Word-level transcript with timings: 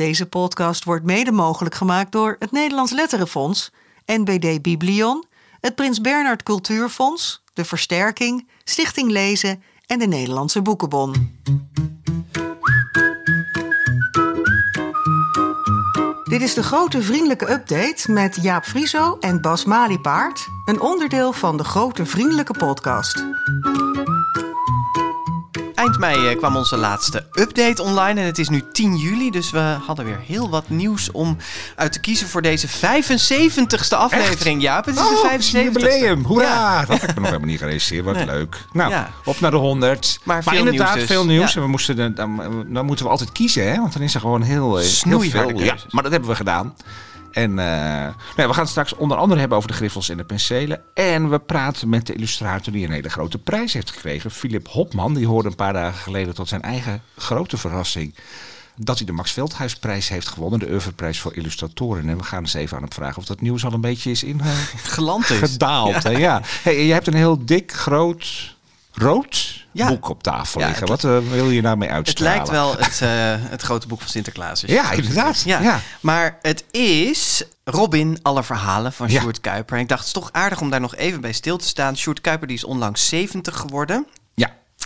Deze 0.00 0.26
podcast 0.26 0.84
wordt 0.84 1.04
mede 1.04 1.32
mogelijk 1.32 1.74
gemaakt 1.74 2.12
door 2.12 2.36
het 2.38 2.52
Nederlands 2.52 2.92
Letterenfonds, 2.92 3.70
NBD 4.06 4.62
Biblion, 4.62 5.24
het 5.60 5.74
Prins 5.74 6.00
Bernhard 6.00 6.42
Cultuurfonds, 6.42 7.44
de 7.52 7.64
Versterking, 7.64 8.48
Stichting 8.64 9.10
Lezen 9.10 9.62
en 9.86 9.98
de 9.98 10.06
Nederlandse 10.06 10.62
Boekenbon. 10.62 11.40
Dit 16.24 16.42
is 16.42 16.54
de 16.54 16.62
grote 16.62 17.02
vriendelijke 17.02 17.50
update 17.50 18.12
met 18.12 18.38
Jaap 18.42 18.64
Frieso 18.64 19.16
en 19.18 19.40
Bas 19.40 19.64
Maliepaard, 19.64 20.46
een 20.64 20.80
onderdeel 20.80 21.32
van 21.32 21.56
de 21.56 21.64
grote 21.64 22.06
vriendelijke 22.06 22.54
podcast. 22.58 23.24
Eind 25.90 26.02
mei 26.02 26.28
eh, 26.28 26.36
kwam 26.36 26.56
onze 26.56 26.76
laatste 26.76 27.24
update 27.32 27.82
online 27.82 28.20
en 28.20 28.26
het 28.26 28.38
is 28.38 28.48
nu 28.48 28.62
10 28.72 28.96
juli, 28.96 29.30
dus 29.30 29.50
we 29.50 29.58
hadden 29.86 30.04
weer 30.04 30.18
heel 30.26 30.50
wat 30.50 30.68
nieuws 30.68 31.10
om 31.10 31.36
uit 31.76 31.92
te 31.92 32.00
kiezen 32.00 32.28
voor 32.28 32.42
deze 32.42 32.68
75ste 32.68 33.96
aflevering. 33.96 34.62
Ja, 34.62 34.76
het 34.76 34.86
is 34.86 34.96
Oh, 34.98 35.22
de 35.22 35.28
het 35.30 35.40
is 35.40 35.50
75ste. 35.50 35.54
een 35.58 35.62
jubileum. 35.64 36.24
Hoera! 36.24 36.44
Ja. 36.80 36.84
Dat 36.84 37.00
heb 37.00 37.10
ik 37.10 37.14
me 37.14 37.20
nog 37.20 37.24
helemaal 37.24 37.48
niet 37.48 37.58
gerealiseerd. 37.58 38.04
Wat 38.04 38.14
Nee. 38.14 38.26
leuk. 38.26 38.56
Nou, 38.72 38.90
Ja. 38.90 39.10
op 39.24 39.40
naar 39.40 39.50
de 39.50 39.56
100. 39.56 40.20
Maar 40.22 40.42
veel 40.42 40.52
inderdaad, 40.58 40.94
nieuws 40.94 41.06
dus. 41.06 41.16
veel 41.16 41.24
nieuws. 41.26 41.50
Ja. 41.52 41.56
En 41.56 41.62
we 41.62 41.68
moesten, 41.68 41.96
de- 41.96 42.12
dan, 42.12 42.64
dan 42.68 42.84
moeten 42.86 43.04
we 43.04 43.10
altijd 43.10 43.32
kiezen, 43.32 43.70
hè? 43.72 43.76
Want 43.78 43.92
dan 43.92 44.02
is 44.02 44.14
er 44.14 44.20
gewoon 44.20 44.42
heel, 44.42 44.78
eh, 44.80 44.86
heel 45.02 45.20
veel. 45.20 45.60
Ja, 45.60 45.76
maar 45.88 46.02
dat 46.02 46.12
hebben 46.12 46.30
we 46.30 46.36
gedaan. 46.36 46.74
En 47.32 47.50
eh, 47.58 47.64
nou 47.64 48.14
ja, 48.36 48.46
we 48.46 48.52
gaan 48.52 48.62
het 48.62 48.68
straks 48.68 48.94
onder 48.94 49.16
andere 49.16 49.40
hebben 49.40 49.58
over 49.58 49.70
de 49.70 49.76
griffels 49.76 50.08
en 50.08 50.16
de 50.16 50.24
penselen. 50.24 50.80
En 50.94 51.30
we 51.30 51.38
praten 51.38 51.88
met 51.88 52.06
de 52.06 52.14
illustrator 52.14 52.72
die 52.72 52.86
een 52.86 52.92
hele 52.92 53.08
grote 53.10 53.38
prijs 53.38 53.72
heeft 53.72 53.90
gekregen. 53.90 54.30
Philip 54.30 54.68
Hopman. 54.68 55.14
Die 55.14 55.26
hoorde 55.26 55.48
een 55.48 55.54
paar 55.54 55.72
dagen 55.72 55.98
geleden 55.98 56.34
tot 56.34 56.48
zijn 56.48 56.62
eigen 56.62 57.02
grote 57.16 57.56
verrassing 57.56 58.14
dat 58.76 58.96
hij 58.96 59.06
de 59.06 59.12
Max 59.12 59.32
Veldhuisprijs 59.32 60.08
heeft 60.08 60.28
gewonnen. 60.28 60.58
De 60.58 60.70
Oeuvreprijs 60.70 61.20
voor 61.20 61.34
illustratoren. 61.34 62.08
En 62.08 62.16
we 62.16 62.22
gaan 62.24 62.40
eens 62.40 62.54
even 62.54 62.76
aan 62.76 62.82
hem 62.82 62.92
vragen 62.92 63.16
of 63.18 63.24
dat 63.24 63.40
nieuws 63.40 63.64
al 63.64 63.72
een 63.72 63.80
beetje 63.80 64.10
is 64.10 64.22
in, 64.22 64.40
Geland 64.82 65.30
is. 65.30 65.38
gedaald. 65.38 66.02
hè, 66.02 66.10
Ja. 66.10 66.40
Hey, 66.62 66.86
je 66.86 66.92
hebt 66.92 67.06
een 67.06 67.14
heel 67.14 67.44
dik, 67.44 67.72
groot, 67.72 68.56
rood 69.02 69.64
Ja. 69.72 69.88
boek 69.88 70.08
op 70.08 70.22
tafel 70.22 70.60
liggen. 70.60 70.78
het- 70.90 71.02
Wat 71.02 71.04
eh, 71.04 71.30
wil 71.30 71.50
je 71.50 71.62
daarmee 71.62 71.88
Het 71.88 71.96
uitstralen? 71.96 72.34
lijkt 72.34 72.50
wel 72.50 72.76
het, 72.76 73.00
eh, 73.02 73.08
het 73.50 73.62
grote 73.62 73.86
boek 73.86 74.00
van 74.00 74.08
Sinterklaas. 74.08 74.60
Ja, 74.66 74.84
het 74.88 74.98
inderdaad. 74.98 75.42
Ja. 75.42 75.80
Maar 76.00 76.38
het 76.42 76.64
is 76.70 77.42
Robin, 77.64 78.18
alle 78.22 78.42
verhalen 78.42 78.92
van. 78.92 79.10
Sjoerd 79.10 79.40
Kuiper. 79.40 79.76
En 79.76 79.82
ik 79.82 79.88
dacht, 79.88 80.00
het 80.06 80.16
is 80.16 80.22
toch 80.22 80.32
aardig 80.32 80.60
om 80.60 80.70
daar 80.70 80.80
nog 80.80 80.94
even 80.96 81.20
bij 81.20 81.32
stil 81.32 81.56
te 81.56 81.66
staan. 81.66 81.96
Sjoerd 81.96 82.20
Kuiper 82.20 82.46
die 82.46 82.56
is 82.56 82.64
onlangs 82.64 83.08
70 83.08 83.56
geworden. 83.56 84.06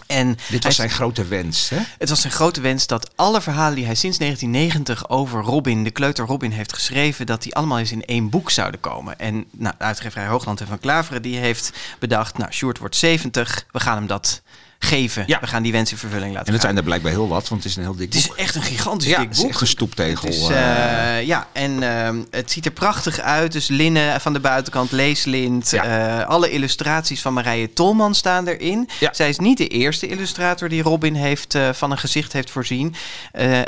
En 0.07 0.37
dit 0.49 0.65
was 0.65 0.75
zijn 0.75 0.91
grote 0.91 1.25
wens. 1.25 1.69
Hè? 1.69 1.79
Het 1.99 2.09
was 2.09 2.21
zijn 2.21 2.33
grote 2.33 2.61
wens 2.61 2.87
dat 2.87 3.11
alle 3.15 3.41
verhalen 3.41 3.75
die 3.75 3.85
hij 3.85 3.95
sinds 3.95 4.19
1990 4.19 5.09
over 5.09 5.43
Robin, 5.43 5.85
de 5.85 5.91
kleuter 5.91 6.27
Robin, 6.27 6.51
heeft 6.51 6.73
geschreven, 6.73 7.27
dat 7.27 7.43
die 7.43 7.55
allemaal 7.55 7.79
eens 7.79 7.93
in 7.93 8.05
één 8.05 8.31
boek 8.31 8.51
zouden 8.51 8.81
komen. 8.81 9.19
En 9.19 9.45
nou, 9.51 9.75
de 9.79 9.85
uitgeverij 9.85 10.27
Hoogland 10.27 10.61
en 10.61 10.67
Van 10.67 10.79
Klaveren 10.79 11.23
die 11.23 11.37
heeft 11.37 11.73
bedacht, 11.99 12.39
nou, 12.39 12.53
Sjoerd 12.53 12.79
wordt 12.79 12.97
70, 12.97 13.67
we 13.71 13.81
gaan 13.81 13.97
hem 13.97 14.07
dat 14.07 14.43
geven. 14.85 15.25
Ja. 15.27 15.41
We 15.41 15.47
gaan 15.47 15.63
die 15.63 15.73
wens 15.73 15.91
in 15.91 15.97
vervulling 15.99 16.33
laten 16.33 16.47
En 16.47 16.53
dat 16.53 16.55
gaan. 16.55 16.61
zijn 16.61 16.77
er 16.77 16.83
blijkbaar 16.83 17.11
heel 17.13 17.29
wat, 17.29 17.49
want 17.49 17.63
het 17.63 17.71
is 17.71 17.77
een 17.77 17.83
heel 17.83 17.95
dik 17.97 18.07
Het 18.13 18.15
is 18.15 18.27
boek. 18.27 18.37
echt 18.37 18.55
een 18.55 18.63
gigantisch 18.63 19.09
ja, 19.09 19.19
dik 19.19 19.27
het 19.29 19.37
is 19.37 19.43
boek. 19.43 19.51
echt 19.51 19.61
een 19.61 19.67
stoeptegel. 19.67 20.29
Is, 20.29 20.49
eh. 20.49 21.19
eh, 21.19 21.27
ja, 21.27 21.49
en 21.53 21.83
ehm, 21.83 22.23
het 22.31 22.51
ziet 22.51 22.65
er 22.67 22.71
prachtig 22.73 23.21
uit. 23.21 23.53
Dus 23.53 23.69
linnen 23.69 24.21
van 24.21 24.33
de 24.33 24.41
buitenkant, 24.41 24.91
leeslint. 24.93 25.71
Ja. 25.71 26.19
eh, 26.21 26.29
alle 26.29 26.51
illustraties 26.51 27.23
van 27.23 27.33
Marije 27.33 27.73
Tolman 27.73 28.15
staan 28.15 28.47
erin. 28.47 28.89
Zij 29.13 29.29
is 29.29 29.39
niet 29.39 29.59
de 29.59 29.69
eerste 29.69 30.07
illustrator 30.07 30.69
die 30.69 30.83
Robin 30.83 31.15
heeft, 31.15 31.59
van 31.73 31.91
een 31.91 31.99
gezicht 31.99 32.33
heeft 32.33 32.51
voorzien. 32.51 32.95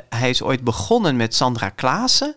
Hij 0.09 0.31
is 0.31 0.43
ooit 0.43 0.61
begonnen 0.65 1.17
met 1.17 1.35
Sandra 1.35 1.69
Klaassen. 1.69 2.35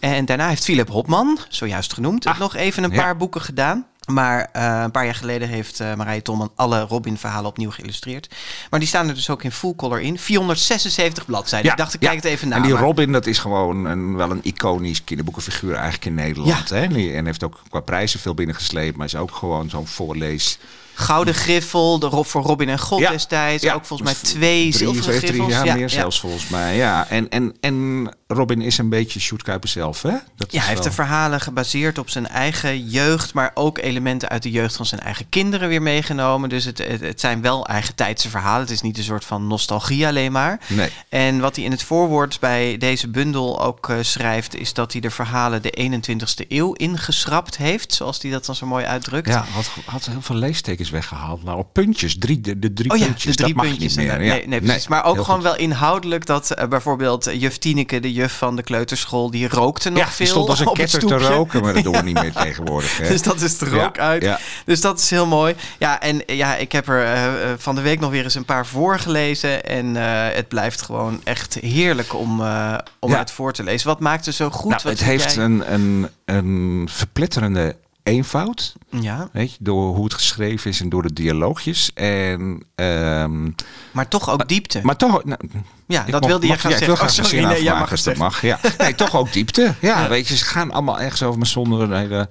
En 0.00 0.24
daarna 0.24 0.48
heeft 0.48 0.64
Philip 0.64 0.88
Hopman, 0.88 1.38
zojuist 1.48 1.92
genoemd, 1.92 2.26
Ah, 2.26 2.38
nog 2.38 2.56
even 2.56 2.82
een 2.84 2.92
paar 2.92 3.16
boeken 3.16 3.40
gedaan. 3.40 3.86
Maar 4.12 4.48
eh, 4.52 4.80
een 4.84 4.90
paar 4.90 5.04
jaar 5.04 5.14
geleden 5.14 5.48
heeft 5.48 5.80
eh 5.80 5.94
Marije 5.94 6.22
Tolman 6.22 6.52
alle 6.54 6.80
Robin-verhalen 6.80 7.50
opnieuw 7.50 7.70
geïllustreerd. 7.70 8.34
Maar 8.70 8.80
die 8.80 8.88
staan 8.88 9.08
er 9.08 9.14
dus 9.14 9.30
ook 9.30 9.42
in 9.42 9.52
full 9.52 9.74
color 9.74 10.00
in. 10.00 10.18
476 10.18 11.24
bladzijden. 11.26 11.70
ik 11.70 11.76
dacht, 11.76 11.94
ik 11.94 12.02
ja. 12.02 12.08
kijk 12.08 12.22
het 12.22 12.32
even 12.32 12.48
na. 12.48 12.56
En 12.56 12.62
die 12.62 12.72
maar- 12.72 12.82
Robin, 12.82 13.12
dat 13.12 13.26
is 13.26 13.38
gewoon 13.38 13.84
een, 13.84 14.16
wel 14.16 14.30
een 14.30 14.40
iconisch 14.42 15.04
kinderboekenfiguur 15.04 15.74
eigenlijk 15.74 16.04
in 16.04 16.14
Nederland. 16.14 16.68
Ja. 16.68 16.76
Hè? 16.76 17.14
En 17.16 17.26
heeft 17.26 17.44
ook 17.44 17.60
qua 17.68 17.80
prijzen 17.80 18.20
veel 18.20 18.34
binnengesleept. 18.34 18.96
Maar 18.96 19.06
is 19.06 19.16
ook 19.16 19.30
gewoon 19.34 19.70
zo'n 19.70 19.86
voorlees. 19.86 20.58
Gouden 20.94 21.34
griffel, 21.34 21.98
de 21.98 22.06
Rob 22.06 22.24
voor 22.24 22.42
Robin 22.42 22.68
en 22.68 22.78
God 22.78 23.00
Ja. 23.00 23.10
destijds. 23.10 23.62
Ja. 23.62 23.74
Ook 23.74 23.84
volgens 23.84 24.12
mij 24.12 24.30
twee 24.30 24.60
Drie, 24.60 24.72
zilveren 24.72 25.18
drie, 25.18 25.32
griffels. 25.32 25.62
ja, 25.62 25.74
meer 25.74 25.90
zelfs 25.90 26.20
volgens 26.20 26.48
mij. 26.48 26.76
Ja. 26.76 27.06
En, 27.08 27.28
en, 27.28 27.54
en 27.60 28.08
Robin 28.32 28.60
is 28.60 28.78
een 28.78 28.88
beetje 28.88 29.20
Sjoerd 29.20 29.42
Kuiper 29.42 29.68
zelf, 29.68 30.02
hè? 30.02 30.14
Dat 30.36 30.52
Ja, 30.52 30.60
hij 30.60 30.68
heeft 30.68 30.82
de 30.82 30.90
verhalen 30.90 31.40
gebaseerd 31.40 31.98
op 31.98 32.10
zijn 32.10 32.28
eigen 32.28 32.88
jeugd, 32.88 33.34
maar 33.34 33.50
ook 33.54 33.78
elementen 33.78 34.28
uit 34.28 34.42
de 34.42 34.50
jeugd 34.50 34.76
van 34.76 34.86
zijn 34.86 35.00
eigen 35.00 35.28
kinderen 35.28 35.68
weer 35.68 35.82
meegenomen. 35.82 36.48
Dus 36.48 36.64
het, 36.64 36.78
het, 36.78 37.00
het 37.00 37.20
zijn 37.20 37.40
wel 37.40 37.66
eigen 37.66 37.94
tijdse 37.94 38.28
verhalen. 38.28 38.60
Het 38.60 38.70
is 38.70 38.80
niet 38.80 38.98
een 38.98 39.04
soort 39.04 39.24
van 39.24 39.46
nostalgie 39.46 40.06
alleen 40.06 40.32
maar. 40.32 40.60
Nee. 40.66 40.90
En 41.08 41.40
wat 41.40 41.56
hij 41.56 41.64
in 41.64 41.70
het 41.70 41.82
voorwoord 41.82 42.40
bij 42.40 42.76
deze 42.76 43.08
bundel 43.08 43.62
ook 43.62 43.88
eh, 43.88 43.96
schrijft, 44.00 44.54
is 44.54 44.72
dat 44.72 44.92
hij 44.92 45.00
de 45.00 45.10
verhalen 45.10 45.62
de 45.62 46.00
21ste 46.00 46.46
eeuw 46.48 46.72
ingeschrapt 46.72 47.56
heeft, 47.56 47.94
zoals 47.94 48.22
hij 48.22 48.30
dat 48.30 48.46
dan 48.46 48.54
zo 48.54 48.66
mooi 48.66 48.84
uitdrukt. 48.84 49.28
Ja, 49.28 49.44
had, 49.52 49.70
had 49.84 50.06
heel 50.06 50.22
veel 50.22 50.36
leestekens 50.36 50.90
weggehaald. 50.90 51.42
Nou, 51.42 51.58
op 51.58 51.72
puntjes. 51.72 52.18
Drie, 52.18 52.40
de, 52.40 52.58
de 52.58 52.72
drie 52.72 52.90
Oh 52.90 52.98
ja, 52.98 53.04
puntjes. 53.04 53.36
de 53.36 53.42
drie 53.42 53.54
dat 53.54 53.64
mag 53.64 53.72
puntjes. 53.72 53.96
niet 53.96 54.06
meer. 54.06 54.18
nee, 54.18 54.26
ja. 54.26 54.34
nee, 54.34 54.48
nee, 54.48 54.60
precies. 54.60 54.88
maar 54.88 55.04
ook 55.04 55.20
gewoon 55.20 55.34
goed. 55.34 55.42
wel 55.42 55.56
inhoudelijk 55.56 56.26
dat 56.26 56.50
eh, 56.50 56.68
bijvoorbeeld 56.68 57.26
eh, 57.26 57.40
juf 57.40 57.58
Tineke, 57.58 58.00
de 58.00 58.12
juf 58.20 58.38
van 58.38 58.56
de 58.56 58.62
kleuterschool, 58.62 59.30
die 59.30 59.48
rookte 59.48 59.88
nog 59.90 59.98
Ja, 59.98 60.04
veel 60.06 60.16
die 60.16 60.26
stond 60.26 60.48
als 60.48 60.60
een 60.60 60.72
ketter 60.72 61.06
te 61.06 61.16
roken, 61.16 61.62
maar 61.62 61.74
dat 61.74 61.82
doen 61.82 61.92
we 61.96 62.02
niet 62.02 62.20
meer 62.22 62.32
tegenwoordig. 62.44 62.98
Hè? 62.98 63.08
Dus 63.08 63.22
dat 63.22 63.40
is 63.40 63.60
er 63.60 63.74
Ja, 63.74 63.84
ook 63.84 63.98
uit. 63.98 64.22
ja. 64.22 64.38
Dus 64.64 64.80
dat 64.80 64.98
is 64.98 65.10
heel 65.10 65.26
mooi. 65.26 65.54
Ja, 65.78 66.00
en 66.00 66.22
ja, 66.26 66.56
ik 66.56 66.72
heb 66.72 66.88
er 66.88 67.04
eh, 67.04 67.24
eh, 67.52 67.58
van 67.58 67.74
de 67.74 67.80
week 67.80 68.00
nog 68.00 68.10
weer 68.10 68.24
eens 68.24 68.34
een 68.34 68.44
paar 68.44 68.66
voorgelezen. 68.66 69.64
En 69.64 69.96
eh, 69.96 70.34
het 70.36 70.48
blijft 70.48 70.82
gewoon 70.82 71.20
echt 71.24 71.54
heerlijk 71.60 72.14
om, 72.14 72.40
eh, 72.40 72.74
om 72.98 73.10
Ja. 73.10 73.16
uit 73.18 73.30
voor 73.30 73.52
te 73.52 73.62
lezen. 73.62 73.88
Wat 73.88 74.00
maakt 74.00 74.26
het 74.26 74.34
zo 74.34 74.50
goed? 74.50 74.70
Nou, 74.70 74.80
Wat 74.82 74.92
het 74.92 75.02
heeft 75.04 75.34
jij? 75.34 75.44
een, 75.44 75.72
een, 75.74 76.08
een 76.24 76.88
verpletterende 76.92 77.76
eenvoud. 78.10 78.74
Ja, 78.90 79.28
Weet 79.32 79.50
je, 79.50 79.56
door 79.60 79.94
hoe 79.94 80.04
het 80.04 80.14
geschreven 80.14 80.70
is 80.70 80.80
en 80.80 80.88
door 80.88 81.02
de 81.02 81.12
dialoogjes. 81.12 81.90
En, 81.94 82.62
ehm, 82.74 83.50
maar 83.92 84.08
toch 84.08 84.30
ook 84.30 84.48
diepte. 84.48 84.80
maar 84.82 84.96
toch... 84.96 85.24
Nou, 85.24 85.38
ja, 85.86 86.02
dat 86.02 86.20
mag- 86.20 86.30
wilde 86.30 86.46
je 86.46 86.58
gaan 86.58 86.70
ja, 86.70 86.76
ik 86.76 86.84
zeggen. 86.84 87.06
wil 87.06 87.24
Oh, 87.24 87.28
sorry, 87.28 87.44
nee, 87.44 87.62
jij 87.62 87.78
mag 87.78 87.90
het 87.90 88.04
dat 88.04 88.16
mag. 88.16 88.42
Ja. 88.42 88.58
Nee, 88.78 88.94
toch 88.94 89.16
ook 89.16 89.32
diepte. 89.32 89.74
Ja, 89.80 90.08
weet 90.08 90.28
je, 90.28 90.36
ze 90.36 90.44
gaan 90.44 90.70
allemaal 90.72 91.00
ergens 91.00 91.22
over, 91.22 91.38
maar 91.38 91.46
zonder 91.46 91.80
een 91.80 91.92
hele 91.92 92.28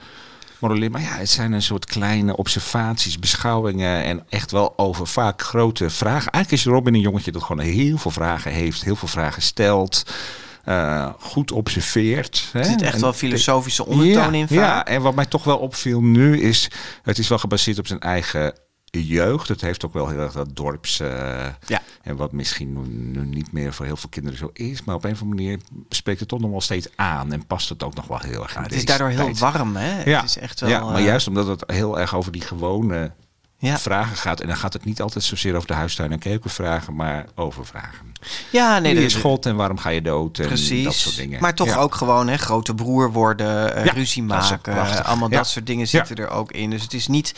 moralie. 0.60 0.90
Maar 0.90 1.02
ja, 1.02 1.16
het 1.18 1.30
zijn 1.30 1.52
een 1.52 1.62
soort 1.62 1.86
kleine 1.86 2.36
observaties, 2.36 3.20
beschouwingen 3.20 4.04
en 4.04 4.26
echt 4.30 4.52
wel 4.52 4.74
over 4.78 5.08
vaak 5.08 5.42
grote 5.42 5.90
vragen. 5.90 6.32
Eigenlijk 6.32 6.52
is 6.64 6.72
Robin 6.72 6.94
een 6.94 7.00
jongetje 7.00 7.32
dat 7.32 7.44
gewoon 7.44 7.66
heel 7.66 7.98
veel 7.98 8.12
vragen 8.12 8.52
heeft, 8.52 8.84
heel 8.84 8.96
veel 8.96 9.08
vragen 9.08 9.42
stelt, 9.42 10.04
eh, 10.64 11.10
goed 11.20 11.52
observeert. 11.52 12.50
Er 12.54 12.66
zit 12.66 12.82
echt 12.82 12.94
En- 12.96 13.02
wel 13.02 13.14
filosofische 13.14 13.86
ondertoon 13.86 14.34
in 14.34 14.48
vaak. 14.48 14.58
ja, 14.58 14.86
en 14.86 15.02
wat 15.02 15.16
mij 15.16 15.26
toch 15.26 15.44
wel 15.44 15.58
opviel 15.58 16.02
nu 16.02 16.40
is, 16.42 16.70
het 17.04 17.18
is 17.18 17.28
wel 17.28 17.38
gebaseerd 17.38 17.80
op 17.80 17.88
zijn 17.88 18.00
eigen 18.00 18.54
jeugd. 18.92 19.48
Het 19.48 19.62
heeft 19.62 19.86
ook 19.86 19.94
wel 19.94 20.08
heel 20.08 20.20
erg 20.20 20.32
dat 20.34 20.56
dorps. 20.56 21.00
eh, 21.00 21.46
Ja. 21.68 21.82
En 22.02 22.16
wat 22.16 22.32
misschien 22.32 22.74
nu, 22.74 23.20
nu 23.20 23.26
niet 23.26 23.52
meer 23.52 23.74
voor 23.74 23.86
heel 23.86 23.96
veel 23.98 24.10
kinderen 24.10 24.38
zo 24.40 24.50
is. 24.54 24.84
Maar 24.84 24.96
op 24.96 25.04
een 25.04 25.12
of 25.12 25.22
andere 25.22 25.42
manier 25.42 25.60
spreekt 25.90 26.20
het 26.20 26.30
toch 26.30 26.40
nog 26.40 26.50
wel 26.52 26.62
steeds 26.62 26.88
aan. 26.96 27.32
En 27.34 27.46
past 27.46 27.70
het 27.70 27.84
ook 27.84 27.96
nog 27.96 28.08
wel 28.08 28.20
heel 28.20 28.44
erg 28.44 28.56
in 28.56 28.62
het 28.64 28.72
is 28.74 28.86
daardoor 28.86 29.08
heel 29.10 29.34
warm, 29.34 29.76
hè? 29.76 30.04
Ja. 30.04 30.20
Het 30.20 30.30
is 30.30 30.38
echt 30.38 30.60
wel, 30.60 30.70
ja, 30.70 30.84
maar 30.86 30.96
eh, 30.96 31.06
juist 31.06 31.28
omdat 31.28 31.48
het 31.48 31.64
heel 31.68 32.00
erg 32.00 32.16
over 32.16 32.32
die 32.32 32.42
gewone 32.42 33.12
Ja. 33.62 33.80
vragen 33.80 34.18
gaat. 34.18 34.42
En 34.42 34.48
dan 34.48 34.58
gaat 34.58 34.74
het 34.74 34.86
niet 34.86 35.02
altijd 35.02 35.24
zozeer 35.24 35.56
over 35.56 35.68
de 35.68 35.74
huistuin- 35.74 36.12
en 36.12 36.20
keukenvragen, 36.20 36.96
maar 36.96 37.26
over 37.36 37.66
vragen. 37.66 38.14
Ja, 38.52 38.80
nee, 38.80 38.96
Wie 38.96 39.06
is 39.06 39.16
God 39.16 39.46
en 39.46 39.56
waarom 39.56 39.78
ga 39.78 39.90
je 39.90 40.02
dood? 40.02 40.40
En 40.40 40.48
Precies. 40.48 40.84
dat 40.84 40.94
soort 40.94 41.16
dingen. 41.16 41.42
Maar 41.42 41.54
toch 41.56 41.68
Ja. 41.68 41.76
ook 41.76 41.96
gewoon 41.96 42.28
hè, 42.28 42.38
grote 42.38 42.76
broer 42.76 43.12
worden, 43.12 43.76
eh, 43.76 43.86
Ja, 43.86 43.92
ruzie 43.92 44.24
maken. 44.24 45.04
allemaal 45.06 45.30
dat 45.30 45.48
soort 45.48 45.66
dingen 45.68 45.88
zitten 45.88 46.16
er 46.16 46.30
ook 46.30 46.52
in. 46.52 46.70
Dus 46.70 46.82
het 46.82 46.94
is 46.94 47.08
niet 47.08 47.34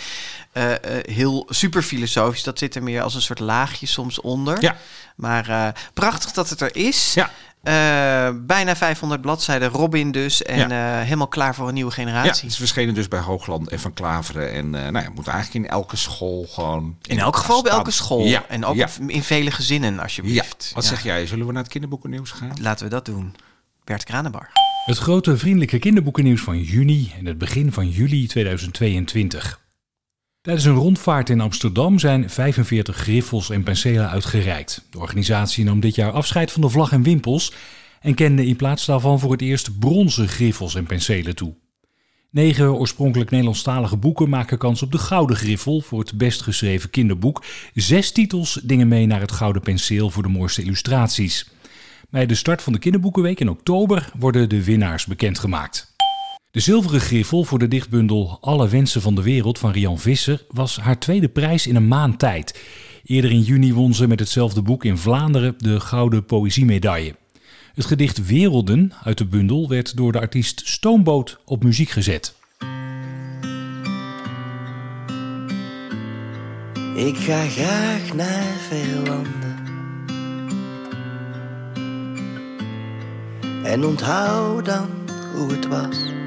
eh, 0.51 0.71
eh, 0.71 0.79
heel 1.15 1.45
super 1.49 1.81
filosofisch. 1.81 2.43
Dat 2.43 2.57
zit 2.59 2.75
er 2.75 2.83
meer 2.83 3.01
als 3.01 3.15
een 3.15 3.21
soort 3.21 3.39
laagje 3.39 3.85
soms 3.85 4.21
onder. 4.21 4.61
Ja. 4.61 4.75
Maar 5.15 5.73
prachtig 5.93 6.31
dat 6.31 6.49
het 6.49 6.61
er 6.61 6.75
is. 6.75 7.13
Ja. 7.13 7.31
Eh, 7.61 8.29
bijna 8.45 8.75
500 8.75 9.21
bladzijden, 9.21 9.69
Robin 9.69 10.11
dus. 10.11 10.41
En 10.43 10.69
Ja. 10.69 10.99
eh, 10.99 11.03
helemaal 11.03 11.27
klaar 11.27 11.55
voor 11.55 11.67
een 11.67 11.73
nieuwe 11.73 11.89
Ja, 11.95 11.95
generatie. 11.95 12.41
het 12.41 12.51
is 12.51 12.57
verschenen 12.57 12.93
dus 12.93 13.07
bij 13.07 13.19
Hoogland 13.19 13.69
en 13.69 13.79
Van 13.79 13.93
Klaveren. 13.93 14.51
En 14.53 14.75
eh 14.75 14.91
nou 14.91 15.05
ja, 15.05 15.11
moet 15.15 15.27
eigenlijk 15.27 15.65
in 15.65 15.71
elke 15.71 15.95
school 15.95 16.47
gewoon... 16.49 16.97
in 17.01 17.19
elk 17.19 17.35
geval 17.35 17.61
bij 17.63 17.71
elke 17.71 17.91
school. 17.91 18.25
Ja, 18.25 18.43
En 18.49 18.65
ook 18.65 18.75
ja. 18.75 18.87
in 19.07 19.23
vele 19.23 19.51
gezinnen, 19.51 19.93
Ja, 19.93 20.01
alsjeblieft. 20.01 20.71
wat 20.73 20.83
Ja. 20.83 20.89
zeg 20.89 21.03
jij? 21.03 21.25
Zullen 21.27 21.45
we 21.45 21.51
naar 21.53 21.61
het 21.63 21.71
kinderboekennieuws 21.71 22.31
gaan? 22.31 22.51
Laten 22.61 22.83
we 22.85 22.91
dat 22.91 23.05
doen. 23.05 23.35
Bert 23.83 24.03
Kranenbar. 24.03 24.49
Het 24.85 24.97
grote 24.97 25.37
vriendelijke 25.37 25.79
kinderboekennieuws 25.79 26.41
van 26.41 26.59
juni 26.61 27.13
en 27.19 27.25
het 27.25 27.37
begin 27.37 27.71
van 27.71 27.89
juli 27.89 28.27
2022. 28.27 29.59
Tijdens 30.41 30.65
een 30.65 30.73
rondvaart 30.73 31.29
in 31.29 31.41
Amsterdam 31.41 31.99
zijn 31.99 32.29
45 32.29 32.95
griffels 32.95 33.49
en 33.49 33.63
penselen 33.63 34.09
uitgereikt. 34.09 34.87
De 34.89 34.99
organisatie 34.99 35.63
nam 35.63 35.79
dit 35.79 35.95
jaar 35.95 36.11
afscheid 36.11 36.51
van 36.51 36.61
de 36.61 36.69
vlag 36.69 36.91
en 36.91 37.03
wimpels 37.03 37.53
en 37.99 38.13
kende 38.13 38.45
in 38.45 38.55
plaats 38.55 38.85
daarvan 38.85 39.19
voor 39.19 39.31
het 39.31 39.41
eerst 39.41 39.79
bronzen 39.79 40.27
griffels 40.27 40.75
en 40.75 40.85
penselen 40.85 41.35
toe. 41.35 41.53
Negen 42.29 42.73
oorspronkelijk 42.73 43.29
Nederlandstalige 43.29 43.97
boeken 43.97 44.29
maken 44.29 44.57
kans 44.57 44.81
op 44.81 44.91
de 44.91 44.97
Gouden 44.97 45.35
Griffel 45.35 45.81
voor 45.81 45.99
het 45.99 46.17
best 46.17 46.41
geschreven 46.41 46.89
kinderboek. 46.89 47.43
Zes 47.73 48.11
titels 48.11 48.59
dingen 48.63 48.87
mee 48.87 49.05
naar 49.05 49.21
het 49.21 49.31
Gouden 49.31 49.61
Penseel 49.61 50.09
voor 50.09 50.23
de 50.23 50.29
mooiste 50.29 50.63
illustraties. 50.63 51.49
Bij 52.09 52.25
de 52.25 52.35
start 52.35 52.61
van 52.61 52.73
de 52.73 52.79
Kinderboekenweek 52.79 53.39
in 53.39 53.49
oktober 53.49 54.11
worden 54.19 54.49
de 54.49 54.63
winnaars 54.63 55.05
bekendgemaakt. 55.05 55.90
De 56.51 56.59
zilveren 56.59 57.01
griffel 57.01 57.43
voor 57.43 57.59
de 57.59 57.67
dichtbundel 57.67 58.37
Alle 58.41 58.67
wensen 58.69 59.01
van 59.01 59.15
de 59.15 59.21
wereld 59.21 59.59
van 59.59 59.71
Rian 59.71 59.99
Visser 59.99 60.45
was 60.49 60.77
haar 60.77 60.99
tweede 60.99 61.29
prijs 61.29 61.67
in 61.67 61.75
een 61.75 61.87
maand 61.87 62.19
tijd. 62.19 62.61
Eerder 63.03 63.31
in 63.31 63.41
juni 63.41 63.73
won 63.73 63.93
ze 63.93 64.07
met 64.07 64.19
hetzelfde 64.19 64.61
boek 64.61 64.85
in 64.85 64.97
Vlaanderen 64.97 65.55
de 65.57 65.79
Gouden 65.79 66.25
Poëziemedaille. 66.25 67.15
Het 67.73 67.85
gedicht 67.85 68.25
Werelden 68.25 68.91
uit 69.03 69.17
de 69.17 69.25
bundel 69.25 69.69
werd 69.69 69.97
door 69.97 70.11
de 70.11 70.19
artiest 70.19 70.61
Stoomboot 70.65 71.39
op 71.45 71.63
muziek 71.63 71.89
gezet. 71.89 72.35
Ik 76.95 77.17
ga 77.17 77.47
graag 77.47 78.13
naar 78.13 78.53
verre 78.67 79.09
landen. 79.09 79.59
En 83.63 83.85
onthoud 83.85 84.65
dan 84.65 84.89
hoe 85.35 85.51
het 85.51 85.67
was. 85.67 86.20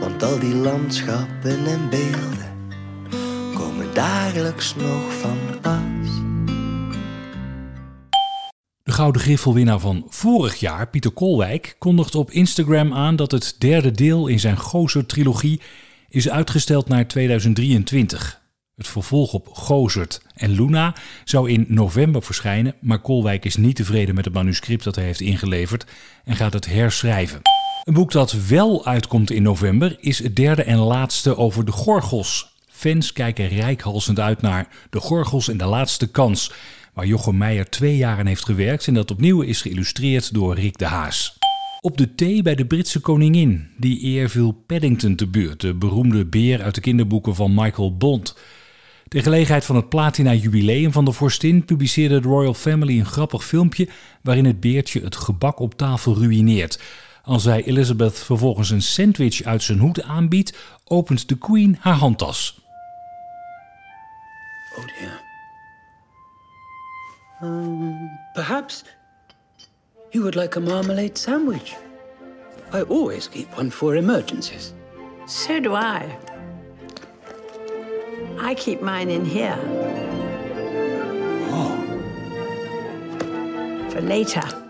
Want 0.00 0.22
al 0.22 0.38
die 0.38 0.54
landschappen 0.54 1.66
en 1.66 1.88
beelden 1.90 2.52
komen 3.54 3.94
dagelijks 3.94 4.74
nog 4.74 5.12
van 5.12 5.38
pas. 5.60 6.26
De 8.82 8.92
Gouden 8.92 9.20
Griffelwinnaar 9.22 9.78
van 9.78 10.06
vorig 10.08 10.56
jaar, 10.56 10.88
Pieter 10.88 11.10
Kolwijk, 11.10 11.76
kondigt 11.78 12.14
op 12.14 12.30
Instagram 12.30 12.94
aan 12.94 13.16
dat 13.16 13.30
het 13.30 13.56
derde 13.58 13.90
deel 13.90 14.26
in 14.26 14.40
zijn 14.40 14.56
Gozer-trilogie 14.56 15.60
is 16.08 16.28
uitgesteld 16.28 16.88
naar 16.88 17.06
2023. 17.06 18.40
Het 18.74 18.88
vervolg 18.88 19.32
op 19.32 19.48
Gozert 19.48 20.22
en 20.34 20.50
Luna 20.50 20.94
zou 21.24 21.50
in 21.50 21.64
november 21.68 22.22
verschijnen, 22.22 22.74
maar 22.80 23.00
Kolwijk 23.00 23.44
is 23.44 23.56
niet 23.56 23.76
tevreden 23.76 24.14
met 24.14 24.24
het 24.24 24.34
manuscript 24.34 24.84
dat 24.84 24.94
hij 24.94 25.04
heeft 25.04 25.20
ingeleverd 25.20 25.86
en 26.24 26.36
gaat 26.36 26.52
het 26.52 26.66
herschrijven. 26.66 27.57
Een 27.88 27.94
boek 27.94 28.12
dat 28.12 28.32
wel 28.32 28.86
uitkomt 28.86 29.30
in 29.30 29.42
november 29.42 29.96
is 30.00 30.22
het 30.22 30.36
derde 30.36 30.62
en 30.62 30.78
laatste 30.78 31.36
over 31.36 31.64
de 31.64 31.72
Gorgels. 31.72 32.54
Fans 32.66 33.12
kijken 33.12 33.48
rijkhalsend 33.48 34.20
uit 34.20 34.40
naar 34.40 34.68
de 34.90 35.00
Gorgels 35.00 35.48
en 35.48 35.56
de 35.56 35.64
laatste 35.64 36.10
kans, 36.10 36.52
waar 36.94 37.06
Jochem 37.06 37.36
Meijer 37.36 37.70
twee 37.70 37.96
jaren 37.96 38.26
heeft 38.26 38.44
gewerkt 38.44 38.86
en 38.86 38.94
dat 38.94 39.10
opnieuw 39.10 39.40
is 39.40 39.62
geïllustreerd 39.62 40.34
door 40.34 40.54
Rick 40.54 40.78
de 40.78 40.84
Haas. 40.84 41.38
Op 41.80 41.98
de 41.98 42.14
thee 42.14 42.42
bij 42.42 42.54
de 42.54 42.66
Britse 42.66 43.00
koningin, 43.00 43.68
die 43.76 44.04
eer 44.04 44.30
viel 44.30 44.62
Paddington 44.66 45.14
te 45.14 45.26
beurt, 45.26 45.60
de 45.60 45.74
beroemde 45.74 46.24
beer 46.24 46.62
uit 46.62 46.74
de 46.74 46.80
kinderboeken 46.80 47.34
van 47.34 47.54
Michael 47.54 47.96
Bond. 47.96 48.36
Ter 49.08 49.22
gelegenheid 49.22 49.64
van 49.64 49.76
het 49.76 49.88
platina-jubileum 49.88 50.92
van 50.92 51.04
de 51.04 51.12
vorstin 51.12 51.64
publiceerde 51.64 52.20
de 52.20 52.28
Royal 52.28 52.54
Family 52.54 52.98
een 52.98 53.06
grappig 53.06 53.44
filmpje 53.44 53.88
waarin 54.22 54.44
het 54.44 54.60
beertje 54.60 55.00
het 55.00 55.16
gebak 55.16 55.58
op 55.58 55.74
tafel 55.74 56.18
ruïneert. 56.18 56.80
Als 57.28 57.44
hij 57.44 57.64
Elizabeth 57.64 58.18
vervolgens 58.18 58.70
een 58.70 58.82
sandwich 58.82 59.42
uit 59.42 59.62
zijn 59.62 59.78
hoed 59.78 60.02
aanbiedt, 60.02 60.58
opent 60.84 61.28
de 61.28 61.38
Queen 61.38 61.76
haar 61.80 61.94
handtas. 61.94 62.60
Oh 64.76 64.84
dear. 64.84 65.20
Um, 67.42 68.10
perhaps 68.32 68.84
you 70.10 70.22
would 70.24 70.34
like 70.34 70.58
a 70.58 70.60
marmalade 70.60 71.18
sandwich. 71.18 71.76
I 72.74 72.82
always 72.88 73.28
keep 73.28 73.58
one 73.58 73.70
for 73.70 73.94
emergencies. 73.94 74.72
So 75.26 75.60
do 75.60 75.74
I. 75.74 76.02
I 78.50 78.54
keep 78.54 78.80
mine 78.80 79.12
in 79.12 79.24
here. 79.24 79.58
Oh. 81.50 81.72
For 83.88 84.00
later. 84.00 84.66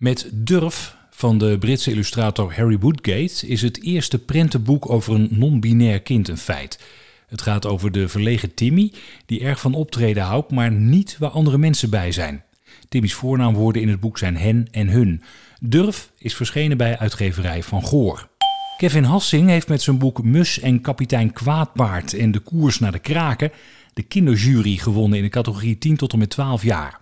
Met 0.00 0.30
Durf 0.32 0.96
van 1.10 1.38
de 1.38 1.56
Britse 1.58 1.90
illustrator 1.90 2.54
Harry 2.54 2.78
Woodgate 2.78 3.46
is 3.46 3.62
het 3.62 3.82
eerste 3.82 4.18
prentenboek 4.18 4.90
over 4.90 5.14
een 5.14 5.28
non-binair 5.30 6.00
kind 6.00 6.28
een 6.28 6.38
feit. 6.38 6.80
Het 7.28 7.42
gaat 7.42 7.66
over 7.66 7.92
de 7.92 8.08
verlegen 8.08 8.54
Timmy, 8.54 8.92
die 9.26 9.40
erg 9.40 9.60
van 9.60 9.74
optreden 9.74 10.22
houdt, 10.22 10.50
maar 10.50 10.72
niet 10.72 11.18
waar 11.18 11.30
andere 11.30 11.58
mensen 11.58 11.90
bij 11.90 12.12
zijn. 12.12 12.44
Timmy's 12.88 13.14
voornaamwoorden 13.14 13.82
in 13.82 13.88
het 13.88 14.00
boek 14.00 14.18
zijn 14.18 14.36
hen 14.36 14.68
en 14.70 14.88
hun. 14.88 15.22
Durf 15.60 16.10
is 16.18 16.34
verschenen 16.34 16.76
bij 16.76 16.98
uitgeverij 16.98 17.62
Van 17.62 17.84
Goor. 17.84 18.28
Kevin 18.76 19.04
Hassing 19.04 19.48
heeft 19.48 19.68
met 19.68 19.82
zijn 19.82 19.98
boek 19.98 20.22
Mus 20.22 20.60
en 20.60 20.80
kapitein 20.80 21.32
Kwaadpaard 21.32 22.14
en 22.14 22.30
de 22.30 22.40
koers 22.40 22.78
naar 22.78 22.92
de 22.92 22.98
kraken 22.98 23.50
de 23.94 24.02
kinderjury 24.02 24.76
gewonnen 24.76 25.18
in 25.18 25.24
de 25.24 25.30
categorie 25.30 25.78
10 25.78 25.96
tot 25.96 26.12
en 26.12 26.18
met 26.18 26.30
12 26.30 26.62
jaar. 26.62 26.99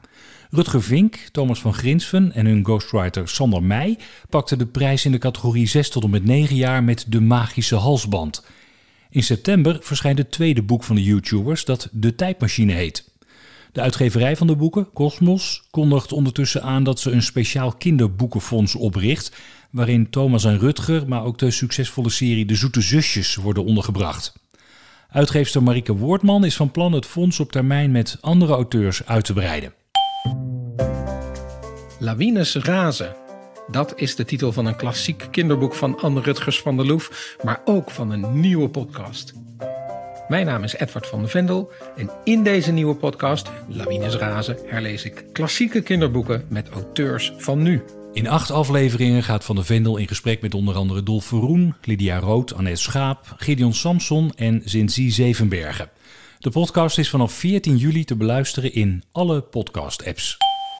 Rutger 0.50 0.82
Vink, 0.82 1.16
Thomas 1.32 1.60
van 1.60 1.74
Grinsven 1.74 2.32
en 2.32 2.46
hun 2.46 2.64
ghostwriter 2.64 3.28
Sander 3.28 3.62
Meij 3.62 3.98
pakten 4.28 4.58
de 4.58 4.66
prijs 4.66 5.04
in 5.04 5.12
de 5.12 5.18
categorie 5.18 5.66
6 5.66 5.90
tot 5.90 6.04
en 6.04 6.10
met 6.10 6.24
9 6.24 6.56
jaar 6.56 6.84
met 6.84 7.04
De 7.08 7.20
Magische 7.20 7.74
Halsband. 7.74 8.44
In 9.10 9.22
september 9.22 9.78
verschijnt 9.80 10.18
het 10.18 10.30
tweede 10.30 10.62
boek 10.62 10.84
van 10.84 10.96
de 10.96 11.02
YouTubers 11.02 11.64
dat 11.64 11.88
De 11.92 12.14
Tijdmachine 12.14 12.72
heet. 12.72 13.10
De 13.72 13.80
uitgeverij 13.80 14.36
van 14.36 14.46
de 14.46 14.56
boeken, 14.56 14.92
Cosmos, 14.92 15.62
kondigt 15.70 16.12
ondertussen 16.12 16.62
aan 16.62 16.84
dat 16.84 17.00
ze 17.00 17.10
een 17.10 17.22
speciaal 17.22 17.72
kinderboekenfonds 17.72 18.74
opricht, 18.74 19.36
waarin 19.70 20.10
Thomas 20.10 20.44
en 20.44 20.58
Rutger, 20.58 21.08
maar 21.08 21.24
ook 21.24 21.38
de 21.38 21.50
succesvolle 21.50 22.10
serie 22.10 22.44
De 22.44 22.54
Zoete 22.54 22.80
Zusjes 22.80 23.34
worden 23.34 23.64
ondergebracht. 23.64 24.32
Uitgeefster 25.10 25.62
Marike 25.62 25.96
Woordman 25.96 26.44
is 26.44 26.56
van 26.56 26.70
plan 26.70 26.92
het 26.92 27.06
fonds 27.06 27.40
op 27.40 27.52
termijn 27.52 27.90
met 27.90 28.18
andere 28.20 28.52
auteurs 28.52 29.06
uit 29.06 29.24
te 29.24 29.32
breiden. 29.32 29.72
Lawines 32.00 32.54
razen. 32.54 33.16
Dat 33.70 33.92
is 33.96 34.16
de 34.16 34.24
titel 34.24 34.52
van 34.52 34.66
een 34.66 34.76
klassiek 34.76 35.28
kinderboek 35.30 35.74
van 35.74 36.00
Anne 36.00 36.20
Rutgers 36.20 36.60
van 36.60 36.76
der 36.76 36.86
Loef, 36.86 37.36
maar 37.42 37.60
ook 37.64 37.90
van 37.90 38.10
een 38.10 38.40
nieuwe 38.40 38.68
podcast. 38.68 39.32
Mijn 40.28 40.46
naam 40.46 40.64
is 40.64 40.74
Edward 40.74 41.06
van 41.06 41.22
de 41.22 41.28
Vendel 41.28 41.72
en 41.96 42.10
in 42.24 42.42
deze 42.42 42.72
nieuwe 42.72 42.94
podcast, 42.94 43.50
Lawines 43.68 44.14
Razen, 44.14 44.58
herlees 44.66 45.04
ik 45.04 45.24
klassieke 45.32 45.82
kinderboeken 45.82 46.44
met 46.48 46.68
auteurs 46.68 47.32
van 47.36 47.62
nu. 47.62 47.82
In 48.12 48.28
acht 48.28 48.50
afleveringen 48.50 49.22
gaat 49.22 49.44
Van 49.44 49.56
de 49.56 49.64
Vendel 49.64 49.96
in 49.96 50.08
gesprek 50.08 50.40
met 50.40 50.54
onder 50.54 50.74
andere 50.74 51.02
Dolf 51.02 51.24
Verroen, 51.24 51.74
Lydia 51.82 52.18
Rood, 52.18 52.54
Annette 52.54 52.80
Schaap, 52.80 53.34
Gideon 53.36 53.74
Samson 53.74 54.32
en 54.36 54.62
Zinzi 54.64 55.10
Zevenbergen. 55.10 55.90
De 56.38 56.50
podcast 56.50 56.98
is 56.98 57.10
vanaf 57.10 57.32
14 57.32 57.76
juli 57.76 58.04
te 58.04 58.16
beluisteren 58.16 58.72
in 58.72 59.02
alle 59.12 59.40
podcast-apps. 59.40 60.36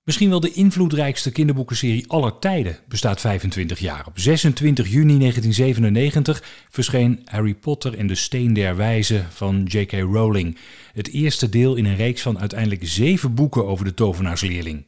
Misschien 0.09 0.31
wel 0.31 0.41
de 0.41 0.53
invloedrijkste 0.53 1.31
kinderboekenserie 1.31 2.11
aller 2.11 2.39
tijden 2.39 2.79
bestaat 2.87 3.21
25 3.21 3.79
jaar. 3.79 4.07
Op 4.07 4.19
26 4.19 4.89
juni 4.89 5.19
1997 5.19 6.43
verscheen 6.71 7.23
Harry 7.25 7.55
Potter 7.55 7.99
en 7.99 8.07
de 8.07 8.15
Steen 8.15 8.53
der 8.53 8.77
Wijze 8.77 9.25
van 9.31 9.63
J.K. 9.63 9.93
Rowling. 9.93 10.59
Het 10.93 11.13
eerste 11.13 11.49
deel 11.49 11.75
in 11.75 11.85
een 11.85 11.97
reeks 11.97 12.23
van 12.23 12.39
uiteindelijk 12.39 12.81
zeven 12.85 13.35
boeken 13.35 13.67
over 13.67 13.85
de 13.85 13.95
tovenaarsleerling. 13.95 14.85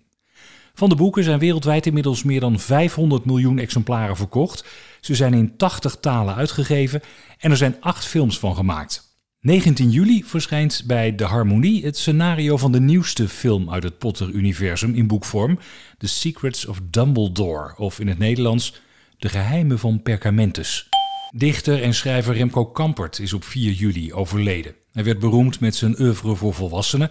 Van 0.75 0.89
de 0.89 0.95
boeken 0.95 1.25
zijn 1.25 1.39
wereldwijd 1.39 1.87
inmiddels 1.87 2.23
meer 2.23 2.41
dan 2.41 2.61
500 2.61 3.25
miljoen 3.25 3.59
exemplaren 3.59 4.17
verkocht. 4.17 4.65
Ze 5.01 5.15
zijn 5.15 5.35
in 5.35 5.57
80 5.57 5.97
talen 5.97 6.35
uitgegeven 6.35 7.01
en 7.39 7.51
er 7.51 7.57
zijn 7.57 7.77
acht 7.81 8.07
films 8.07 8.39
van 8.39 8.55
gemaakt. 8.55 9.10
19 9.41 9.91
juli 9.91 10.25
verschijnt 10.25 10.83
bij 10.87 11.15
De 11.15 11.25
Harmonie 11.25 11.85
het 11.85 11.97
scenario 11.97 12.57
van 12.57 12.73
de 12.73 12.81
nieuwste 12.81 13.29
film 13.29 13.71
uit 13.71 13.83
het 13.83 13.99
Potter-universum 13.99 14.95
in 14.95 15.07
boekvorm: 15.07 15.59
The 15.99 16.09
Secrets 16.09 16.67
of 16.67 16.81
Dumbledore, 16.91 17.77
of 17.77 18.01
in 18.01 18.09
het 18.09 18.19
Nederlands 18.19 18.81
De 19.19 19.29
Geheimen 19.29 19.79
van 19.79 20.03
Perkamentus. 20.03 20.89
Dichter 21.31 21.83
en 21.83 21.95
schrijver 21.95 22.35
Remco 22.35 22.67
Kampert 22.67 23.19
is 23.19 23.33
op 23.33 23.45
4 23.45 23.73
juli 23.73 24.13
overleden. 24.13 24.75
Hij 24.93 25.05
werd 25.05 25.19
beroemd 25.19 25.61
met 25.61 25.75
zijn 25.75 26.01
oeuvre 26.01 26.35
voor 26.35 26.55
volwassenen, 26.55 27.11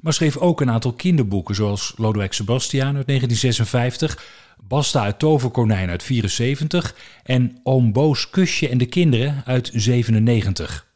maar 0.00 0.12
schreef 0.12 0.36
ook 0.36 0.60
een 0.60 0.70
aantal 0.70 0.92
kinderboeken 0.92 1.54
zoals 1.54 1.94
Lodewijk 1.96 2.32
Sebastiaan 2.32 2.96
uit 2.96 3.06
1956, 3.06 4.24
Basta 4.68 5.04
het 5.04 5.18
Toverkonijn 5.18 5.90
uit 5.90 6.02
74 6.02 6.94
en 7.22 7.60
Oom 7.62 7.92
Boos 7.92 8.30
Kusje 8.30 8.68
en 8.68 8.78
de 8.78 8.86
Kinderen 8.86 9.42
uit 9.44 9.70
97. 9.74 10.87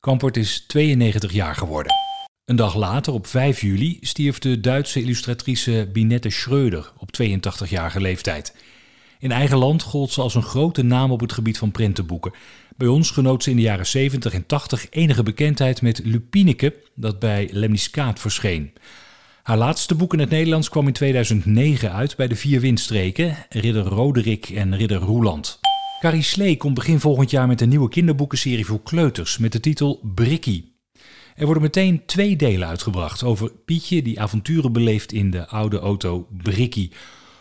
Kampert 0.00 0.36
is 0.36 0.64
92 0.66 1.32
jaar 1.32 1.54
geworden. 1.54 1.92
Een 2.44 2.56
dag 2.56 2.74
later, 2.74 3.12
op 3.12 3.26
5 3.26 3.60
juli, 3.60 3.98
stierf 4.00 4.38
de 4.38 4.60
Duitse 4.60 5.00
illustratrice 5.00 5.88
Binette 5.92 6.32
Schröder 6.32 6.98
op 6.98 7.10
82-jarige 7.22 8.00
leeftijd. 8.00 8.56
In 9.18 9.32
eigen 9.32 9.58
land 9.58 9.82
gold 9.82 10.10
ze 10.10 10.20
als 10.20 10.34
een 10.34 10.42
grote 10.42 10.82
naam 10.82 11.10
op 11.10 11.20
het 11.20 11.32
gebied 11.32 11.58
van 11.58 11.70
prentenboeken. 11.70 12.32
Bij 12.76 12.88
ons 12.88 13.10
genoot 13.10 13.42
ze 13.42 13.50
in 13.50 13.56
de 13.56 13.62
jaren 13.62 13.86
70 13.86 14.32
en 14.32 14.46
80 14.46 14.86
enige 14.90 15.22
bekendheid 15.22 15.82
met 15.82 16.00
Lupineke, 16.04 16.74
dat 16.94 17.18
bij 17.18 17.48
Lemniscaat 17.52 18.20
verscheen. 18.20 18.72
Haar 19.42 19.58
laatste 19.58 19.94
boek 19.94 20.12
in 20.12 20.18
het 20.18 20.30
Nederlands 20.30 20.68
kwam 20.68 20.86
in 20.86 20.92
2009 20.92 21.92
uit 21.92 22.16
bij 22.16 22.28
de 22.28 22.36
vier 22.36 22.60
windstreken, 22.60 23.36
Ridder 23.48 23.84
Roderick 23.84 24.48
en 24.48 24.76
Ridder 24.76 24.98
Roeland. 24.98 25.60
Carrie 26.00 26.22
Slee 26.22 26.56
komt 26.56 26.74
begin 26.74 27.00
volgend 27.00 27.30
jaar 27.30 27.46
met 27.46 27.60
een 27.60 27.68
nieuwe 27.68 27.88
kinderboekenserie 27.88 28.66
voor 28.66 28.82
kleuters 28.82 29.38
met 29.38 29.52
de 29.52 29.60
titel 29.60 30.00
Brikkie. 30.14 30.72
Er 31.36 31.44
worden 31.44 31.62
meteen 31.62 32.02
twee 32.06 32.36
delen 32.36 32.68
uitgebracht 32.68 33.22
over 33.22 33.50
Pietje 33.64 34.02
die 34.02 34.20
avonturen 34.20 34.72
beleeft 34.72 35.12
in 35.12 35.30
de 35.30 35.46
oude 35.46 35.78
auto 35.78 36.26
Brikkie. 36.30 36.92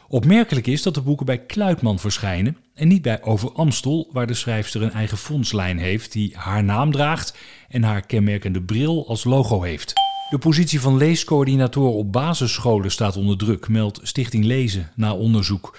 Opmerkelijk 0.07 0.67
is 0.67 0.81
dat 0.81 0.93
de 0.93 1.01
boeken 1.01 1.25
bij 1.25 1.45
Kluitman 1.45 1.99
verschijnen 1.99 2.57
en 2.73 2.87
niet 2.87 3.01
bij 3.01 3.23
Over 3.23 3.51
Amstel, 3.51 4.09
waar 4.11 4.27
de 4.27 4.33
schrijfster 4.33 4.81
een 4.81 4.91
eigen 4.91 5.17
fondslijn 5.17 5.77
heeft 5.77 6.11
die 6.11 6.31
haar 6.35 6.63
naam 6.63 6.91
draagt 6.91 7.37
en 7.69 7.83
haar 7.83 8.05
kenmerkende 8.05 8.61
bril 8.61 9.07
als 9.07 9.23
logo 9.23 9.61
heeft. 9.61 9.93
De 10.29 10.37
positie 10.37 10.81
van 10.81 10.97
leescoördinator 10.97 11.89
op 11.89 12.11
basisscholen 12.11 12.91
staat 12.91 13.17
onder 13.17 13.37
druk, 13.37 13.67
meldt 13.67 13.99
Stichting 14.03 14.45
Lezen 14.45 14.91
na 14.95 15.13
onderzoek. 15.13 15.77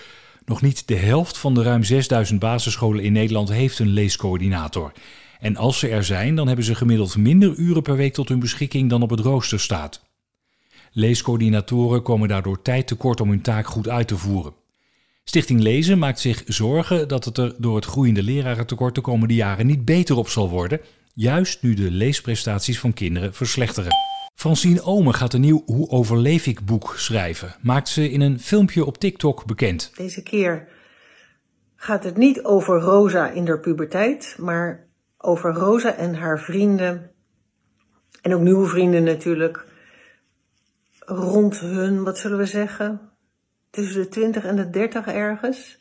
Nog 0.51 0.63
niet 0.63 0.89
de 0.89 0.97
helft 0.97 1.39
van 1.39 1.55
de 1.55 1.63
ruim 1.63 1.85
6000 1.85 2.41
basisscholen 2.41 3.05
in 3.05 3.13
Nederland 3.13 3.49
heeft 3.49 3.79
een 3.79 3.89
leescoördinator. 3.89 4.93
En 5.41 5.57
als 5.57 5.79
ze 5.79 5.89
er 5.89 6.05
zijn, 6.05 6.35
dan 6.35 6.47
hebben 6.47 6.65
ze 6.65 6.75
gemiddeld 6.75 7.17
minder 7.17 7.55
uren 7.57 7.83
per 7.83 7.97
week 7.97 8.13
tot 8.15 8.29
hun 8.29 8.39
beschikking 8.39 8.91
dan 8.91 9.03
op 9.03 9.11
het 9.11 9.21
rooster 9.21 9.61
staat. 9.61 10.03
Leescoördinatoren 10.93 12.03
komen 12.03 12.29
daardoor 12.29 12.63
tijd 12.63 12.87
tekort 12.87 13.21
om 13.21 13.29
hun 13.29 13.41
taak 13.41 13.67
goed 13.67 13.89
uit 13.89 14.09
te 14.09 14.17
voeren. 14.17 14.53
Stichting 15.25 15.61
Lezen 15.61 15.99
maakt 15.99 16.21
zich 16.21 16.43
zorgen 16.47 17.09
dat 17.09 17.25
het 17.25 17.39
er 17.39 17.55
door 17.59 17.77
het 17.77 17.85
groeiende 17.85 18.23
lerarentekort 18.23 18.95
de 18.95 19.01
komende 19.01 19.35
jaren 19.35 19.67
niet 19.67 19.85
beter 19.85 20.17
op 20.17 20.29
zal 20.29 20.49
worden, 20.49 20.81
juist 21.15 21.63
nu 21.63 21.75
de 21.75 21.91
leesprestaties 21.91 22.79
van 22.79 22.93
kinderen 22.93 23.35
verslechteren. 23.35 23.93
Francine 24.41 24.83
Omen 24.83 25.15
gaat 25.15 25.33
een 25.33 25.41
nieuw 25.41 25.63
Hoe 25.67 25.89
overleef 25.89 26.47
ik 26.47 26.65
boek 26.65 26.95
schrijven, 26.97 27.55
maakt 27.63 27.89
ze 27.89 28.11
in 28.11 28.21
een 28.21 28.41
filmpje 28.41 28.85
op 28.85 28.99
TikTok 28.99 29.47
bekend. 29.47 29.93
Deze 29.97 30.23
keer 30.23 30.69
gaat 31.77 32.05
het 32.05 32.17
niet 32.17 32.45
over 32.45 32.81
Rosa 32.81 33.31
in 33.31 33.45
de 33.45 33.59
puberteit, 33.59 34.37
maar 34.39 34.87
over 35.19 35.53
Rosa 35.53 35.95
en 35.97 36.15
haar 36.15 36.41
vrienden. 36.41 37.11
En 38.23 38.35
ook 38.35 38.41
nieuwe 38.41 38.67
vrienden 38.67 39.03
natuurlijk. 39.03 39.65
Rond 40.99 41.59
hun, 41.59 42.05
wat 42.05 42.19
zullen 42.19 42.39
we 42.39 42.47
zeggen? 42.47 43.01
Tussen 43.71 44.03
de 44.03 44.09
20 44.09 44.45
en 44.45 44.57
de 44.57 44.71
30 44.71 45.07
ergens. 45.07 45.79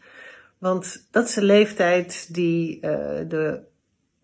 Want 0.58 1.08
dat 1.12 1.28
is 1.28 1.34
de 1.34 1.44
leeftijd 1.44 2.34
die 2.34 2.76
uh, 2.76 2.82
de 3.28 3.69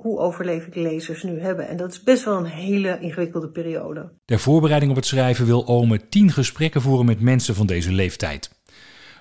hoe 0.06 0.20
overleef 0.20 0.66
ik 0.66 0.76
lezers 0.76 1.24
nu 1.24 1.40
hebben. 1.40 1.68
En 1.68 1.78
dat 1.78 1.92
is 1.92 2.04
best 2.04 2.26
wel 2.26 2.38
een 2.38 2.46
hele 2.46 3.00
ingewikkelde 3.00 3.50
periode. 3.50 4.12
Ter 4.26 4.40
voorbereiding 4.40 4.92
op 4.92 4.98
het 4.98 5.06
schrijven 5.06 5.46
wil 5.46 5.68
Ome 5.68 6.10
tien 6.10 6.32
gesprekken 6.32 6.82
voeren 6.82 7.06
met 7.06 7.20
mensen 7.20 7.56
van 7.56 7.66
deze 7.66 7.92
leeftijd. 7.92 8.52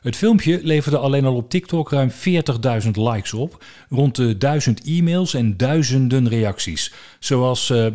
Het 0.00 0.16
filmpje 0.16 0.60
leverde 0.62 0.98
alleen 0.98 1.24
al 1.24 1.36
op 1.36 1.50
TikTok 1.50 1.90
ruim 1.90 2.10
40.000 2.84 2.90
likes 2.90 3.32
op, 3.32 3.64
rond 3.88 4.16
de 4.16 4.38
1000 4.38 4.84
e-mails 4.84 5.34
en 5.34 5.56
duizenden 5.56 6.28
reacties. 6.28 6.92
Zoals: 7.18 7.70
uh, 7.70 7.86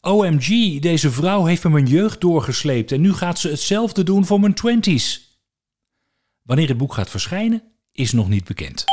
OMG, 0.00 0.78
deze 0.80 1.10
vrouw 1.10 1.44
heeft 1.44 1.64
me 1.64 1.70
mijn 1.70 1.86
jeugd 1.86 2.20
doorgesleept 2.20 2.92
en 2.92 3.00
nu 3.00 3.12
gaat 3.12 3.38
ze 3.38 3.48
hetzelfde 3.48 4.02
doen 4.02 4.24
voor 4.24 4.40
mijn 4.40 4.54
twenties. 4.54 5.38
Wanneer 6.42 6.68
het 6.68 6.78
boek 6.78 6.94
gaat 6.94 7.10
verschijnen, 7.10 7.62
is 7.92 8.12
nog 8.12 8.28
niet 8.28 8.44
bekend. 8.44 8.91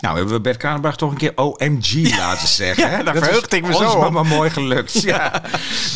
Nou, 0.00 0.16
hebben 0.16 0.34
we 0.34 0.40
Bert 0.40 0.56
Kranenbach 0.56 0.96
toch 0.96 1.10
een 1.10 1.16
keer 1.16 1.32
OMG 1.34 1.92
laten 2.18 2.48
zeggen. 2.48 2.90
Ja, 2.90 3.02
daar 3.02 3.16
verheugde 3.16 3.56
ik 3.56 3.66
me 3.66 3.74
zo 3.74 3.90
op. 3.90 4.10
maar 4.10 4.26
mooi 4.26 4.50
gelukt. 4.50 5.02
Ja. 5.08 5.42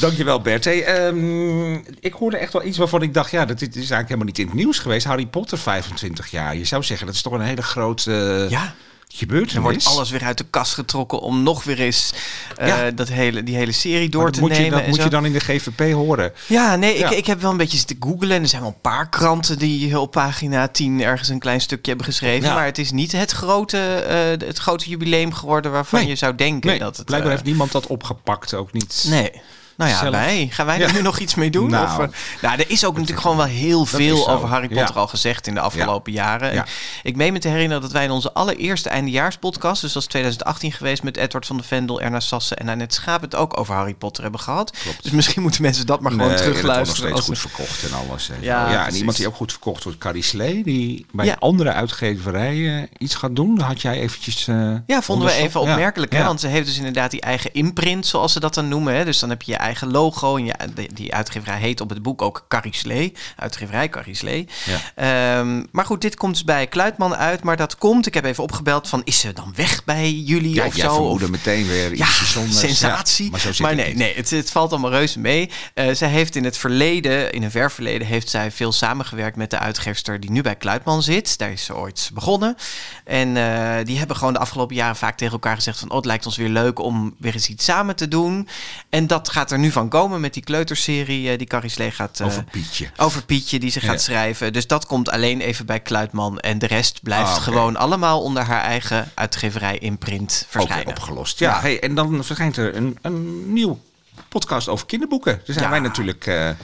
Dankjewel 0.01 0.41
Bert. 0.41 0.65
Hey, 0.65 1.07
um, 1.07 1.85
ik 2.01 2.13
hoorde 2.13 2.37
echt 2.37 2.53
wel 2.53 2.65
iets 2.65 2.79
waarvan 2.79 3.03
ik 3.03 3.15
dacht... 3.15 3.31
ja, 3.31 3.45
dat 3.45 3.61
is 3.61 3.69
eigenlijk 3.75 4.03
helemaal 4.03 4.27
niet 4.27 4.39
in 4.39 4.47
het 4.47 4.55
nieuws 4.55 4.79
geweest. 4.79 5.07
Harry 5.07 5.27
Potter 5.27 5.59
25 5.59 6.31
jaar. 6.31 6.57
Je 6.57 6.65
zou 6.65 6.83
zeggen, 6.83 7.07
dat 7.07 7.15
is 7.15 7.23
toch 7.23 7.33
een 7.33 7.41
hele 7.41 7.63
grote... 7.63 8.47
ja 8.51 8.75
gebeurt. 9.15 9.53
Dan 9.53 9.63
wordt 9.63 9.87
alles 9.87 10.11
weer 10.11 10.25
uit 10.25 10.39
de 10.39 10.45
kast 10.51 10.75
getrokken 10.75 11.21
om 11.21 11.43
nog 11.43 11.65
weer 11.65 11.81
eens 11.81 12.13
uh, 12.61 12.79
dat 12.95 13.09
hele, 13.09 13.43
die 13.43 13.57
hele 13.57 13.73
serie 13.73 14.09
door 14.09 14.31
te 14.31 14.41
moet 14.41 14.51
nemen. 14.51 14.65
Je, 14.65 14.71
dat 14.71 14.87
moet 14.87 15.03
je 15.03 15.09
dan 15.09 15.25
in 15.25 15.33
de 15.33 15.41
GVP 15.41 15.93
horen. 15.93 16.33
Ja, 16.47 16.77
nee, 16.77 16.99
ja. 16.99 17.11
Ik, 17.11 17.17
ik 17.17 17.27
heb 17.27 17.41
wel 17.41 17.51
een 17.51 17.57
beetje 17.57 17.79
zitten 17.79 17.97
googlen. 18.01 18.31
En 18.31 18.43
er 18.43 18.49
zijn 18.49 18.63
wel 18.63 18.71
een 18.71 18.81
paar 18.81 19.09
kranten 19.09 19.59
die 19.59 20.01
op 20.01 20.11
pagina 20.11 20.69
10 20.69 21.01
ergens 21.01 21.29
een 21.29 21.39
klein 21.39 21.61
stukje 21.61 21.89
hebben 21.89 22.07
geschreven. 22.07 22.49
Ja. 22.49 22.55
Maar 22.55 22.65
het 22.65 22.79
is 22.79 22.91
niet 22.91 23.13
het 23.13 23.31
grote, 23.31 24.05
uh, 24.41 24.47
het 24.49 24.59
grote 24.59 24.89
jubileum 24.89 25.33
geworden 25.33 25.73
waarvan 25.73 26.01
nee. 26.01 26.09
je 26.09 26.17
zou 26.17 26.35
denken 26.35 26.71
nee, 26.71 26.79
dat 26.79 26.97
het... 26.97 27.07
Blijkbaar 27.07 27.31
uh, 27.31 27.37
heeft 27.37 27.49
niemand 27.49 27.73
dat 27.73 27.87
opgepakt, 27.87 28.55
ook 28.55 28.73
niet. 28.73 29.05
Nee. 29.09 29.31
Nou 29.77 29.91
ja, 29.91 29.99
zelf. 29.99 30.11
wij. 30.15 30.49
Gaan 30.51 30.67
wij 30.67 30.81
er 30.81 30.93
nu 30.93 31.03
nog 31.03 31.19
iets 31.19 31.35
mee 31.35 31.51
doen? 31.51 31.71
Nou. 31.71 31.85
of, 31.87 31.99
eh, 31.99 32.09
nou, 32.43 32.59
er 32.59 32.71
is 32.71 32.85
ook 32.85 32.93
natuurlijk 32.95 33.21
gewoon 33.21 33.37
wel 33.37 33.47
heel 33.47 33.85
veel 33.87 34.31
over 34.31 34.49
Harry 34.49 34.69
Potter 34.69 34.97
al 34.99 35.07
gezegd 35.07 35.47
in 35.47 35.55
de 35.55 35.61
afgelopen 35.61 36.13
jaren. 36.13 36.49
En 36.49 36.55
Ja. 36.55 36.67
Ik 37.03 37.17
meen 37.17 37.33
me 37.33 37.39
te 37.39 37.49
herinneren 37.49 37.83
dat 37.83 37.93
wij 37.93 38.05
in 38.05 38.11
onze 38.11 38.33
allereerste 38.33 38.89
eindejaarspodcast, 38.89 39.81
dus 39.81 39.93
dat 39.93 40.03
is 40.03 40.09
2018 40.09 40.73
geweest 40.73 41.03
met 41.03 41.17
Edward 41.17 41.47
van 41.47 41.57
de 41.57 41.63
Vendel, 41.63 42.01
Erna 42.01 42.21
Sassen 42.21 42.57
en 42.57 42.69
Annette 42.69 42.95
Schaap, 42.95 43.21
het 43.21 43.35
ook 43.35 43.59
over 43.59 43.75
Harry 43.75 43.95
Potter 43.95 44.23
hebben 44.23 44.41
gehad. 44.41 44.73
Dus 45.03 45.13
misschien 45.13 45.43
moeten 45.43 45.63
mensen 45.63 45.87
dat 45.87 46.01
maar 46.01 46.11
gewoon 46.13 46.27
Nee, 46.29 46.37
en 46.37 46.43
het 46.45 46.53
wordt 46.53 46.67
nog 46.67 46.75
terugluisteren. 46.77 47.11
steeds 47.23 47.29
als- 47.31 47.41
goed 47.41 47.51
verkocht 47.67 47.93
en 47.93 48.09
alles. 48.09 48.29
en. 48.31 48.37
Ja, 48.41 48.71
ja 48.71 48.87
en 48.87 48.95
iemand 48.95 49.17
die 49.17 49.27
ook 49.27 49.35
goed 49.37 49.51
verkocht 49.51 49.85
wordt, 49.85 49.99
Carrie 49.99 50.23
Slee, 50.23 50.63
die 50.65 51.07
bij 51.13 51.27
Ja. 51.27 51.37
andere 51.39 51.73
uitgeverij 51.73 52.77
eh, 52.79 52.83
iets 52.99 53.15
gaat 53.15 53.37
doen. 53.37 53.61
Had 53.61 53.81
jij 53.83 54.01
eventjes 54.01 54.49
eh, 54.49 54.75
Ja, 54.87 55.03
vonden 55.03 55.27
we 55.29 55.33
even 55.35 55.61
Ja. 55.65 55.71
opmerkelijk. 55.71 56.13
Hè? 56.13 56.25
Want 56.25 56.41
ze 56.41 56.47
heeft 56.47 56.67
dus 56.67 56.77
inderdaad 56.77 57.11
die 57.11 57.21
eigen 57.21 57.53
imprint, 57.53 58.07
zoals 58.07 58.33
ze 58.33 58.41
dat 58.41 58.55
dan 58.55 58.69
noemen. 58.69 58.95
Hè? 58.95 59.05
Dus 59.05 59.19
dan 59.19 59.31
heb 59.31 59.43
je 59.43 59.51
je 59.53 59.59
eigen 59.63 59.91
logo. 59.91 60.37
En 60.37 60.45
ja, 60.45 60.55
die, 60.95 61.15
uitgeverij 61.15 61.59
heet 61.59 61.81
op 61.81 61.89
het 61.89 62.03
boek 62.03 62.23
ook 62.23 62.45
Carrie 62.49 62.75
Slee. 62.75 63.13
Uitgeverij 63.37 63.89
Carrie 63.89 64.15
Slee. 64.15 64.49
Ehm, 64.95 65.63
maar 65.71 65.85
goed, 65.85 66.01
dit 66.01 66.17
komt 66.17 66.33
dus 66.33 66.45
bij 66.45 66.67
Kluitman 66.67 67.17
uit. 67.17 67.43
Maar 67.43 67.57
dat 67.57 67.77
komt, 67.77 68.07
ik 68.07 68.15
heb 68.15 68.25
even 68.25 68.43
opgebeld 68.43 68.89
van... 68.89 69.03
is 69.05 69.21
ze 69.21 69.33
dan 69.33 69.53
weg 69.57 69.85
bij 69.85 70.13
jullie 70.13 70.55
Ja, 70.55 70.67
of 70.67 70.77
jij 70.77 70.85
zo? 70.85 70.97
Of- 70.97 71.29
meteen 71.29 71.67
weer 71.67 71.93
iets 71.93 72.01
ja, 72.01 72.47
sensatie. 72.49 73.25
Ja, 73.25 73.31
maar 73.31 73.41
zo 73.41 73.53
maar 73.59 73.75
nee, 73.75 73.95
nee 73.95 74.15
het, 74.15 74.31
het 74.31 74.51
valt 74.51 74.71
allemaal 74.71 74.91
reuze 74.91 75.19
mee. 75.19 75.51
Eh, 75.75 75.95
zij 75.95 76.09
heeft 76.09 76.37
in 76.37 76.45
het 76.45 76.57
verleden, 76.57 77.33
in 77.33 77.43
een 77.43 77.51
ver 77.51 77.71
verleden, 77.71 78.07
heeft 78.07 78.29
zij 78.29 78.51
veel 78.51 78.73
samengewerkt 78.73 79.37
met 79.37 79.51
de 79.51 79.59
uitgeefster 79.59 80.21
die 80.21 80.31
nu 80.31 80.43
bij 80.43 80.57
Kluitman 80.57 81.03
zit. 81.03 81.39
Daar 81.39 81.51
is 81.51 81.65
ze 81.65 81.77
ooit 81.77 82.11
begonnen. 82.15 82.57
En 83.05 83.37
eh, 83.37 83.85
die 83.85 83.99
hebben 83.99 84.17
gewoon 84.17 84.33
de 84.33 84.39
afgelopen 84.39 84.77
jaren 84.77 84.97
vaak 84.97 85.17
tegen 85.17 85.33
elkaar 85.33 85.57
gezegd 85.57 85.79
van, 85.79 85.91
oh, 85.91 85.97
het 85.97 86.05
lijkt 86.05 86.27
ons 86.27 86.37
weer 86.37 86.49
leuk 86.49 86.79
om 86.79 87.15
weer 87.19 87.35
eens 87.35 87.49
iets 87.49 87.65
samen 87.65 87.97
te 87.97 88.09
doen. 88.09 88.49
En 88.91 89.07
dat 89.07 89.29
gaat 89.29 89.52
er 89.53 89.59
nu 89.59 89.71
van 89.71 89.89
komen 89.89 90.21
met 90.21 90.35
die 90.35 90.43
kleuterserie 90.43 91.31
eh, 91.31 91.39
die 91.39 91.47
Carrie 91.47 91.71
Slee 91.71 91.91
gaat... 91.91 92.21
eh, 92.21 92.27
Over 92.27 92.45
Pietje. 92.45 92.91
over 92.97 93.25
Pietje 93.25 93.59
die 93.59 93.71
ze 93.71 93.81
gaat 93.81 93.93
Ja. 93.93 93.99
schrijven. 93.99 94.53
Dus 94.53 94.67
dat 94.67 94.87
komt 94.87 95.11
alleen 95.11 95.41
even 95.41 95.67
bij 95.67 95.81
Kluitman. 95.81 96.39
En 96.41 96.59
de 96.59 96.67
rest 96.67 97.03
blijft 97.03 97.31
Ah, 97.31 97.43
gewoon 97.43 97.77
allemaal 97.77 98.23
onder 98.23 98.43
haar 98.43 98.63
eigen 98.63 99.11
uitgeverij 99.15 99.79
imprint 99.79 100.47
verschijnen. 100.49 100.85
weer 100.87 100.95
opgelost. 100.95 101.39
Ja, 101.39 101.61
Hey, 101.61 101.81
en 101.81 101.95
dan 101.95 102.25
verschijnt 102.25 102.57
er 102.57 102.77
een, 102.77 102.99
een 103.03 103.53
nieuw 103.53 103.81
podcast 104.29 104.69
over 104.69 104.87
kinderboeken. 104.87 105.33
Daar 105.33 105.43
zijn 105.55 105.65
Ja. 105.65 105.71
wij 105.71 105.81
natuurlijk 105.81 106.19
blij 106.25 106.57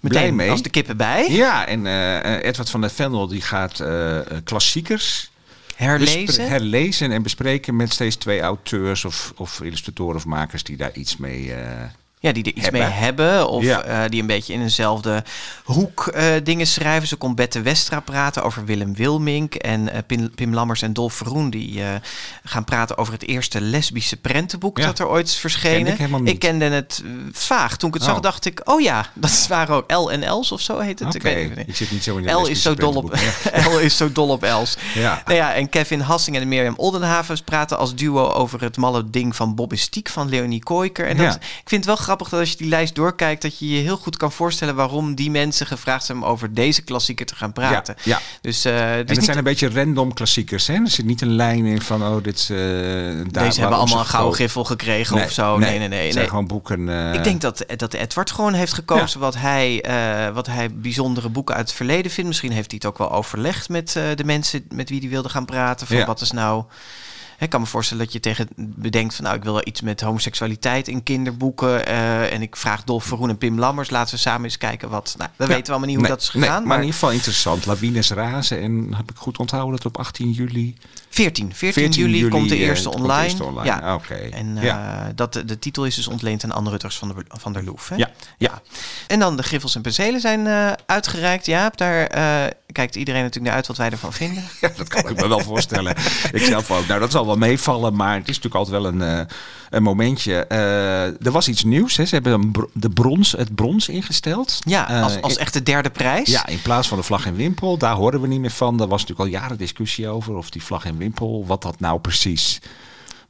Meteen 0.00 0.34
mee. 0.36 0.50
als 0.50 0.62
de 0.62 0.70
kippen 0.70 0.96
bij. 0.96 1.30
Ja, 1.30 1.66
en 1.66 1.86
Edward 2.42 2.70
van 2.70 2.80
der 2.80 2.90
Vendel 2.90 3.26
die 3.26 3.40
gaat 3.42 3.82
klassiekers 4.44 5.30
Herlezen. 5.76 6.48
herlezen 6.48 7.12
en 7.12 7.22
bespreken 7.22 7.76
met 7.76 7.92
steeds 7.92 8.16
twee 8.16 8.40
auteurs 8.40 9.04
of, 9.04 9.32
of 9.36 9.60
illustratoren 9.60 10.16
of 10.16 10.24
makers 10.24 10.62
die 10.64 10.76
daar 10.76 10.92
iets 10.92 11.16
mee... 11.16 11.54
eh, 11.54 11.82
Ja, 12.22 12.32
die 12.32 12.44
er 12.44 12.52
iets 12.52 12.62
hebben. 12.62 12.80
mee 12.80 12.90
hebben. 12.90 13.48
Of 13.48 13.62
Ja. 13.64 13.82
eh, 13.82 14.10
die 14.10 14.20
een 14.20 14.26
beetje 14.26 14.52
in 14.52 14.60
eenzelfde 14.60 15.24
hoek 15.64 16.06
eh, 16.06 16.24
dingen 16.42 16.66
schrijven. 16.66 17.08
Zo 17.08 17.16
komt 17.16 17.36
Bette 17.36 17.60
Westra 17.62 18.00
praten 18.00 18.42
over 18.42 18.64
Willem 18.64 18.94
Wilmink. 18.94 19.54
En 19.54 19.92
eh, 19.92 19.98
Pim, 20.06 20.30
Pim 20.34 20.54
Lammers 20.54 20.82
en 20.82 20.92
Dolf 20.92 21.14
Verroen 21.14 21.50
die 21.50 21.82
gaan 22.44 22.64
praten 22.64 22.98
over 22.98 23.12
het 23.12 23.26
eerste 23.28 23.60
lesbische 23.60 24.16
prentenboek 24.16 24.78
Ja. 24.78 24.84
dat 24.86 24.98
er 24.98 25.08
ooit 25.08 25.26
is 25.28 25.36
verschenen. 25.36 26.26
Ik 26.26 26.38
kende 26.38 26.64
het 26.64 27.02
vaag. 27.32 27.76
Toen 27.76 27.88
ik 27.88 27.94
het 27.94 28.02
Oh. 28.02 28.08
zag 28.08 28.20
dacht 28.20 28.44
ik, 28.44 28.60
oh 28.64 28.80
ja, 28.80 29.06
dat 29.14 29.46
waren 29.48 29.74
ook 29.74 29.90
L 29.92 30.10
en 30.10 30.30
L's 30.38 30.50
of 30.52 30.60
zo 30.60 30.78
heet 30.78 30.98
het. 30.98 31.14
Ik 31.14 31.22
weet 31.22 31.48
het 31.48 31.56
niet. 31.58 31.68
ik 31.68 31.76
zit 31.76 31.90
niet 31.90 32.02
zo 32.02 32.16
in 32.16 32.22
de 32.22 32.30
L 32.32 32.46
is 32.46 32.62
zo 32.62 32.74
dol 32.74 32.94
op. 32.94 33.14
L 33.72 33.78
is 33.78 33.96
zo 33.96 34.12
dol 34.12 34.28
op 34.28 34.42
L's. 34.42 34.76
Ja. 34.94 35.22
Nou 35.24 35.36
ja, 35.36 35.54
en 35.54 35.68
Kevin 35.68 36.00
Hassing 36.00 36.36
en 36.36 36.48
Mirjam 36.48 36.74
Oldenhavens 36.76 37.40
praten 37.42 37.78
als 37.78 37.94
duo 37.94 38.28
over 38.28 38.60
het 38.60 38.76
malle 38.76 39.10
ding 39.10 39.36
van 39.36 39.54
Bobbistiek 39.54 40.08
van 40.08 40.28
Leonie 40.28 40.62
Kooiker. 40.62 41.06
En 41.06 41.16
dat, 41.16 41.26
Ja. 41.26 41.34
ik 41.34 41.40
vind 41.68 41.70
het 41.70 41.84
wel 41.84 41.94
grappig 41.96 42.10
dat 42.18 42.38
als 42.40 42.50
je 42.50 42.56
die 42.56 42.68
lijst 42.68 42.94
doorkijkt, 42.94 43.42
dat 43.42 43.58
je 43.58 43.68
je 43.68 43.80
heel 43.80 43.96
goed 43.96 44.16
kan 44.16 44.32
voorstellen 44.32 44.74
waarom 44.74 45.14
die 45.14 45.30
mensen 45.30 45.66
gevraagd 45.66 46.04
zijn 46.04 46.18
om 46.18 46.24
over 46.24 46.54
deze 46.54 46.82
klassieker 46.82 47.26
te 47.26 47.34
gaan 47.34 47.52
praten. 47.52 47.94
Ja, 48.02 48.02
ja. 48.16 48.20
Dus, 48.40 48.64
eh, 48.64 48.72
dus 48.72 48.80
En 48.82 48.96
het 48.98 49.08
niet- 49.10 49.24
zijn 49.24 49.36
een 49.38 49.44
beetje 49.44 49.70
random 49.70 50.14
klassiekers. 50.14 50.66
Hè? 50.66 50.74
Er 50.74 50.90
zit 50.90 51.04
niet 51.04 51.20
een 51.20 51.34
lijn 51.34 51.64
in 51.64 51.82
van, 51.82 52.02
oh, 52.02 52.22
dit 52.22 52.38
is... 52.38 52.50
eh, 52.50 52.56
daar 53.30 53.44
deze 53.44 53.60
hebben 53.60 53.78
allemaal 53.78 53.98
een 53.98 54.06
gouden 54.06 54.50
gekregen 54.66 55.22
of 55.24 55.30
zo. 55.32 55.58
Nee, 55.58 55.78
nee, 55.78 55.88
nee. 55.88 55.98
Het 55.98 56.06
zijn 56.12 56.18
nee. 56.18 56.28
gewoon 56.28 56.46
boeken... 56.46 56.88
eh, 56.88 57.14
Ik 57.14 57.24
denk 57.24 57.40
dat, 57.40 57.64
dat 57.76 57.92
Edward 57.94 58.30
gewoon 58.30 58.52
heeft 58.52 58.72
gekozen 58.72 59.20
wat, 59.20 59.34
hij, 59.36 59.82
eh, 59.82 60.34
wat 60.34 60.46
hij 60.46 60.74
bijzondere 60.74 61.28
boeken 61.28 61.54
uit 61.54 61.66
het 61.66 61.76
verleden 61.76 62.10
vindt. 62.10 62.28
Misschien 62.28 62.52
heeft 62.52 62.70
hij 62.70 62.80
het 62.82 62.90
ook 62.92 62.98
wel 62.98 63.12
overlegd 63.12 63.68
met 63.68 63.96
eh, 63.96 64.02
de 64.14 64.24
mensen 64.24 64.64
met 64.74 64.88
wie 64.88 65.00
hij 65.00 65.08
wilde 65.08 65.28
gaan 65.28 65.44
praten. 65.44 65.86
Van 65.86 65.96
Ja. 65.96 66.06
wat 66.06 66.20
is 66.20 66.30
nou 66.30 66.64
Ik 67.42 67.50
kan 67.50 67.60
me 67.60 67.66
voorstellen 67.66 68.04
dat 68.04 68.12
je 68.12 68.20
tegen 68.20 68.48
bedenkt 68.56 69.14
van 69.14 69.24
nou, 69.24 69.36
ik 69.36 69.42
wil 69.42 69.52
wel 69.52 69.66
iets 69.66 69.80
met 69.80 70.00
homoseksualiteit 70.00 70.88
in 70.88 71.02
kinderboeken. 71.02 71.86
eh, 71.86 72.32
en 72.32 72.42
ik 72.42 72.56
vraag 72.56 72.84
Dolf 72.84 73.04
Verroen 73.04 73.28
en 73.28 73.38
Pim 73.38 73.58
Lammers, 73.58 73.90
laten 73.90 74.14
we 74.14 74.20
samen 74.20 74.44
eens 74.44 74.58
kijken 74.58 74.88
wat. 74.88 75.14
Nou, 75.18 75.30
we 75.36 75.42
Ja. 75.44 75.48
weten 75.48 75.64
we 75.66 75.70
allemaal 75.70 75.88
niet 75.88 75.96
hoe 75.98 76.06
Nee, 76.06 76.16
dat 76.16 76.22
is 76.22 76.32
nee, 76.32 76.42
gegaan. 76.42 76.62
maar, 76.66 76.76
in 76.76 76.82
ieder 76.84 76.94
geval 76.98 77.12
interessant. 77.14 77.66
Lawines 77.66 78.10
razen. 78.10 78.60
En 78.60 78.94
heb 78.94 79.10
ik 79.10 79.16
goed 79.16 79.38
onthouden 79.38 79.76
dat 79.76 79.86
op 79.86 79.98
18 79.98 80.30
juli... 80.30 80.74
14, 81.14 81.54
14, 81.54 81.90
juli, 81.90 82.28
komt 82.28 82.48
de 82.48 82.54
eh, 82.54 82.60
eerste 82.60 82.90
online. 82.92 83.22
eerste 83.22 83.44
online. 83.44 83.66
Ja. 83.66 83.78
Ah, 83.78 83.94
Oké. 83.94 84.14
En 84.14 84.56
eh, 84.56 84.62
ja. 84.62 85.12
dat, 85.14 85.42
de 85.46 85.58
titel 85.58 85.84
is 85.84 85.94
dus 85.94 86.06
ontleend 86.06 86.44
aan 86.44 86.52
Anne 86.52 86.70
Rutters 86.70 86.96
van, 86.98 87.08
de, 87.08 87.14
van 87.28 87.52
der 87.52 87.64
Loef. 87.64 87.88
Hè? 87.88 87.96
Ja, 87.96 88.10
ja. 88.38 88.62
En 89.06 89.18
dan 89.18 89.36
de 89.36 89.42
griffels 89.42 89.74
en 89.74 89.82
penselen 89.82 90.20
zijn 90.20 90.46
eh, 90.46 90.72
uitgereikt. 90.86 91.46
Jaap, 91.46 91.76
daar 91.76 92.06
kijkt 92.72 92.96
iedereen 92.96 93.20
natuurlijk 93.20 93.46
naar 93.46 93.56
uit 93.56 93.66
wat 93.66 93.76
wij 93.76 93.90
ervan 93.90 94.12
vinden. 94.12 94.42
Ja, 94.60 94.70
dat 94.76 94.88
kan 94.88 95.08
ik 95.10 95.20
me 95.20 95.28
wel 95.28 95.40
voorstellen. 95.40 95.96
ik 96.32 96.42
zelf 96.42 96.70
ook. 96.70 96.86
Nou, 96.86 97.00
dat 97.00 97.10
zal 97.10 97.26
wel 97.26 97.36
meevallen, 97.36 97.94
maar 97.96 98.14
het 98.14 98.28
is 98.28 98.40
natuurlijk 98.40 98.54
altijd 98.54 98.82
wel 98.82 98.92
een, 98.92 99.28
een 99.70 99.82
momentje. 99.82 100.44
Er 101.22 101.30
was 101.30 101.48
iets 101.48 101.64
nieuws. 101.64 101.96
Hè. 101.96 102.04
Ze 102.04 102.14
hebben 102.14 102.32
een 102.32 102.50
br- 102.50 102.64
de 102.72 102.90
brons, 102.90 103.32
het 103.32 103.54
brons 103.54 103.88
ingesteld. 103.88 104.58
Ja, 104.64 105.00
als, 105.02 105.20
als 105.20 105.36
echt 105.36 105.52
de 105.52 105.62
derde 105.62 105.90
prijs. 105.90 106.28
Ja, 106.28 106.46
in 106.46 106.62
plaats 106.62 106.88
van 106.88 106.98
de 106.98 107.04
vlag 107.04 107.26
en 107.26 107.34
wimpel. 107.34 107.78
Daar 107.78 107.94
horen 107.94 108.20
we 108.20 108.26
niet 108.26 108.40
meer 108.40 108.50
van. 108.50 108.76
Daar 108.76 108.88
was 108.88 109.00
natuurlijk 109.00 109.28
al 109.28 109.40
jaren 109.40 109.58
discussie 109.58 110.08
over. 110.08 110.34
Of 110.34 110.50
die 110.50 110.62
vlag 110.62 110.84
en 110.84 110.96
wimpel, 110.96 111.01
wat 111.46 111.62
dat 111.62 111.80
nou 111.80 112.00
precies 112.00 112.60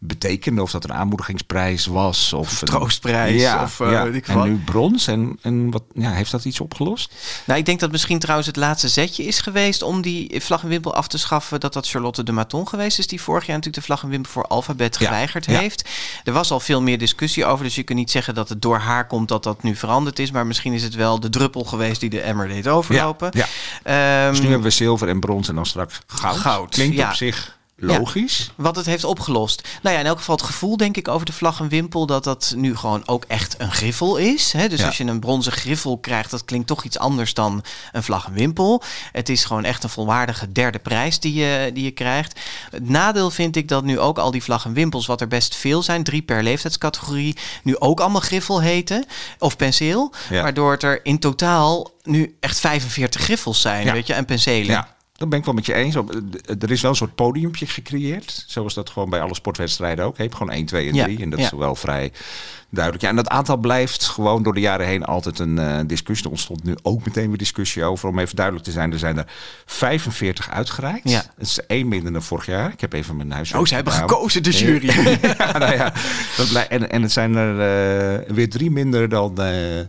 betekende. 0.04 0.62
Of 0.62 0.70
dat 0.70 0.84
een 0.84 0.92
aanmoedigingsprijs 0.92 1.86
was. 1.86 2.32
Of 2.32 2.60
een 2.60 2.66
troostprijs, 2.66 3.40
Ja, 3.40 3.62
of, 3.62 3.80
eh, 3.80 3.90
ja. 3.90 4.04
weet 4.04 4.14
ik 4.14 4.28
en 4.28 4.34
wat. 4.34 4.44
nu 4.46 4.56
brons. 4.64 5.06
En, 5.06 5.38
en 5.42 5.70
wat, 5.70 5.82
ja, 5.94 6.10
heeft 6.12 6.30
dat 6.30 6.44
iets 6.44 6.60
opgelost? 6.60 7.12
Nou, 7.44 7.58
ik 7.58 7.66
denk 7.66 7.80
dat 7.80 7.90
misschien 7.90 8.18
trouwens 8.18 8.46
het 8.48 8.56
laatste 8.56 8.88
zetje 8.88 9.24
is 9.24 9.40
geweest 9.40 9.82
om 9.82 10.00
die 10.02 10.40
vlag 10.40 10.62
en 10.62 10.68
wimpel 10.68 10.94
af 10.94 11.08
te 11.08 11.18
schaffen. 11.18 11.60
Dat 11.60 11.72
dat 11.72 11.88
Charlotte 11.88 12.22
de 12.22 12.32
Maton 12.32 12.68
geweest 12.68 12.98
is, 12.98 13.06
die 13.06 13.20
vorig 13.20 13.46
jaar 13.46 13.56
natuurlijk 13.56 13.82
de 13.86 13.92
vlag 13.92 14.02
en 14.02 14.08
wimpel 14.08 14.30
voor 14.32 14.46
alfabet 14.46 14.96
Ja, 14.98 15.06
geweigerd 15.06 15.46
heeft. 15.46 15.88
Er 16.24 16.32
was 16.32 16.50
al 16.50 16.60
veel 16.60 16.82
meer 16.82 16.98
discussie 16.98 17.44
over, 17.44 17.64
dus 17.64 17.74
je 17.74 17.82
kunt 17.82 17.98
niet 17.98 18.10
zeggen 18.10 18.34
dat 18.34 18.48
het 18.48 18.62
door 18.62 18.78
haar 18.78 19.06
komt 19.06 19.28
dat 19.28 19.42
dat 19.42 19.62
nu 19.62 19.76
veranderd 19.76 20.18
is. 20.18 20.30
Maar 20.30 20.46
misschien 20.46 20.72
is 20.72 20.82
het 20.82 20.94
wel 20.94 21.20
de 21.20 21.28
druppel 21.30 21.64
geweest 21.64 22.00
die 22.00 22.10
de 22.10 22.20
emmer 22.20 22.48
deed 22.48 22.68
overlopen. 22.68 23.30
Ja, 23.32 23.46
Ehm, 23.82 24.30
Dus 24.30 24.40
nu 24.40 24.46
hebben 24.46 24.66
we 24.66 24.70
zilver 24.70 25.08
en 25.08 25.20
brons 25.20 25.48
en 25.48 25.54
dan 25.54 25.66
straks 25.66 26.00
goud. 26.06 26.36
Goud, 26.36 26.68
Klinkt 26.70 27.00
op 27.04 27.12
zich 27.12 27.60
logisch. 27.82 28.50
Wat 28.56 28.76
het 28.76 28.86
heeft 28.86 29.04
opgelost. 29.04 29.68
Nou 29.82 29.94
ja, 29.94 30.00
in 30.00 30.06
elk 30.06 30.18
geval 30.18 30.36
het 30.36 30.44
gevoel, 30.44 30.76
denk 30.76 30.96
ik, 30.96 31.08
over 31.08 31.26
de 31.26 31.32
vlag 31.32 31.60
en 31.60 31.68
wimpel... 31.68 32.06
dat 32.06 32.24
dat 32.24 32.54
nu 32.56 32.76
gewoon 32.76 33.02
ook 33.08 33.24
echt 33.28 33.54
een 33.58 33.72
griffel 33.72 34.16
is. 34.16 34.52
Hè? 34.52 34.68
Dus 34.68 34.80
Ja. 34.80 34.86
als 34.86 34.96
je 34.96 35.04
een 35.04 35.20
bronzen 35.20 35.52
griffel 35.52 35.98
krijgt... 35.98 36.30
dat 36.30 36.44
klinkt 36.44 36.66
toch 36.66 36.84
iets 36.84 36.98
anders 36.98 37.34
dan 37.34 37.64
een 37.92 38.02
vlag 38.02 38.26
en 38.26 38.32
wimpel. 38.32 38.82
Het 39.12 39.28
is 39.28 39.44
gewoon 39.44 39.64
echt 39.64 39.82
een 39.82 39.90
volwaardige 39.90 40.52
derde 40.52 40.78
prijs 40.78 41.20
die 41.20 41.34
je, 41.34 41.70
die 41.74 41.84
je 41.84 41.90
krijgt. 41.90 42.40
Het 42.70 42.88
nadeel 42.88 43.30
vind 43.30 43.56
ik 43.56 43.68
dat 43.68 43.84
nu 43.84 43.98
ook 43.98 44.18
al 44.18 44.30
die 44.30 44.42
vlag 44.42 44.64
en 44.64 44.72
wimpels... 44.72 45.06
wat 45.06 45.20
er 45.20 45.28
best 45.28 45.54
veel 45.54 45.82
zijn, 45.82 46.02
drie 46.04 46.22
per 46.22 46.42
leeftijdscategorie... 46.42 47.36
nu 47.62 47.78
ook 47.78 48.00
allemaal 48.00 48.20
griffel 48.20 48.60
heten. 48.60 49.04
Of 49.38 49.56
penseel. 49.56 50.12
Ja. 50.30 50.42
Waardoor 50.42 50.72
het 50.72 50.82
er 50.82 51.04
in 51.04 51.18
totaal 51.18 51.90
nu 52.02 52.36
echt 52.40 52.60
45 52.60 53.20
griffels 53.20 53.60
zijn. 53.60 53.92
Weet 53.92 54.06
je, 54.06 54.14
en 54.14 54.24
penselen. 54.24 54.66
Ja, 54.66 54.94
dat 55.12 55.28
ben 55.28 55.38
ik 55.38 55.44
wel 55.44 55.54
met 55.54 55.66
je 55.66 55.74
eens. 55.74 55.94
Er 56.58 56.70
is 56.70 56.80
wel 56.80 56.90
een 56.90 56.96
soort 56.96 57.14
podiumpje 57.14 57.66
gecreëerd. 57.66 58.44
Zoals 58.46 58.74
dat 58.74 58.90
gewoon 58.90 59.10
bij 59.10 59.20
alle 59.20 59.34
sportwedstrijden 59.34 60.04
ook. 60.04 60.16
Je 60.16 60.22
hebt 60.22 60.34
gewoon 60.34 60.52
1, 60.52 60.66
2 60.66 60.88
en 60.88 60.94
Ja, 60.94 61.04
3. 61.04 61.18
En 61.22 61.30
dat 61.30 61.38
ja. 61.38 61.44
is 61.44 61.52
wel 61.52 61.74
vrij 61.74 62.12
duidelijk. 62.68 63.04
Ja, 63.04 63.10
en 63.10 63.16
dat 63.16 63.28
aantal 63.28 63.56
blijft 63.56 64.04
gewoon 64.04 64.42
door 64.42 64.54
de 64.54 64.60
jaren 64.60 64.86
heen 64.86 65.04
altijd 65.04 65.38
een 65.38 65.58
eh, 65.58 65.78
discussie. 65.86 66.24
Er 66.24 66.32
ontstond 66.32 66.64
nu 66.64 66.74
ook 66.82 67.04
meteen 67.04 67.28
weer 67.28 67.36
discussie 67.38 67.84
over. 67.84 68.08
Om 68.08 68.18
even 68.18 68.36
duidelijk 68.36 68.64
te 68.64 68.70
zijn, 68.72 68.92
er 68.92 68.98
zijn 68.98 69.18
er 69.18 69.26
45 69.66 70.50
uitgereikt. 70.50 71.10
Ja. 71.10 71.22
Dat 71.36 71.46
is 71.46 71.66
één 71.66 71.88
minder 71.88 72.12
dan 72.12 72.22
vorig 72.22 72.46
jaar. 72.46 72.72
Ik 72.72 72.80
heb 72.80 72.92
even 72.92 73.16
mijn 73.16 73.32
huiswerk 73.32 73.62
Oh, 73.62 73.68
ze 73.68 73.74
hebben 73.74 73.92
gedaan. 73.92 74.08
gekozen, 74.08 74.42
de 74.42 74.50
jury. 74.50 74.86
ja, 75.38 75.58
nou 75.58 75.74
ja, 75.74 75.92
dat 76.36 76.66
en, 76.68 76.90
en 76.90 77.02
het 77.02 77.12
zijn 77.12 77.36
er 77.36 77.60
eh, 77.60 78.34
weer 78.34 78.50
drie 78.50 78.70
minder 78.70 79.08
dan 79.08 79.38
eh, 79.38 79.80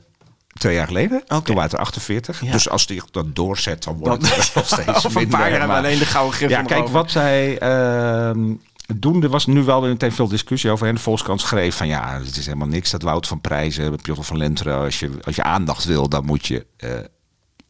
twee 0.53 0.75
jaar 0.75 0.88
geleden. 0.88 1.22
Oké. 1.27 1.41
Toen 1.41 1.55
waren 1.55 1.62
het 1.69 1.74
er 1.74 1.79
48. 1.79 2.41
Ja. 2.41 2.51
Dus 2.51 2.69
als 2.69 2.86
die 2.88 3.01
dat 3.12 3.36
doorzet, 3.36 3.83
dan 3.83 3.98
wordt 3.98 4.22
Dan- 4.22 4.29
het 4.29 4.51
nog 4.55 4.65
steeds 4.65 5.03
een 5.03 5.12
minder. 5.13 5.39
paar 5.39 5.51
jaar 5.51 5.67
we 5.67 5.74
alleen 5.74 5.98
de 6.00 6.05
gouden 6.05 6.33
griffel 6.36 6.57
Ja, 6.60 6.63
kijk, 6.63 6.81
over. 6.81 6.93
wat 6.93 7.12
zij 7.12 7.57
ehm, 7.57 8.53
doen, 8.95 9.24
er 9.24 9.29
was 9.29 9.46
nu 9.46 9.63
wel 9.63 9.81
meteen 9.81 10.11
veel 10.11 10.27
discussie 10.27 10.72
over. 10.72 10.87
En 10.87 10.96
de 10.96 11.01
Volkskrant 11.01 11.42
schreef 11.42 11.75
van 11.75 11.87
ja, 11.87 12.20
het 12.24 12.37
is 12.37 12.46
helemaal 12.46 12.68
niks. 12.68 12.89
Dat 12.92 13.01
Wout 13.01 13.27
van 13.27 13.42
Prijzen, 13.42 13.96
Piotr 14.01 14.22
van 14.22 14.37
Lenteren. 14.37 14.77
Als 14.77 15.00
je, 15.00 15.09
als 15.24 15.35
je 15.35 15.44
aandacht 15.44 15.85
wil, 15.85 16.09
dan 16.09 16.25
moet 16.25 16.46
je... 16.48 16.66
moet 16.85 17.01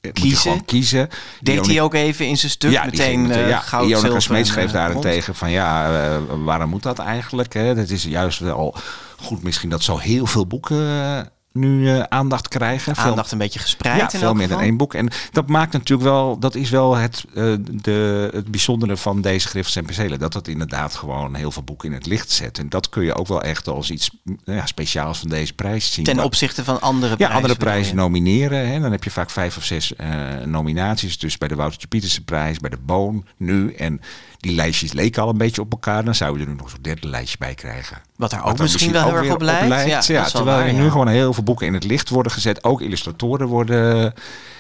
je 0.02 0.12
Kiezen. 0.12 0.66
kiezen. 0.66 1.10
Deed 1.42 1.66
hij 1.66 1.82
ook 1.82 1.94
even 1.94 2.28
in 2.28 2.38
zijn 2.38 2.52
stuk 2.52 2.72
ja, 2.72 2.86
meteen 2.86 3.22
meteen- 3.22 3.44
eh, 3.44 3.50
ja, 3.50 3.60
goud, 3.60 3.90
zilver 3.90 4.22
Smeet 4.22 4.48
schreef 4.48 4.66
eh, 4.68 4.74
daarentegen 4.74 5.36
van 5.36 5.52
ja, 5.52 6.20
waarom 6.44 6.70
moet 6.70 6.84
dat 6.84 7.00
eigenlijk? 7.00 7.54
Hè? 7.54 7.62
Het 7.62 7.92
is 7.92 8.04
juist 8.04 8.40
wel 8.40 8.76
goed 9.18 9.44
misschien 9.44 9.70
dat 9.70 9.84
zo 9.84 9.98
heel 9.98 10.26
veel 10.26 10.48
boeken 10.48 11.32
nu 11.54 11.90
eh, 11.90 12.00
aandacht 12.00 12.48
krijgen. 12.48 12.96
Veel- 12.96 13.04
Aandacht 13.10 13.32
een 13.32 13.38
beetje 13.38 13.60
gespreid 13.60 13.98
ja, 14.00 14.12
in 14.14 14.20
veel 14.20 14.34
meer 14.34 14.48
dan 14.48 14.60
één 14.60 14.78
boek. 14.78 14.94
En 14.94 15.10
dat 15.32 15.48
maakt 15.50 15.74
natuurlijk 15.74 16.10
wel, 16.10 16.40
dat 16.40 16.56
is 16.56 16.70
wel 16.70 16.96
het, 16.96 17.24
eh, 17.36 17.54
de, 17.72 18.30
het 18.34 18.52
bijzondere 18.52 18.98
van 18.98 19.22
deze 19.22 19.48
griffels 19.48 19.76
en 19.76 19.86
penselen. 19.86 20.20
Dat 20.20 20.34
het 20.34 20.48
inderdaad 20.48 20.96
gewoon 20.96 21.36
heel 21.36 21.52
veel 21.52 21.64
boeken 21.64 21.90
in 21.90 21.94
het 21.96 22.06
licht 22.06 22.32
zet. 22.32 22.58
En 22.58 22.70
dat 22.70 22.90
kun 22.90 23.04
je 23.04 23.16
ook 23.16 23.28
wel 23.28 23.42
echt 23.42 23.68
als 23.68 23.92
iets 23.92 24.10
mm, 24.24 24.40
ja, 24.46 24.66
speciaals 24.66 25.20
van 25.20 25.30
deze 25.30 25.54
prijs 25.54 25.92
zien. 25.94 26.06
Ten 26.06 26.16
Maar- 26.16 26.26
opzichte 26.26 26.64
van 26.64 26.82
andere 26.82 27.10
ja, 27.12 27.16
prijzen. 27.16 27.36
andere 27.36 27.54
bedoel 27.54 27.68
je? 27.68 27.78
prijzen 27.78 27.96
nomineren. 27.96 28.68
Hè. 28.72 28.80
Dan 28.80 28.92
heb 28.92 29.04
je 29.04 29.12
vaak 29.12 29.30
vijf 29.30 29.58
of 29.58 29.64
zes 29.64 29.96
eh, 29.96 30.10
nominaties. 30.46 31.18
Dus 31.20 31.38
bij 31.38 31.48
de 31.48 31.56
Woutertje 31.56 31.88
Pietersen 31.88 32.24
prijs, 32.24 32.60
bij 32.60 32.70
de 32.70 32.78
Boon 32.86 33.26
nu. 33.38 33.74
En 33.74 34.02
die 34.44 34.56
lijstjes 34.56 34.94
leken 34.94 35.22
al 35.22 35.30
een 35.30 35.38
beetje 35.38 35.62
op 35.62 35.72
elkaar. 35.72 36.06
Dan 36.06 36.16
zou 36.16 36.38
je 36.38 36.44
er 36.44 36.50
nu 36.50 36.56
nog 36.56 36.70
zo'n 36.70 36.82
derde 36.82 37.08
lijstje 37.08 37.38
bij 37.38 37.54
krijgen. 37.54 37.98
Wat 38.16 38.30
daar 38.30 38.40
ook 38.40 38.48
Wat 38.48 38.60
misschien 38.60 38.92
wel 38.92 39.06
heel 39.06 39.16
erg 39.16 39.34
op 39.34 39.42
lijkt. 39.42 40.08
Ja, 40.08 40.24
terwijl 40.24 40.46
waar, 40.46 40.68
er 40.68 40.74
ja. 40.74 40.82
nu 40.82 40.90
gewoon 40.90 41.08
heel 41.08 41.34
veel 41.34 41.44
boeken 41.44 41.68
in 41.68 41.74
het 41.74 41.84
licht 41.84 42.10
worden 42.10 42.32
gezet. 42.32 42.64
Ook 42.64 42.82
illustratoren 42.82 43.48
worden 43.48 44.14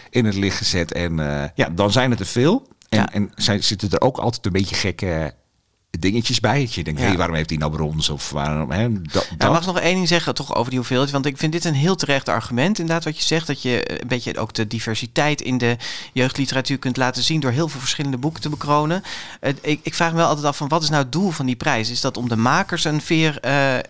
in 0.09 0.25
het 0.25 0.35
licht 0.35 0.57
gezet. 0.57 0.91
En 0.91 1.19
eh, 1.19 1.49
ja, 1.55 1.69
dan 1.69 1.91
zijn 1.91 2.11
het 2.11 2.19
er 2.19 2.25
veel. 2.25 2.67
En, 2.89 2.99
Ja. 2.99 3.11
en 3.11 3.31
zijn, 3.35 3.63
zitten 3.63 3.89
er 3.89 4.01
ook 4.01 4.17
altijd 4.17 4.45
een 4.45 4.51
beetje 4.51 4.75
gekke 4.75 5.33
dingetjes 5.99 6.39
bij. 6.39 6.59
Dat 6.59 6.73
je 6.73 6.83
denkt, 6.83 7.01
Ja. 7.01 7.15
waarom 7.15 7.35
heeft 7.35 7.49
hij 7.49 7.57
nou 7.57 7.71
brons? 7.71 8.09
Of 8.09 8.29
waarom, 8.29 8.71
hè, 8.71 9.01
dat, 9.01 9.27
dat. 9.37 9.51
mag 9.51 9.65
nog 9.65 9.79
één 9.79 9.95
ding 9.95 10.07
zeggen 10.07 10.35
toch 10.35 10.55
over 10.55 10.69
die 10.69 10.79
hoeveelheid. 10.79 11.11
Want 11.11 11.25
ik 11.25 11.37
vind 11.37 11.51
dit 11.51 11.65
een 11.65 11.73
heel 11.73 11.95
terecht 11.95 12.29
argument. 12.29 12.79
Inderdaad, 12.79 13.03
wat 13.03 13.17
je 13.17 13.23
zegt. 13.23 13.47
Dat 13.47 13.61
je 13.61 14.01
een 14.01 14.07
beetje 14.07 14.37
ook 14.37 14.53
de 14.53 14.67
diversiteit 14.67 15.41
in 15.41 15.57
de 15.57 15.77
jeugdliteratuur 16.13 16.77
kunt 16.77 16.97
laten 16.97 17.23
zien. 17.23 17.39
door 17.39 17.51
heel 17.51 17.67
veel 17.67 17.79
verschillende 17.79 18.17
boeken 18.17 18.41
te 18.41 18.49
bekronen. 18.49 19.03
Het- 19.39 19.57
ik, 19.61 19.79
ik 19.83 19.93
vraag 19.93 20.11
me 20.11 20.17
wel 20.17 20.27
altijd 20.27 20.45
af 20.45 20.57
van 20.57 20.67
wat 20.67 20.83
is 20.83 20.89
nou 20.89 21.01
het 21.03 21.11
doel 21.11 21.31
van 21.31 21.45
die 21.45 21.55
prijs? 21.55 21.89
Is 21.89 22.01
dat 22.01 22.17
om 22.17 22.29
de 22.29 22.35
makers 22.35 22.83
een 22.83 23.01
veer 23.01 23.39
eh, 23.39 23.75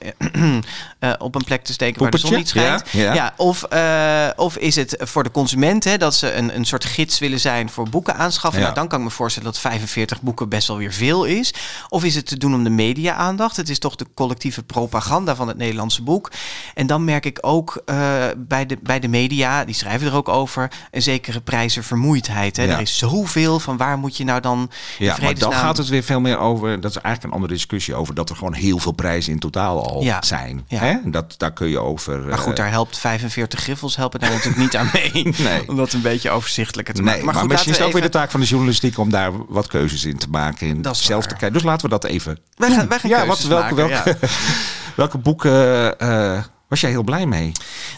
eh, 0.99 1.13
op 1.17 1.35
een 1.35 1.43
plek 1.43 1.63
te 1.63 1.73
steken 1.73 2.01
waar 2.01 2.11
de 2.11 2.17
zon 2.17 2.35
niet 2.35 2.47
schijnt? 2.49 2.83
Ja, 2.91 3.13
ja. 3.13 3.33
of, 3.37 3.63
eh, 3.63 4.29
of 4.35 4.57
is 4.57 4.75
het 4.75 4.95
voor 4.99 5.23
de 5.23 5.31
consument 5.31 5.83
hè, 5.83 5.97
dat 5.97 6.15
ze 6.15 6.33
een, 6.33 6.55
een 6.55 6.65
soort 6.65 6.85
gids 6.85 7.19
willen 7.19 7.39
zijn 7.39 7.69
voor 7.69 7.89
boeken 7.89 8.15
aanschaffen? 8.15 8.59
Ja. 8.59 8.65
Nou, 8.65 8.79
dan 8.79 8.87
kan 8.87 8.99
ik 8.99 9.05
me 9.05 9.11
voorstellen 9.11 9.51
dat 9.51 9.59
45 9.61 10.21
boeken 10.21 10.49
best 10.49 10.67
wel 10.67 10.77
weer 10.77 10.93
veel 10.93 11.23
is. 11.23 11.53
Of 11.93 12.03
is 12.03 12.15
het 12.15 12.25
te 12.27 12.37
doen 12.37 12.53
om 12.53 12.63
de 12.63 12.69
media-aandacht? 12.69 13.57
Het 13.57 13.69
is 13.69 13.79
toch 13.79 13.95
de 13.95 14.05
collectieve 14.13 14.63
propaganda 14.63 15.35
van 15.35 15.47
het 15.47 15.57
Nederlandse 15.57 16.01
boek. 16.01 16.31
En 16.73 16.87
dan 16.87 17.03
merk 17.03 17.25
ik 17.25 17.37
ook 17.41 17.81
eh, 17.85 17.95
bij, 18.37 18.65
de, 18.65 18.77
bij 18.81 18.99
de 18.99 19.07
media, 19.07 19.65
die 19.65 19.75
schrijven 19.75 20.07
er 20.07 20.15
ook 20.15 20.29
over, 20.29 20.71
een 20.91 21.01
zekere 21.01 21.41
prijzenvermoeidheid. 21.41 22.57
Hè? 22.57 22.63
Ja. 22.63 22.73
Er 22.73 22.81
is 22.81 22.97
zoveel 22.97 23.59
van 23.59 23.77
waar 23.77 23.97
moet 23.97 24.17
je 24.17 24.23
nou 24.23 24.39
dan 24.41 24.69
Ja, 24.97 25.17
maar 25.21 25.33
dan 25.33 25.53
gaat 25.53 25.77
het 25.77 25.87
weer 25.87 26.03
veel 26.03 26.19
meer 26.19 26.37
over. 26.37 26.81
Dat 26.81 26.91
is 26.91 26.97
eigenlijk 26.97 27.23
een 27.25 27.31
andere 27.41 27.53
discussie 27.53 27.95
over 27.95 28.13
dat 28.15 28.29
er 28.29 28.35
gewoon 28.35 28.53
heel 28.53 28.77
veel 28.79 28.91
prijzen 28.91 29.33
in 29.33 29.39
totaal 29.39 29.87
al 29.87 30.01
Ja, 30.03 30.21
zijn. 30.21 30.63
ja. 30.67 30.79
Hè? 30.79 30.97
Dat, 31.05 31.35
daar 31.37 31.53
kun 31.53 31.67
je 31.67 31.79
over. 31.79 32.19
Maar 32.19 32.37
goed, 32.37 32.51
eh, 32.51 32.55
daar 32.57 32.69
helpt 32.71 32.97
45 32.97 33.59
griffels 33.59 33.95
helpen 33.95 34.19
daar 34.19 34.29
natuurlijk 34.29 34.57
niet 34.57 34.75
aan 34.75 34.89
mee. 34.93 35.11
Nee. 35.43 35.69
Om 35.69 35.75
dat 35.75 35.93
een 35.93 36.01
beetje 36.01 36.29
overzichtelijker 36.29 36.93
te 36.93 37.01
Nee, 37.01 37.09
maken. 37.09 37.25
maar, 37.25 37.35
goed, 37.35 37.49
misschien 37.49 37.71
is 37.71 37.77
het 37.77 37.87
ook 37.87 37.93
we 37.93 37.99
weer 37.99 38.09
de 38.11 38.17
taak 38.17 38.31
van 38.31 38.39
de 38.39 38.45
journalistiek 38.45 38.97
om 38.97 39.09
daar 39.09 39.31
wat 39.47 39.67
keuzes 39.67 40.05
in 40.05 40.17
te 40.17 40.29
maken. 40.29 40.67
En 40.69 40.95
zelf 40.95 41.07
waar. 41.07 41.21
te 41.21 41.27
kijken. 41.27 41.53
Dus 41.53 41.63
laten 41.63 41.81
we 41.81 41.82
dat 41.89 42.03
even. 42.03 42.37
Wij 42.55 42.69
gaan, 42.71 42.87
wij 42.87 42.99
gaan 42.99 43.09
ja, 43.09 43.25
wat, 43.25 43.41
welke, 43.41 43.75
maken, 43.75 43.75
welke, 43.75 44.17
welke 44.95 45.17
boeken 45.17 45.99
eh, 45.99 46.43
was 46.73 46.81
jij 46.81 46.91
heel 46.91 47.03
blij 47.03 47.25
mee? 47.25 47.51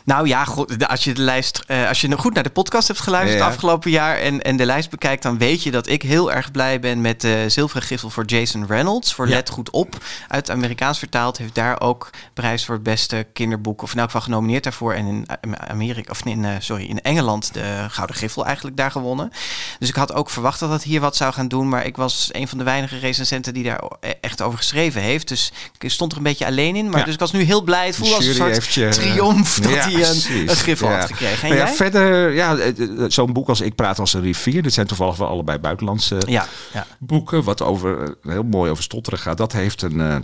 Nou 0.03 0.27
ja, 0.27 0.45
goed, 0.45 0.87
als 0.87 1.03
je 1.03 1.13
de 1.13 1.21
lijst, 1.21 1.61
eh, 1.67 1.87
als 1.87 2.01
je 2.01 2.07
nog 2.07 2.19
goed 2.21 2.33
naar 2.33 2.43
de 2.43 2.49
podcast 2.49 2.87
hebt 2.87 2.99
geluisterd 2.99 3.39
Ja. 3.41 3.47
afgelopen 3.47 3.91
jaar 3.91 4.17
en, 4.17 4.41
en 4.41 4.57
de 4.57 4.65
lijst 4.65 4.89
bekijkt, 4.89 5.23
dan 5.23 5.37
weet 5.37 5.63
je 5.63 5.71
dat 5.71 5.87
ik 5.87 6.01
heel 6.01 6.31
erg 6.31 6.51
blij 6.51 6.79
ben 6.79 7.01
met 7.01 7.21
de 7.21 7.45
zilveren 7.47 7.83
griffel 7.83 8.09
voor 8.09 8.25
Jason 8.25 8.65
Reynolds. 8.67 9.13
Voor 9.13 9.27
Ja. 9.27 9.33
Let 9.35 9.49
Goed 9.49 9.69
Op. 9.69 9.97
Uit 10.27 10.49
Amerikaans 10.49 10.99
vertaald 10.99 11.37
heeft 11.37 11.55
daar 11.55 11.81
ook 11.81 12.09
prijs 12.33 12.65
voor 12.65 12.73
het 12.75 12.83
beste 12.83 13.27
kinderboek, 13.33 13.81
of 13.81 13.91
in 13.91 13.97
elk 13.97 14.05
geval 14.05 14.21
genomineerd 14.21 14.63
daarvoor. 14.63 14.93
En 14.93 15.05
in 15.07 15.27
Amerika, 15.69 16.11
of 16.11 16.25
in, 16.25 16.45
eh, 16.45 16.51
sorry, 16.59 16.85
in 16.85 17.01
Engeland 17.01 17.53
de 17.53 17.85
Gouden 17.89 18.15
Griffel 18.15 18.45
eigenlijk 18.45 18.77
daar 18.77 18.91
gewonnen. 18.91 19.31
Dus 19.79 19.89
ik 19.89 19.95
had 19.95 20.13
ook 20.13 20.29
verwacht 20.29 20.59
dat 20.59 20.69
dat 20.69 20.83
hier 20.83 21.01
wat 21.01 21.15
zou 21.15 21.33
gaan 21.33 21.47
doen, 21.47 21.69
maar 21.69 21.85
ik 21.85 21.97
was 21.97 22.29
een 22.31 22.47
van 22.47 22.57
de 22.57 22.63
weinige 22.63 22.97
recensenten 22.97 23.53
die 23.53 23.63
daar 23.63 23.83
e- 23.99 24.11
echt 24.21 24.41
over 24.41 24.57
geschreven 24.57 25.01
heeft. 25.01 25.27
Dus 25.27 25.51
ik 25.79 25.91
stond 25.91 26.11
er 26.11 26.17
een 26.17 26.23
beetje 26.23 26.45
alleen 26.45 26.75
in. 26.75 26.89
Maar 26.89 27.05
dus 27.05 27.13
ik 27.13 27.19
was 27.19 27.31
nu 27.31 27.41
heel 27.43 27.61
blij. 27.61 27.85
Het 27.85 27.93
De 27.95 27.99
voelde 27.99 28.15
als 28.15 28.25
een 28.25 28.33
soort 28.33 28.55
cijfertje. 28.71 29.01
triomf 29.13 29.59
dat 29.59 29.71
Ja, 29.73 29.89
hij 29.89 29.93
een, 30.09 30.47
griffel 30.55 30.89
Ja. 30.89 30.97
had 30.99 31.05
gekregen. 31.09 31.49
En 31.49 31.55
Nou 31.55 31.67
jij? 31.67 31.75
verder, 31.75 32.33
ja, 32.33 32.55
eh, 32.57 32.67
eh, 32.67 33.05
zo'n 33.07 33.33
boek 33.33 33.49
als 33.49 33.61
Ik 33.61 33.75
praat 33.75 33.99
als 33.99 34.13
een 34.13 34.21
rivier. 34.21 34.61
Dit 34.63 34.73
zijn 34.73 34.87
toevallig 34.87 35.17
wel 35.17 35.27
allebei 35.27 35.57
buitenlandse 35.57 36.17
Ja, 36.27 36.45
ja. 36.73 36.85
boeken. 36.99 37.43
Wat 37.43 37.61
over, 37.61 38.01
eh, 38.03 38.31
heel 38.31 38.43
mooi 38.43 38.71
over 38.71 38.83
stotteren 38.83 39.19
gaat. 39.19 39.37
Dat 39.37 39.51
heeft 39.51 39.81
een, 39.81 40.01
eh, 40.01 40.15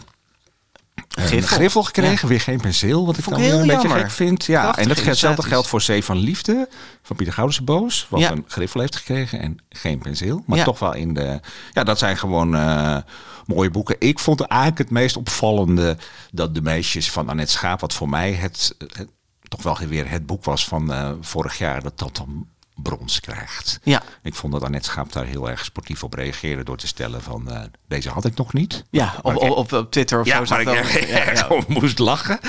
een 1.32 1.44
Griffel. 1.44 1.84
gekregen. 1.84 2.28
Weer 2.28 2.42
geen 2.42 2.60
penseel, 2.60 3.06
wat 3.06 3.18
ik 3.18 3.24
Vond 3.24 3.36
dan 3.36 3.46
weer 3.46 3.54
een 3.54 3.70
heel 3.70 3.78
beetje 3.80 3.90
gek 4.00 4.12
vind. 4.12 4.46
Ja, 4.46 4.78
en 4.78 4.88
dat 4.88 5.04
hetzelfde 5.04 5.44
geldt 5.44 5.68
voor 5.68 5.82
Zee 5.82 6.04
van 6.04 6.18
Liefde 6.18 6.70
van 7.02 7.16
Pieter 7.16 7.34
Goudense 7.36 7.64
Boos. 7.64 8.06
Wat 8.10 8.20
Ja. 8.20 8.32
een 8.32 8.44
griffel 8.48 8.80
heeft 8.80 8.96
gekregen 8.96 9.40
en 9.40 9.58
geen 9.70 10.00
penseel. 10.00 10.44
Maar 10.46 10.58
Ja. 10.58 10.64
toch 10.64 10.80
wel 10.80 10.94
in 10.94 11.14
de... 11.14 11.40
Ja, 11.74 11.84
dat 11.84 11.98
zijn 12.00 12.18
gewoon 12.18 12.56
eh, 12.56 12.98
mooie 13.56 13.70
boeken. 13.70 13.96
Ik 14.00 14.20
vond 14.20 14.42
eigenlijk 14.42 14.80
het 14.80 14.90
meest 14.90 15.18
opvallende 15.18 15.98
dat 16.32 16.56
De 16.56 16.62
Meisjes 16.62 17.12
van 17.12 17.30
Annette 17.30 17.52
Schaap... 17.52 17.80
wat 17.80 17.94
voor 17.94 18.10
mij 18.10 18.32
het, 18.32 18.76
toch 19.48 19.64
wel 19.64 19.78
weer 19.78 20.10
het 20.10 20.26
boek 20.26 20.44
was 20.44 20.68
van 20.68 20.92
eh, 20.94 21.12
vorig 21.22 21.58
jaar... 21.58 21.82
dat 21.82 22.00
dat 22.00 22.16
dan 22.16 22.48
brons 22.82 23.20
krijgt. 23.20 23.80
Ja. 23.84 24.02
Ik 24.24 24.36
vond 24.36 24.54
dat 24.54 24.64
Annette 24.64 24.90
Schaap 24.90 25.12
daar 25.14 25.26
heel 25.26 25.50
erg 25.50 25.66
sportief 25.66 26.04
op 26.04 26.14
reageerde... 26.14 26.64
door 26.64 26.78
te 26.78 26.88
stellen 26.88 27.22
van 27.22 27.52
eh, 27.52 27.62
deze 27.88 28.10
had 28.10 28.26
ik 28.26 28.36
nog 28.36 28.54
niet. 28.54 28.84
Ja, 28.90 29.16
op, 29.22 29.32
ik- 29.32 29.40
op, 29.42 29.50
op, 29.58 29.72
op 29.74 29.92
Twitter 29.92 30.20
of 30.20 30.26
ja, 30.26 30.46
zo. 30.46 30.54
maar 30.54 30.62
ik 30.62 30.68
echt, 30.68 30.92
Ja, 30.92 31.00
echt 31.20 31.40
ja. 31.40 31.48
om 31.48 31.64
moest 31.68 32.00
lachen. 32.00 32.40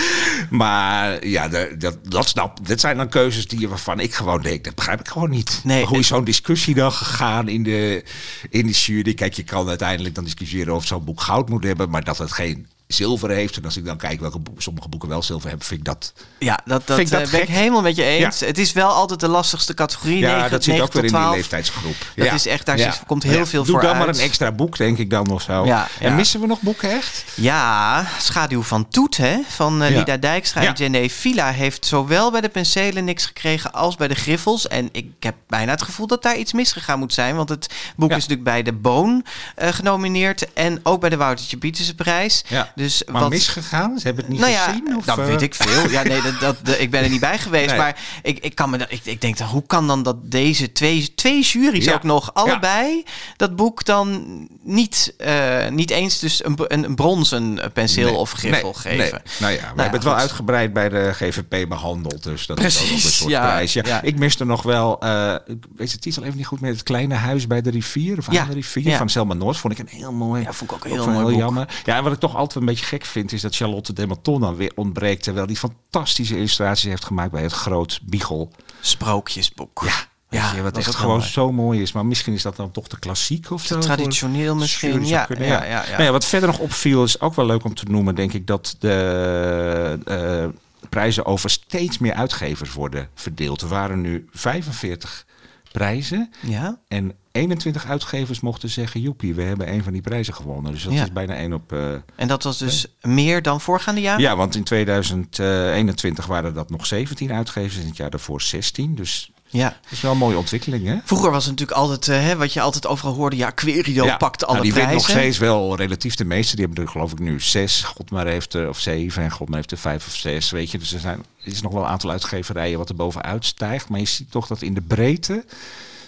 Maar 0.51 1.27
ja, 1.27 1.49
dat, 1.79 1.99
dat 2.09 2.29
snap. 2.29 2.66
Dit 2.66 2.81
zijn 2.81 2.97
dan 2.97 3.09
keuzes 3.09 3.49
die 3.49 3.68
waarvan 3.68 4.01
ik 4.01 4.14
gewoon 4.14 4.42
denk, 4.42 4.64
dat 4.64 4.75
begrijp 4.75 5.01
ik 5.01 5.09
gewoon 5.09 5.31
niet. 5.31 5.61
Nee, 5.64 5.85
Hoe 5.85 5.99
is 5.99 6.07
zo'n 6.07 6.25
discussie 6.25 6.75
dan 6.75 6.92
gegaan 6.92 7.49
in 7.49 7.62
de, 7.62 8.05
in 8.51 8.66
de 8.66 8.73
jury? 8.73 9.14
Kijk, 9.14 9.35
je 9.35 9.42
kan 9.42 9.68
uiteindelijk 9.68 10.14
dan 10.14 10.25
discussiëren 10.25 10.75
of 10.75 10.87
zo'n 10.87 11.05
boek 11.05 11.21
goud 11.21 11.49
moet 11.49 11.64
hebben, 11.64 11.90
maar 11.90 12.05
dat 12.05 12.18
het 12.18 12.33
geen 12.33 12.66
zilver 12.92 13.31
heeft. 13.31 13.57
En 13.57 13.64
als 13.64 13.76
ik 13.76 13.85
dan 13.85 13.96
kijk 13.96 14.20
welke 14.20 14.38
sommige 14.57 14.88
boeken 14.88 15.09
wel 15.09 15.22
zilver 15.22 15.48
hebben, 15.48 15.66
vind 15.66 15.81
ik 15.81 15.87
dat. 15.87 16.12
Ja, 16.38 16.59
dat, 16.64 16.87
dat, 16.87 16.96
Vind 16.96 17.12
ik 17.12 17.18
dat 17.18 17.26
eh, 17.26 17.31
ben 17.33 17.42
ik 17.42 17.48
helemaal 17.48 17.83
met 17.83 17.96
je 17.96 18.05
eens. 18.05 18.40
Het 18.40 18.59
is 18.59 18.72
wel 18.72 18.88
altijd 18.88 19.20
de 19.20 19.28
lastigste 19.28 19.74
categorie. 19.74 20.18
Ja, 20.18 20.35
9, 20.35 20.50
dat 20.50 20.64
zit 20.64 20.72
9 20.72 20.85
ook 20.87 20.92
weer 20.92 21.02
in 21.05 21.09
die 21.09 21.18
12. 21.18 21.35
leeftijdsgroep. 21.37 21.94
Dat 22.16 22.26
Ja. 22.26 22.33
is 22.33 22.46
echt, 22.46 22.66
daar 22.66 22.78
Ja. 22.78 22.94
komt 23.07 23.22
heel 23.22 23.33
Ja. 23.38 23.46
veel 23.46 23.64
Doe 23.64 23.72
voor 23.72 23.83
dan 23.83 23.96
maar 23.96 24.07
uit. 24.07 24.16
een 24.16 24.22
extra 24.22 24.52
boek, 24.52 24.76
denk 24.76 24.98
ik 24.98 25.11
dan 25.11 25.31
of 25.31 25.42
zo. 25.42 25.64
Ja, 25.64 25.88
En 26.00 26.14
missen 26.14 26.40
we 26.40 26.46
nog 26.46 26.61
boeken 26.61 26.90
echt? 26.90 27.24
Ja, 27.35 28.07
Schaduw 28.18 28.62
van 28.62 28.88
Toet 28.88 29.16
hè, 29.16 29.37
van 29.48 29.83
eh. 29.83 29.96
Lida 29.96 30.16
Dijkstra 30.16 30.62
en. 30.66 30.72
Jenny 30.72 31.11
Villa 31.11 31.50
heeft 31.50 31.87
zowel 31.87 32.31
bij 32.31 32.40
de 32.40 32.48
penselen 32.48 33.05
niks 33.05 33.26
gekregen 33.26 33.72
als 33.72 33.96
bij 33.96 34.09
de 34.09 34.14
griffels. 34.14 34.68
En 34.68 34.88
ik 34.92 35.07
heb 35.20 35.35
bijna 35.46 35.70
het 35.70 35.83
gevoel 35.83 36.07
dat 36.07 36.22
daar 36.22 36.37
iets 36.37 36.52
misgegaan 36.52 36.98
moet 36.98 37.14
zijn. 37.14 37.37
Want 37.37 37.48
het 37.48 37.66
boek 37.96 38.11
is 38.11 38.14
natuurlijk 38.16 38.44
bij 38.44 38.62
de 38.62 38.72
Boon 38.72 39.24
eh, 39.57 39.68
genomineerd 39.68 40.52
en 40.52 40.81
ook 40.83 41.00
bij 41.00 41.11
de 41.11 41.16
Woutertje 41.16 41.57
Pieterse 41.57 41.94
prijs. 41.94 42.44
Ja. 42.48 42.72
Dus 42.83 43.03
Maar 43.12 43.21
wat, 43.21 43.31
misgegaan? 43.31 43.99
Ze 43.99 44.07
hebben 44.07 44.25
het 44.25 44.33
niet 44.33 44.40
nou 44.42 44.53
ja, 44.53 44.64
gezien? 44.64 44.97
Of, 44.97 45.05
dat 45.05 45.18
eh? 45.18 45.25
weet 45.25 45.42
ik 45.42 45.55
veel. 45.55 45.90
Ja, 45.90 46.03
nee, 46.03 46.23
dat, 46.23 46.40
dat, 46.40 46.57
de- 46.66 46.79
ik 46.79 46.90
ben 46.90 47.03
er 47.03 47.09
niet 47.11 47.21
bij 47.21 47.38
geweest. 47.38 47.68
Nee. 47.68 47.79
Maar 47.79 47.97
ik, 48.23 48.38
ik, 48.38 48.55
kan 48.55 48.71
me, 48.71 48.79
dan- 48.79 48.87
ik, 48.90 49.01
ik 49.05 49.21
denk 49.21 49.38
dan, 49.38 49.49
hoe 49.49 49.66
kan 49.66 49.87
dan 49.87 50.03
dat 50.03 50.16
deze 50.31 50.73
twee, 50.73 51.14
twee 51.14 51.42
juries 51.42 51.85
Ja. 51.85 51.95
ook 51.95 52.03
nog 52.03 52.35
allebei 52.35 53.05
dat 53.37 53.57
boek 53.57 53.85
dan 53.85 54.25
niet, 54.62 55.14
eh, 55.18 55.68
niet 55.68 55.90
eens 55.90 56.18
dus 56.18 56.45
een, 56.45 56.55
een, 56.66 56.85
een 56.85 56.95
bronzen 56.95 57.61
penseel 57.73 58.05
Nee, 58.07 58.14
of 58.16 58.33
griffel 58.33 58.75
nee, 58.85 58.97
geven? 58.99 59.21
nee. 59.25 59.33
Nou 59.40 59.53
ja, 59.53 59.59
we 59.59 59.64
ja, 59.64 59.66
hebben 59.75 59.92
het 59.92 60.03
wel 60.05 60.12
goed. 60.12 60.23
uitgebreid 60.23 60.73
bij 60.73 60.88
de 60.88 61.11
GVP 61.12 61.68
behandeld. 61.68 62.23
Dus 62.23 62.47
dat 62.47 62.59
is 62.59 62.64
ook 62.64 62.87
Precies, 62.87 63.05
een 63.05 63.11
soort 63.11 63.31
ja, 63.31 63.40
prijs. 63.47 63.73
Ja, 63.73 63.83
ja. 63.87 64.03
Ik 64.03 64.18
miste 64.18 64.45
nog 64.45 64.62
wel, 64.62 65.01
eh, 65.01 65.35
ik 65.47 65.57
weet 65.77 65.90
de 65.90 65.99
titel 65.99 66.23
even 66.25 66.37
niet 66.37 66.47
goed, 66.47 66.61
met 66.61 66.73
het 66.73 66.83
kleine 66.83 67.14
huis 67.14 67.47
bij 67.47 67.61
de 67.62 67.71
rivier. 67.71 68.18
Of 68.18 68.33
Ja, 68.33 68.40
aan 68.40 68.49
de 68.49 68.55
rivier 68.55 68.88
ja. 68.88 68.97
van 68.97 69.09
Selma 69.09 69.35
Noord. 69.35 69.57
Vond 69.57 69.73
ik 69.73 69.79
een 69.79 69.99
heel 69.99 70.12
mooi. 70.12 70.42
Ja, 70.42 70.53
vond 70.53 70.71
ik 70.71 70.77
ook 70.77 70.85
heel 70.85 71.07
mooi 71.11 71.25
boek. 71.27 71.38
jammer. 71.40 71.68
Ja, 71.85 71.97
en 71.97 72.03
wat 72.03 72.12
ik 72.12 72.18
toch 72.18 72.37
altijd 72.37 72.61
een 72.61 72.64
beetje 72.73 72.87
gek 72.87 73.05
vind, 73.05 73.33
is 73.33 73.41
dat 73.41 73.57
Charlotte 73.57 73.93
Dematon 73.93 74.41
dan 74.41 74.57
weer 74.57 74.73
ontbreekt. 74.75 75.23
Terwijl 75.23 75.47
die 75.47 75.57
fantastische 75.57 76.37
illustraties 76.37 76.89
heeft 76.89 77.05
gemaakt 77.05 77.31
bij 77.31 77.43
het 77.43 77.53
Groot 77.53 78.01
Biegel. 78.03 78.51
Sprookjesboek. 78.81 79.83
Ja, 79.85 80.05
Ja, 80.31 80.55
je, 80.55 80.63
wat 80.63 80.77
echt 80.77 80.95
gewoon 80.95 81.23
zo 81.23 81.53
mooi 81.53 81.83
is. 81.83 81.93
Maar 81.93 82.07
misschien 82.07 82.33
is 82.33 82.43
dat 82.43 82.57
dan 82.57 82.71
toch 82.71 82.89
de 82.89 82.99
klassiek 82.99 83.51
of 83.51 83.65
zo. 83.65 83.79
traditioneel 83.79 84.55
misschien, 84.55 85.07
ja, 85.07 85.27
ja, 85.39 85.65
ja. 85.65 85.85
Nou 85.91 86.03
ja, 86.03 86.11
wat 86.11 86.25
verder 86.25 86.49
nog 86.49 86.59
opviel 86.59 87.05
is 87.05 87.21
ook 87.21 87.35
wel 87.35 87.47
leuk 87.47 87.65
om 87.65 87.75
te 87.75 87.85
noemen, 87.89 88.15
denk 88.15 88.33
ik, 88.33 88.47
dat 88.47 88.77
de 88.79 89.99
eh, 90.05 90.89
prijzen 90.89 91.27
over 91.27 91.51
steeds 91.51 91.99
meer 91.99 92.15
uitgevers 92.15 92.73
worden 92.73 93.09
verdeeld. 93.15 93.61
Er 93.61 93.69
waren 93.69 94.01
nu 94.01 94.29
45 94.31 95.27
prijzen 95.73 96.31
Ja? 96.41 96.79
en 96.89 97.13
21 97.33 97.87
uitgevers 97.87 98.41
mochten 98.41 98.69
zeggen, 98.69 99.01
joepie, 99.01 99.35
we 99.35 99.43
hebben 99.43 99.73
een 99.73 99.83
van 99.83 99.93
die 99.93 100.03
prijzen 100.03 100.35
gewonnen. 100.35 100.73
Dus 100.73 100.83
dat 100.85 100.93
Ja. 100.93 101.03
is 101.03 101.13
bijna 101.13 101.35
één 101.35 101.53
op... 101.53 101.73
eh, 101.73 101.93
En 102.17 102.29
dat 102.29 102.43
was 102.43 102.59
dus 102.59 102.87
meer 103.01 103.43
dan 103.43 103.61
voorgaande 103.61 104.01
jaar? 104.01 104.21
ja, 104.21 104.37
want 104.37 104.55
in 104.55 104.65
2021 104.65 106.27
waren 106.27 106.55
dat 106.55 106.71
nog 106.71 106.87
17 106.87 107.33
uitgevers 107.33 107.79
en 107.81 107.87
het 107.87 107.97
jaar 107.97 108.11
daarvoor 108.11 108.41
16. 108.43 108.95
Dus 108.95 109.32
ja. 109.53 109.69
dat 109.69 109.93
is 109.93 110.01
wel 110.01 110.12
een 110.12 110.19
mooie 110.19 110.37
ontwikkeling, 110.37 110.87
hè? 110.87 110.97
Vroeger 111.05 111.31
was 111.31 111.45
het 111.47 111.51
natuurlijk 111.59 111.79
altijd, 111.79 112.09
eh, 112.09 112.27
hè, 112.27 112.37
wat 112.37 112.53
je 112.53 112.61
altijd 112.61 112.87
overal 112.87 113.15
hoorde, 113.15 113.37
ja, 113.37 113.51
Querido 113.51 114.05
Ja, 114.05 114.17
pakt 114.17 114.45
alle 114.45 114.53
nou, 114.53 114.65
die 114.65 114.73
prijzen. 114.73 114.95
nog 114.95 115.09
steeds 115.09 115.38
wel 115.38 115.77
relatief 115.77 116.15
de 116.15 116.25
meeste. 116.25 116.57
Die 116.57 116.65
hebben 116.65 116.85
er 116.85 116.91
geloof 116.91 117.12
ik 117.12 117.19
nu 117.19 117.41
zes. 117.41 117.83
God 117.83 118.11
maar 118.11 118.27
heeft 118.27 118.55
er, 118.55 118.69
of 118.69 118.79
zeven. 118.79 119.23
En 119.23 119.31
God 119.31 119.49
maar 119.49 119.57
heeft 119.57 119.71
er 119.71 119.79
vijf 119.79 120.07
of 120.07 120.15
zes. 120.15 120.51
Weet 120.51 120.71
je, 120.71 120.79
dus 120.79 120.93
er, 120.93 121.01
zijn, 121.01 121.19
er 121.45 121.53
is 121.53 121.62
nog 121.62 121.73
wel 121.73 121.83
een 121.83 121.88
aantal 121.88 122.11
uitgeverijen 122.11 122.79
wat 122.79 122.88
er 122.88 122.95
bovenuit 122.95 123.45
stijgt. 123.45 123.88
Maar 123.88 124.01
je 124.01 124.07
ziet 124.07 124.31
toch 124.31 124.47
dat 124.47 124.62
in 124.62 124.75
de 124.75 124.81
breedte 124.81 125.45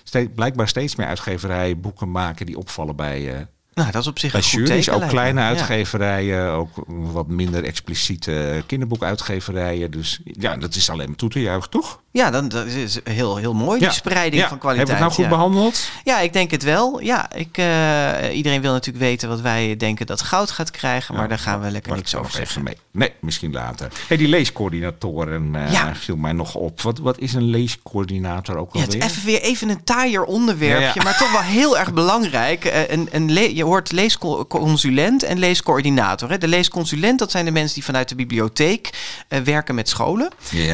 ste- 0.04 0.28
blijkbaar 0.35 0.68
steeds 0.68 0.96
meer 0.96 1.07
uitgeverijen 1.07 1.80
boeken 1.80 2.11
maken 2.11 2.46
die 2.46 2.59
opvallen 2.59 2.96
bij, 2.96 3.35
eh 3.35 3.40
Nou, 3.74 3.90
dat 3.90 4.00
is 4.02 4.08
op 4.08 4.18
zich 4.18 4.32
bij 4.32 4.40
een 4.40 4.84
goed 4.84 4.88
Ook 4.94 5.00
me. 5.00 5.06
kleine 5.06 5.40
Ja. 5.40 5.46
uitgeverijen, 5.46 6.50
ook 6.50 6.68
wat 6.87 7.26
minder 7.28 7.64
expliciete 7.64 8.62
kinderboekuitgeverijen. 8.66 9.90
Dus 9.90 10.20
ja, 10.24 10.56
dat 10.56 10.74
is 10.74 10.90
alleen 10.90 11.06
maar 11.08 11.16
toe 11.16 11.30
te 11.30 11.40
juichen, 11.40 11.70
toch? 11.70 12.02
Ja, 12.10 12.30
dan, 12.30 12.48
dat 12.48 12.66
is 12.66 12.98
heel, 13.04 13.37
heel 13.37 13.54
mooi, 13.54 13.78
die 13.80 13.90
spreiding 13.90 14.42
Ja. 14.42 14.48
van 14.48 14.58
kwaliteit. 14.58 14.88
Hebben 14.88 15.06
we 15.08 15.14
het 15.14 15.28
nou 15.28 15.40
goed 15.42 15.50
behandeld? 15.52 15.88
Ja, 16.04 16.20
ik 16.20 16.32
denk 16.32 16.50
het 16.50 16.62
wel. 16.62 17.00
Ja, 17.00 17.32
ik, 17.32 17.58
eh, 17.58 18.37
iedereen 18.37 18.60
wil 18.60 18.72
natuurlijk 18.72 19.04
weten 19.04 19.28
wat 19.28 19.40
wij 19.40 19.76
denken 19.76 20.06
dat 20.06 20.22
goud 20.22 20.50
gaat 20.50 20.70
krijgen, 20.70 21.14
maar 21.14 21.28
daar 21.28 21.38
gaan 21.38 21.60
we 21.60 21.70
lekker 21.70 21.94
niks 21.94 22.12
ik 22.12 22.18
over 22.18 22.32
zeggen. 22.32 22.62
Mee. 22.62 22.76
Nee, 22.90 23.12
misschien 23.20 23.52
later. 23.52 23.88
Hey, 24.08 24.16
die 24.16 24.28
leescoördinatoren 24.28 25.52
Ja. 25.70 25.94
viel 25.94 26.16
mij 26.16 26.32
nog 26.32 26.54
op. 26.54 26.80
Wat, 26.80 26.98
wat 26.98 27.18
is 27.18 27.34
een 27.34 27.42
leescoördinator 27.44 28.56
ook 28.56 28.74
Ja, 28.74 28.80
het 28.80 28.88
is 28.88 28.94
alweer? 28.94 29.10
even 29.10 29.26
weer 29.26 29.40
even 29.42 29.68
een 29.68 29.84
taaier 29.84 30.24
onderwerpje, 30.24 31.02
maar 31.02 31.16
toch 31.18 31.32
wel 31.32 31.40
heel 31.40 31.78
erg 31.78 31.92
belangrijk. 31.92 32.64
Eh, 32.64 32.82
Een, 32.90 33.08
een 33.12 33.30
je 33.64 33.70
hoort 33.70 33.92
leesconsulent 33.92 35.22
en 35.22 35.38
leescoördinator. 35.38 36.31
Hè. 36.31 36.38
De 36.38 36.48
leesconsulent, 36.48 37.18
dat 37.18 37.31
zijn 37.31 37.44
de 37.44 37.50
mensen 37.50 37.74
die 37.74 37.85
vanuit 37.85 38.09
de 38.09 38.14
bibliotheek 38.14 38.90
eh, 39.29 39.40
werken 39.40 39.74
met 39.74 39.88
scholen. 39.88 40.29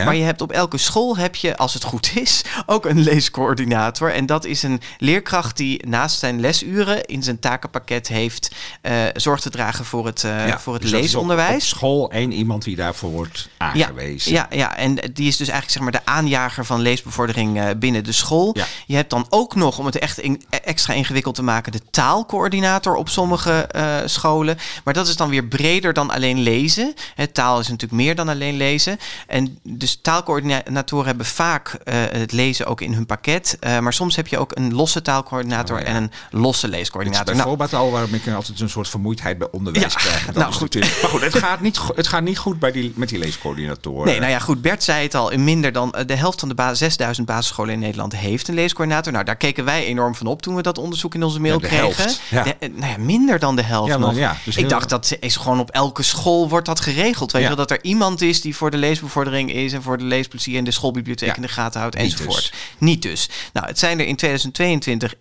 Maar 0.04 0.16
je 0.16 0.22
hebt 0.24 0.40
op 0.40 0.52
elke 0.52 0.78
school, 0.78 1.16
heb 1.16 1.34
je, 1.34 1.56
als 1.56 1.74
het 1.74 1.84
goed 1.84 2.10
is, 2.14 2.42
ook 2.66 2.84
een 2.86 3.00
leescoördinator. 3.02 4.12
En 4.12 4.26
dat 4.26 4.44
is 4.44 4.62
een 4.62 4.80
leerkracht 4.98 5.56
die 5.56 5.86
naast 5.86 6.18
zijn 6.18 6.40
lesuren 6.40 7.04
in 7.04 7.22
zijn 7.22 7.38
takenpakket 7.38 8.08
heeft 8.08 8.50
eh, 8.82 8.92
zorg 9.14 9.40
te 9.40 9.50
dragen 9.50 9.84
voor 9.84 10.06
het, 10.06 10.24
eh, 10.24 10.46
Ja, 10.48 10.58
voor 10.60 10.72
het 10.72 10.82
dus 10.82 10.92
op- 10.92 10.98
leesonderwijs. 11.00 11.54
Op 11.72 11.78
school 11.78 12.10
één 12.10 12.32
iemand 12.32 12.62
die 12.64 12.76
daarvoor 12.76 13.10
wordt 13.10 13.48
aangewezen. 13.56 14.32
Ja, 14.32 14.46
ja, 14.50 14.76
en 14.76 14.94
die 14.94 15.28
is 15.28 15.36
dus 15.36 15.48
eigenlijk 15.48 15.70
zeg 15.70 15.82
maar 15.82 15.92
de 15.92 16.10
aanjager 16.12 16.64
van 16.64 16.80
leesbevordering 16.80 17.78
binnen 17.78 18.04
de 18.04 18.12
school. 18.12 18.50
Ja. 18.52 18.64
Je 18.86 18.94
hebt 18.96 19.10
dan 19.10 19.26
ook 19.28 19.54
nog, 19.54 19.78
om 19.78 19.86
het 19.86 19.98
echt 19.98 20.18
in- 20.18 20.42
extra 20.64 20.94
ingewikkeld 20.94 21.34
te 21.34 21.42
maken, 21.42 21.72
de 21.72 21.80
taalcoördinator 21.90 22.79
op 22.86 23.08
sommige 23.08 23.50
eh, 23.52 23.96
scholen. 24.04 24.58
Maar 24.84 24.94
dat 24.94 25.08
is 25.08 25.16
dan 25.16 25.28
weer 25.28 25.44
breder 25.44 25.92
dan 25.92 26.10
alleen 26.10 26.38
lezen. 26.38 26.94
Hè, 27.14 27.26
taal 27.26 27.58
is 27.60 27.68
natuurlijk 27.68 28.02
meer 28.02 28.14
dan 28.14 28.28
alleen 28.28 28.56
lezen. 28.56 28.98
En 29.26 29.58
dus 29.62 29.98
taalcoördinatoren 30.02 31.06
hebben 31.06 31.26
vaak 31.26 31.68
eh, 31.84 31.94
het 32.10 32.32
lezen 32.32 32.66
ook 32.66 32.80
in 32.80 32.92
hun 32.94 33.06
pakket. 33.06 33.56
Eh, 33.60 33.78
maar 33.78 33.92
soms 33.92 34.16
heb 34.16 34.26
je 34.26 34.38
ook 34.38 34.56
een 34.56 34.74
losse 34.74 35.02
taalcoördinator 35.02 35.76
Oh, 35.76 35.82
ja. 35.82 35.88
en 35.88 35.96
een 35.96 36.10
losse 36.40 36.60
Dit 36.66 36.70
is 36.70 36.76
leescoördinator. 36.78 37.36
Nou, 37.36 37.58
al 37.70 37.90
waarom 37.90 38.14
ik 38.14 38.28
altijd 38.28 38.60
een 38.60 38.68
soort 38.70 38.88
vermoeidheid 38.88 39.38
bij 39.38 39.48
onderwijs 39.50 39.92
Ja, 39.92 39.98
krijg. 39.98 40.26
Dat 40.26 40.34
nou 40.34 40.48
is 40.48 40.56
goed. 40.56 40.74
natuurlijk- 40.74 41.02
Maar 41.02 41.10
goed, 41.10 41.20
het 41.20 41.34
gaat 41.44 41.60
niet, 41.60 41.80
het 41.94 42.06
gaat 42.06 42.22
niet 42.22 42.38
goed 42.38 42.58
bij 42.58 42.72
die, 42.72 42.92
met 42.96 43.08
die 43.08 43.18
leescoördinatoren. 43.18 44.06
Nee, 44.06 44.18
nou 44.18 44.30
ja, 44.30 44.38
goed. 44.38 44.62
Bert 44.62 44.82
zei 44.82 45.02
het 45.02 45.14
al. 45.14 45.30
in 45.30 45.44
Minder 45.44 45.72
dan 45.72 45.94
de 46.06 46.14
helft 46.14 46.40
van 46.40 46.48
de 46.48 46.54
ba- 46.54 46.74
6000 46.74 47.26
basisscholen 47.26 47.72
in 47.74 47.80
Nederland 47.80 48.16
heeft 48.16 48.48
een 48.48 48.54
leescoördinator. 48.54 49.12
Nou, 49.12 49.24
daar 49.24 49.36
keken 49.36 49.64
wij 49.64 49.84
enorm 49.84 50.14
van 50.14 50.26
op 50.26 50.42
toen 50.42 50.54
we 50.54 50.62
dat 50.62 50.78
onderzoek 50.78 51.14
in 51.14 51.22
onze 51.22 51.40
mail 51.40 51.54
Ja, 51.54 51.60
de 51.60 51.66
kregen. 51.66 51.86
helft, 52.04 52.20
ja. 52.30 52.42
De- 52.42 52.69
nou 52.74 52.90
ja, 52.92 52.98
minder 52.98 53.38
dan 53.38 53.56
de 53.56 53.62
helft 53.62 53.88
Ja, 53.92 53.96
nog. 53.98 54.14
ja, 54.16 54.36
dus 54.44 54.56
ik 54.56 54.68
dacht 54.68 54.88
dat 54.88 55.16
is 55.20 55.36
gewoon 55.36 55.60
op 55.60 55.70
elke 55.70 56.02
school 56.02 56.48
wordt 56.48 56.66
dat 56.66 56.80
geregeld. 56.80 57.32
Weet 57.32 57.42
je 57.42 57.48
wel, 57.48 57.56
dat 57.56 57.70
er 57.70 57.78
iemand 57.84 58.20
is 58.22 58.40
die 58.40 58.56
voor 58.56 58.70
de 58.70 58.76
leesbevordering 58.76 59.52
is 59.52 59.72
en 59.72 59.82
voor 59.82 59.98
de 59.98 60.04
leesplezier 60.04 60.58
en 60.58 60.64
de 60.64 60.70
schoolbibliotheek 60.70 61.36
in 61.36 61.42
de 61.42 61.48
gaten 61.48 61.80
houdt 61.80 61.96
Niet 61.96 62.12
enzovoort. 62.12 62.36
dus. 62.36 62.52
Niet 62.78 63.02
dus. 63.02 63.28
Nou, 63.52 63.66
het 63.66 63.78
zijn 63.78 64.00
er 64.00 64.06
in 64.06 64.16
2022 64.16 65.14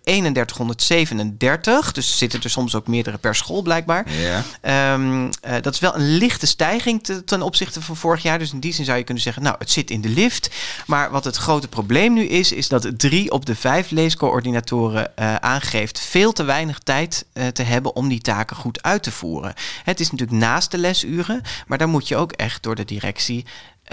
3137. 0.74 1.92
Dus 1.92 2.18
zitten 2.18 2.42
er 2.42 2.50
soms 2.50 2.74
ook 2.74 2.86
meerdere 2.86 3.18
per 3.18 3.34
school 3.34 3.62
blijkbaar. 3.62 4.06
Ja. 4.12 4.42
Ehm, 4.60 5.28
eh, 5.40 5.54
dat 5.62 5.74
is 5.74 5.80
wel 5.80 5.94
een 5.94 6.16
lichte 6.16 6.46
stijging 6.46 7.04
te- 7.04 7.24
ten 7.24 7.42
opzichte 7.42 7.82
van 7.82 7.96
vorig 7.96 8.22
jaar. 8.22 8.38
Dus 8.38 8.52
in 8.52 8.60
die 8.60 8.72
zin 8.72 8.84
zou 8.84 8.98
je 8.98 9.04
kunnen 9.04 9.22
zeggen, 9.22 9.42
nou, 9.42 9.56
het 9.58 9.70
zit 9.70 9.90
in 9.90 10.00
de 10.00 10.08
lift. 10.08 10.50
Maar 10.86 11.10
wat 11.10 11.24
het 11.24 11.36
grote 11.36 11.68
probleem 11.68 12.12
nu 12.12 12.24
is, 12.26 12.52
is 12.52 12.68
dat 12.68 12.88
drie 12.98 13.30
op 13.30 13.46
de 13.46 13.54
vijf 13.56 13.90
leescoördinatoren 13.90 15.16
eh, 15.16 15.34
aangeeft 15.34 16.00
veel 16.00 16.32
te 16.32 16.42
weinig 16.42 16.78
tijd 16.78 17.24
eh, 17.32 17.39
te 17.48 17.62
hebben 17.62 17.96
om 17.96 18.08
die 18.08 18.20
taken 18.20 18.56
goed 18.56 18.82
uit 18.82 19.02
te 19.02 19.10
voeren. 19.10 19.54
Het 19.84 20.00
is 20.00 20.10
natuurlijk 20.10 20.38
naast 20.38 20.70
de 20.70 20.78
lesuren, 20.78 21.42
maar 21.66 21.78
daar 21.78 21.88
moet 21.88 22.08
je 22.08 22.16
ook 22.16 22.32
echt 22.32 22.62
door 22.62 22.74
de 22.74 22.84
directie 22.84 23.46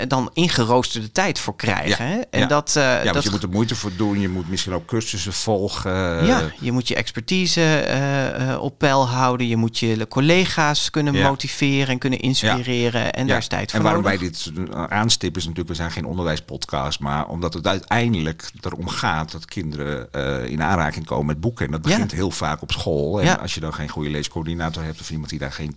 dan 0.08 0.30
ingeroosterde 0.34 1.12
tijd 1.12 1.40
voor 1.40 1.56
krijgen. 1.56 2.08
Hè? 2.08 2.20
En 2.30 2.40
ja. 2.40 2.46
dat, 2.46 2.76
eh, 2.76 2.84
ja, 2.84 3.02
want 3.04 3.14
dat 3.14 3.24
je 3.24 3.30
moet 3.30 3.44
er 3.44 3.50
moeite 3.50 3.76
voor 3.76 3.92
doen. 3.98 4.20
Je 4.20 4.30
moet 4.30 4.50
misschien 4.50 4.74
ook 4.74 4.86
cursussen 4.86 5.34
volgen. 5.34 6.26
ja, 6.26 6.42
je 6.60 6.72
moet 6.72 6.88
je 6.88 6.96
expertise 6.96 7.62
eh, 7.62 8.52
eh, 8.54 8.62
op 8.62 8.78
peil 8.78 9.08
houden. 9.08 9.48
Je 9.48 9.56
moet 9.58 9.80
je 9.80 10.08
collega's 10.08 10.90
kunnen 10.90 11.14
Ja. 11.14 11.28
motiveren 11.30 11.88
en 11.88 11.98
kunnen 11.98 12.20
inspireren. 12.20 13.14
En 13.14 13.22
Ja, 13.22 13.28
daar 13.30 13.38
is 13.38 13.48
tijd 13.48 13.70
voor 13.72 13.80
En 13.80 13.86
waarom 13.86 14.04
nodig. 14.04 14.20
wij 14.20 14.30
dit 14.30 14.52
eh, 14.74 14.84
aanstippen 14.84 15.42
is 15.42 15.48
natuurlijk, 15.48 15.76
we 15.76 15.82
zijn 15.82 15.92
geen 15.92 16.06
onderwijspodcast, 16.06 17.00
maar 17.00 17.28
omdat 17.28 17.54
het 17.54 17.68
uiteindelijk 17.68 18.50
erom 18.62 18.88
gaat 18.88 19.32
dat 19.32 19.46
kinderen 19.46 20.12
eh, 20.12 20.46
in 20.52 20.64
aanraking 20.64 21.06
komen 21.06 21.26
met 21.26 21.40
boeken. 21.40 21.66
En 21.66 21.72
dat 21.72 21.82
Ja. 21.86 21.90
begint 21.92 22.12
heel 22.12 22.32
vaak 22.32 22.62
op 22.62 22.72
school. 22.72 23.20
En 23.20 23.26
Ja. 23.26 23.34
als 23.34 23.54
je 23.54 23.60
dan 23.60 23.74
geen 23.74 23.90
goede 23.90 24.10
leescoördinator 24.10 24.84
hebt 24.84 25.00
of 25.00 25.10
iemand 25.12 25.30
die 25.30 25.40
daar 25.40 25.52
geen 25.52 25.76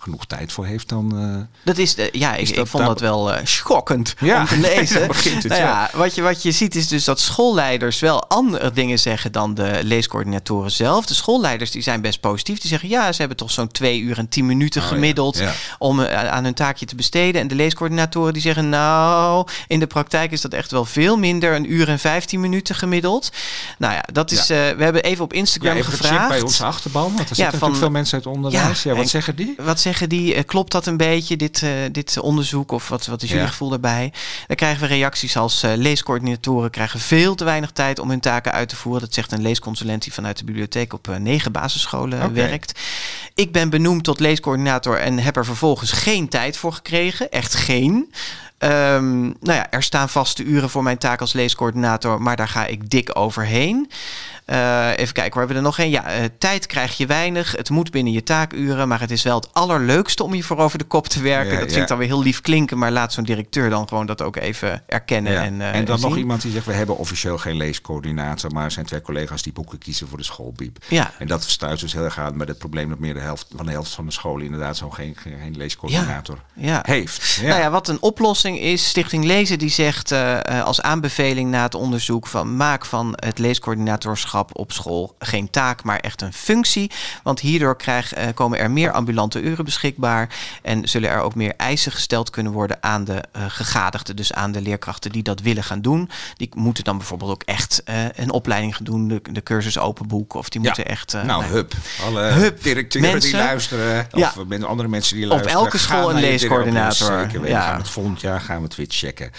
genoeg 0.00 0.26
tijd 0.26 0.52
voor 0.52 0.66
heeft, 0.66 0.88
dan... 0.88 1.18
eh, 1.18 1.62
Dat 1.64 1.78
is, 1.78 1.94
ja, 2.12 2.34
ik, 2.34 2.40
Is 2.40 2.50
ik 2.50 2.56
dat 2.56 2.68
vond 2.68 2.84
dat 2.86 3.00
wel 3.00 3.32
eh, 3.32 3.40
schokkend 3.46 4.14
Ja, 4.20 4.40
om 4.40 4.46
te 4.46 4.56
lezen. 4.76 5.02
het, 5.02 5.24
nou 5.24 5.60
ja, 5.60 5.88
ja. 5.92 5.98
wat, 5.98 6.14
je, 6.14 6.22
wat 6.22 6.42
je 6.42 6.50
ziet 6.52 6.74
is 6.74 6.88
dus 6.88 7.04
dat 7.04 7.20
schoolleiders 7.20 7.98
wel 8.00 8.28
andere 8.28 8.70
dingen 8.72 8.98
zeggen 8.98 9.32
dan 9.32 9.54
de 9.54 9.78
leescoördinatoren 9.82 10.70
zelf. 10.70 11.06
De 11.06 11.14
schoolleiders 11.14 11.70
die 11.70 11.82
zijn 11.82 12.00
best 12.00 12.20
positief. 12.20 12.58
Die 12.58 12.68
zeggen 12.70 12.88
ja, 12.88 13.12
ze 13.12 13.18
hebben 13.18 13.36
toch 13.36 13.50
zo'n 13.50 13.68
twee 13.68 14.00
uur 14.00 14.18
en 14.18 14.28
tien 14.28 14.46
minuten 14.46 14.82
Oh 14.82 14.88
gemiddeld 14.88 15.42
om 15.78 16.00
eh, 16.00 16.28
aan 16.30 16.44
hun 16.44 16.54
taakje 16.54 16.86
te 16.86 16.94
besteden. 16.94 17.40
En 17.40 17.48
de 17.48 17.54
leescoördinatoren 17.54 18.32
die 18.32 18.42
zeggen 18.42 18.68
nou, 18.68 19.46
in 19.66 19.78
de 19.80 19.86
praktijk 19.86 20.30
is 20.32 20.40
dat 20.40 20.52
echt 20.52 20.70
wel 20.70 20.84
veel 20.84 21.16
minder. 21.16 21.54
Een 21.54 21.72
uur 21.72 21.88
en 21.88 21.98
vijftien 21.98 22.40
minuten 22.40 22.74
gemiddeld. 22.74 23.30
Nou 23.78 23.92
ja, 23.94 24.04
dat 24.12 24.30
is, 24.30 24.46
we 24.46 24.54
hebben 24.78 25.02
even 25.02 25.24
op 25.24 25.32
Instagram 25.32 25.76
even 25.76 25.92
gevraagd. 25.92 26.28
bij 26.28 26.40
onze 26.40 26.64
achterban, 26.64 27.02
want 27.02 27.14
er 27.14 27.18
Ja, 27.20 27.26
zitten 27.34 27.44
natuurlijk 27.52 27.78
veel 27.78 27.90
mensen 27.90 28.14
uit 28.18 28.26
onderwijs. 28.26 28.82
Ja, 28.82 28.90
Ja, 28.90 28.94
wat 28.96 29.04
en- 29.04 29.10
zeggen 29.10 29.36
die? 29.36 29.54
Wat 29.58 29.77
zeggen 29.80 30.08
die? 30.08 30.34
Eh, 30.34 30.44
Klopt 30.46 30.72
dat 30.72 30.86
een 30.86 30.96
beetje, 30.96 31.36
dit, 31.36 31.62
eh, 31.62 31.70
dit 31.92 32.18
onderzoek? 32.18 32.72
Of 32.72 32.88
wat, 32.88 33.06
wat 33.06 33.22
is 33.22 33.28
jullie 33.28 33.44
Ja. 33.44 33.50
gevoel 33.50 33.68
daarbij? 33.68 34.12
Dan 34.46 34.56
krijgen 34.56 34.80
we 34.80 34.86
reacties 34.86 35.36
als 35.36 35.62
eh, 35.62 35.72
leescoördinatoren 35.76 36.70
krijgen 36.70 37.00
veel 37.00 37.34
te 37.34 37.44
weinig 37.44 37.70
tijd 37.70 37.98
om 37.98 38.08
hun 38.10 38.20
taken 38.20 38.52
uit 38.52 38.68
te 38.68 38.76
voeren. 38.76 39.00
Dat 39.00 39.14
zegt 39.14 39.32
een 39.32 39.42
leesconsulent 39.42 40.02
die 40.02 40.12
vanuit 40.12 40.38
de 40.38 40.44
bibliotheek 40.44 40.92
op 40.92 41.16
negen 41.18 41.52
basisscholen 41.52 42.32
werkt. 42.34 42.80
Ik 43.34 43.52
ben 43.52 43.70
benoemd 43.70 44.04
tot 44.04 44.20
leescoördinator 44.20 44.98
en 44.98 45.18
heb 45.18 45.36
er 45.36 45.44
vervolgens 45.44 45.92
geen 45.92 46.28
tijd 46.28 46.56
voor 46.56 46.72
gekregen. 46.72 47.30
Echt 47.30 47.54
geen. 47.54 48.12
Ehm, 48.58 49.20
nou 49.20 49.34
ja, 49.40 49.70
er 49.70 49.82
staan 49.82 50.08
vaste 50.08 50.44
uren 50.44 50.70
voor 50.70 50.82
mijn 50.82 50.98
taak 50.98 51.20
als 51.20 51.32
leescoördinator, 51.32 52.22
maar 52.22 52.36
daar 52.36 52.48
ga 52.48 52.66
ik 52.66 52.90
dik 52.90 53.18
overheen. 53.18 53.90
Eh, 54.48 54.90
even 54.96 55.14
kijken, 55.14 55.38
waar 55.38 55.46
hebben 55.46 55.48
we 55.48 55.54
er 55.54 55.62
nog 55.62 55.78
een? 55.78 55.90
Ja, 55.90 56.04
eh, 56.04 56.24
tijd 56.38 56.66
krijg 56.66 56.96
je 56.96 57.06
weinig. 57.06 57.52
Het 57.52 57.70
moet 57.70 57.90
binnen 57.90 58.12
je 58.12 58.22
taakuren, 58.22 58.88
maar 58.88 59.00
het 59.00 59.10
is 59.10 59.22
wel 59.22 59.36
het 59.36 59.48
allerleukste 59.52 60.22
om 60.22 60.34
je 60.34 60.42
voor 60.42 60.56
over 60.56 60.78
de 60.78 60.84
kop 60.84 61.06
te 61.06 61.22
werken. 61.22 61.52
Ja, 61.52 61.58
dat 61.58 61.68
ja. 61.68 61.70
vind 61.70 61.82
ik 61.82 61.88
dan 61.88 61.98
weer 61.98 62.06
heel 62.06 62.22
lief 62.22 62.40
klinken, 62.40 62.78
maar 62.78 62.90
laat 62.90 63.12
zo'n 63.12 63.24
directeur 63.24 63.70
dan 63.70 63.88
gewoon 63.88 64.06
dat 64.06 64.22
ook 64.22 64.36
even 64.36 64.82
erkennen. 64.86 65.32
Ja. 65.32 65.42
En, 65.42 65.60
eh, 65.60 65.74
en 65.74 65.84
dan 65.84 66.00
nog 66.00 66.10
zien. 66.10 66.20
iemand 66.20 66.42
die 66.42 66.52
zegt, 66.52 66.66
we 66.66 66.72
hebben 66.72 66.96
officieel 66.96 67.38
geen 67.38 67.56
leescoördinator, 67.56 68.52
maar 68.52 68.64
er 68.64 68.70
zijn 68.70 68.86
twee 68.86 69.00
collega's 69.00 69.42
die 69.42 69.52
boeken 69.52 69.78
kiezen 69.78 70.08
voor 70.08 70.18
de 70.18 70.24
schoolbiep. 70.24 70.78
Ja. 70.88 71.12
En 71.18 71.26
dat 71.26 71.42
stuit 71.42 71.80
dus 71.80 71.92
heel 71.92 72.04
erg 72.04 72.18
aan 72.18 72.36
met 72.36 72.48
het 72.48 72.58
probleem 72.58 72.88
dat 72.88 72.98
meer 72.98 73.14
de 73.14 73.20
helft 73.20 73.46
van 73.56 73.66
de 73.66 73.72
helft 73.72 73.90
van 73.90 74.06
de 74.06 74.12
scholen 74.12 74.44
inderdaad 74.44 74.76
zo'n 74.76 74.94
geen, 74.94 75.16
geen, 75.16 75.56
leescoördinator 75.56 76.38
heeft. 76.82 77.40
Nou 77.42 77.60
ja, 77.60 77.70
wat 77.70 77.88
een 77.88 78.00
oplossing 78.00 78.47
is, 78.56 78.88
Stichting 78.88 79.24
Lezen 79.24 79.58
die 79.58 79.68
zegt 79.70 80.12
eh, 80.12 80.58
eh, 80.58 80.64
als 80.64 80.80
aanbeveling 80.80 81.50
na 81.50 81.62
het 81.62 81.74
onderzoek 81.74 82.26
van 82.26 82.56
maak 82.56 82.84
van 82.86 83.12
het 83.16 83.38
leescoördinatorschap 83.38 84.50
op 84.58 84.72
school 84.72 85.14
geen 85.18 85.50
taak, 85.50 85.82
maar 85.82 85.98
echt 85.98 86.22
een 86.22 86.32
functie. 86.32 86.90
Want 87.22 87.40
hierdoor 87.40 87.76
krijg, 87.76 88.12
eh, 88.14 88.26
komen 88.34 88.58
er 88.58 88.70
meer 88.70 88.92
ambulante 88.92 89.40
uren 89.40 89.64
beschikbaar 89.64 90.28
en 90.62 90.88
zullen 90.88 91.10
er 91.10 91.20
ook 91.20 91.34
meer 91.34 91.54
eisen 91.56 91.92
gesteld 91.92 92.30
kunnen 92.30 92.52
worden 92.52 92.76
aan 92.80 93.04
de 93.04 93.22
gegadigden, 93.48 94.16
dus 94.16 94.32
aan 94.32 94.52
de 94.52 94.60
leerkrachten 94.60 95.12
die 95.12 95.22
dat 95.22 95.40
willen 95.40 95.64
gaan 95.64 95.80
doen. 95.80 96.10
Die 96.36 96.48
moeten 96.56 96.84
dan 96.84 96.96
bijvoorbeeld 96.98 97.30
ook 97.30 97.42
echt 97.42 97.82
een 98.14 98.30
opleiding 98.30 98.76
gaan 98.76 98.84
doen, 98.84 99.08
de, 99.08 99.20
de 99.32 99.42
cursus 99.42 99.78
open 99.78 100.06
boek, 100.08 100.34
of 100.34 100.48
die 100.48 100.60
Ja. 100.60 100.66
moeten 100.66 100.86
echt... 100.86 101.12
nou, 101.12 101.26
nou, 101.26 101.44
hup. 101.44 101.72
Alle 102.06 102.20
Hup, 102.22 102.62
directeuren 102.62 103.10
die 103.20 103.20
mensen. 103.32 103.38
luisteren, 103.38 104.06
of 104.12 104.18
Ja. 104.20 104.32
andere 104.66 104.88
mensen 104.88 105.16
die 105.16 105.24
Op 105.24 105.30
luisteren. 105.30 105.58
elke 105.58 105.78
ga 105.78 105.84
school 105.84 106.10
een 106.10 106.20
leescoördinator. 106.20 107.18
Zeker 107.18 107.40
weten. 107.40 107.56
Ja. 107.56 107.76
Het 107.76 107.88
volgend 107.88 108.20
jaar 108.20 108.37
gaan 108.40 108.56
we 108.56 108.62
het 108.62 108.74
weer 108.76 108.86
checken. 108.88 109.30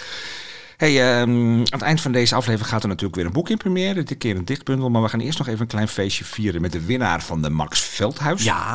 Hey, 0.76 1.18
ehm, 1.20 1.30
aan 1.56 1.64
het 1.70 1.82
eind 1.82 2.00
van 2.00 2.12
deze 2.12 2.34
aflevering 2.34 2.70
gaat 2.70 2.82
er 2.82 2.88
natuurlijk 2.88 3.16
weer 3.16 3.26
een 3.26 3.32
boek 3.32 3.48
in 3.50 3.56
première. 3.56 4.02
Dit 4.02 4.18
keer 4.18 4.36
een 4.36 4.44
dichtbundel. 4.44 4.90
Maar 4.90 5.02
we 5.02 5.08
gaan 5.08 5.20
eerst 5.20 5.38
nog 5.38 5.46
even 5.48 5.60
een 5.60 5.66
klein 5.66 5.88
feestje 5.88 6.24
vieren 6.24 6.60
met 6.60 6.72
de 6.72 6.84
winnaar 6.84 7.22
van 7.22 7.42
de 7.42 7.50
Max 7.50 7.80
Veldhuis 7.80 8.44
Ja? 8.44 8.72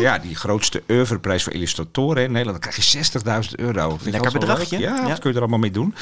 Ja, 0.00 0.18
die 0.18 0.34
grootste 0.34 0.82
oeuvreprijs 0.90 1.42
voor 1.42 1.52
illustratoren 1.52 2.22
in 2.24 2.32
Nederland. 2.32 2.62
Dan 2.62 2.70
krijg 2.72 2.90
je 2.90 2.98
60.000 3.48 3.54
euro. 3.58 3.88
Vind 3.88 4.12
Lekker 4.14 4.32
bedragje. 4.32 4.78
Ja, 4.78 4.94
Ja. 4.94 5.02
wat 5.08 5.18
kun 5.18 5.30
je 5.30 5.34
er 5.36 5.42
allemaal 5.42 5.58
mee 5.58 5.70
doen? 5.70 5.94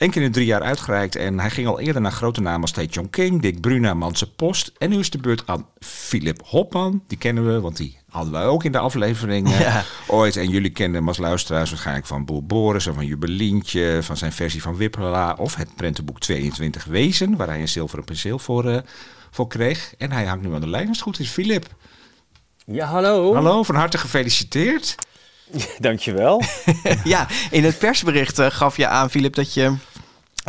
Eén 0.00 0.10
keer 0.10 0.22
in 0.22 0.32
drie 0.32 0.46
jaar 0.46 0.62
uitgereikt. 0.62 1.16
En 1.16 1.38
hij 1.40 1.50
ging 1.50 1.66
al 1.66 1.80
eerder 1.80 2.02
naar 2.02 2.12
grote 2.12 2.40
namen 2.40 2.60
als 2.60 2.70
T. 2.70 2.94
John 2.94 3.08
King, 3.10 3.42
Dick 3.42 3.60
Bruna, 3.60 3.94
Manse 3.94 4.30
Post. 4.32 4.72
En 4.78 4.90
nu 4.90 4.98
is 4.98 5.10
de 5.10 5.18
beurt 5.18 5.42
aan 5.46 5.66
Philip 5.78 6.40
Hopman. 6.44 7.02
Die 7.06 7.18
kennen 7.18 7.46
we, 7.52 7.60
want 7.60 7.76
die 7.76 7.98
hadden 8.10 8.32
wij 8.32 8.44
ook 8.44 8.64
in 8.64 8.72
de 8.72 8.78
aflevering 8.78 9.48
eh, 9.52 9.60
Ja. 9.70 9.84
ooit. 10.06 10.36
En 10.36 10.48
jullie 10.48 10.70
kenden 10.70 10.94
hem 10.98 11.08
als 11.08 11.18
luisteraars 11.18 11.70
waarschijnlijk 11.70 12.06
van 12.06 12.24
Boer 12.24 12.44
Boris... 12.44 12.86
of 12.86 12.94
van 12.94 13.06
Jubelientje, 13.06 13.98
van 14.02 14.16
zijn 14.16 14.32
versie 14.32 14.62
van 14.62 14.76
Wippela... 14.76 15.34
of 15.38 15.54
het 15.54 15.74
prentenboek 15.76 16.20
22 16.20 16.84
Wezen... 16.84 17.36
waar 17.36 17.48
hij 17.48 17.60
een 17.60 17.68
zilveren 17.68 18.04
penseel 18.04 18.38
voor, 18.38 18.68
eh, 18.70 18.78
voor 19.30 19.48
kreeg. 19.48 19.94
En 19.98 20.12
hij 20.12 20.24
hangt 20.24 20.44
nu 20.46 20.54
aan 20.54 20.60
de 20.60 20.68
lijn 20.68 20.88
als 20.88 20.96
het 20.96 21.06
goed 21.06 21.18
is. 21.20 21.30
Philip, 21.30 21.66
Ja, 22.66 22.86
hallo. 22.86 23.34
hallo, 23.34 23.62
van 23.62 23.74
harte 23.74 23.98
gefeliciteerd. 23.98 24.94
Dankjewel. 25.78 26.42
ja, 27.04 27.28
in 27.50 27.64
het 27.64 27.78
persbericht 27.78 28.38
eh, 28.38 28.46
gaf 28.50 28.76
je 28.76 28.86
aan, 28.86 29.10
Filip, 29.10 29.34
dat 29.34 29.54
je 29.54 29.74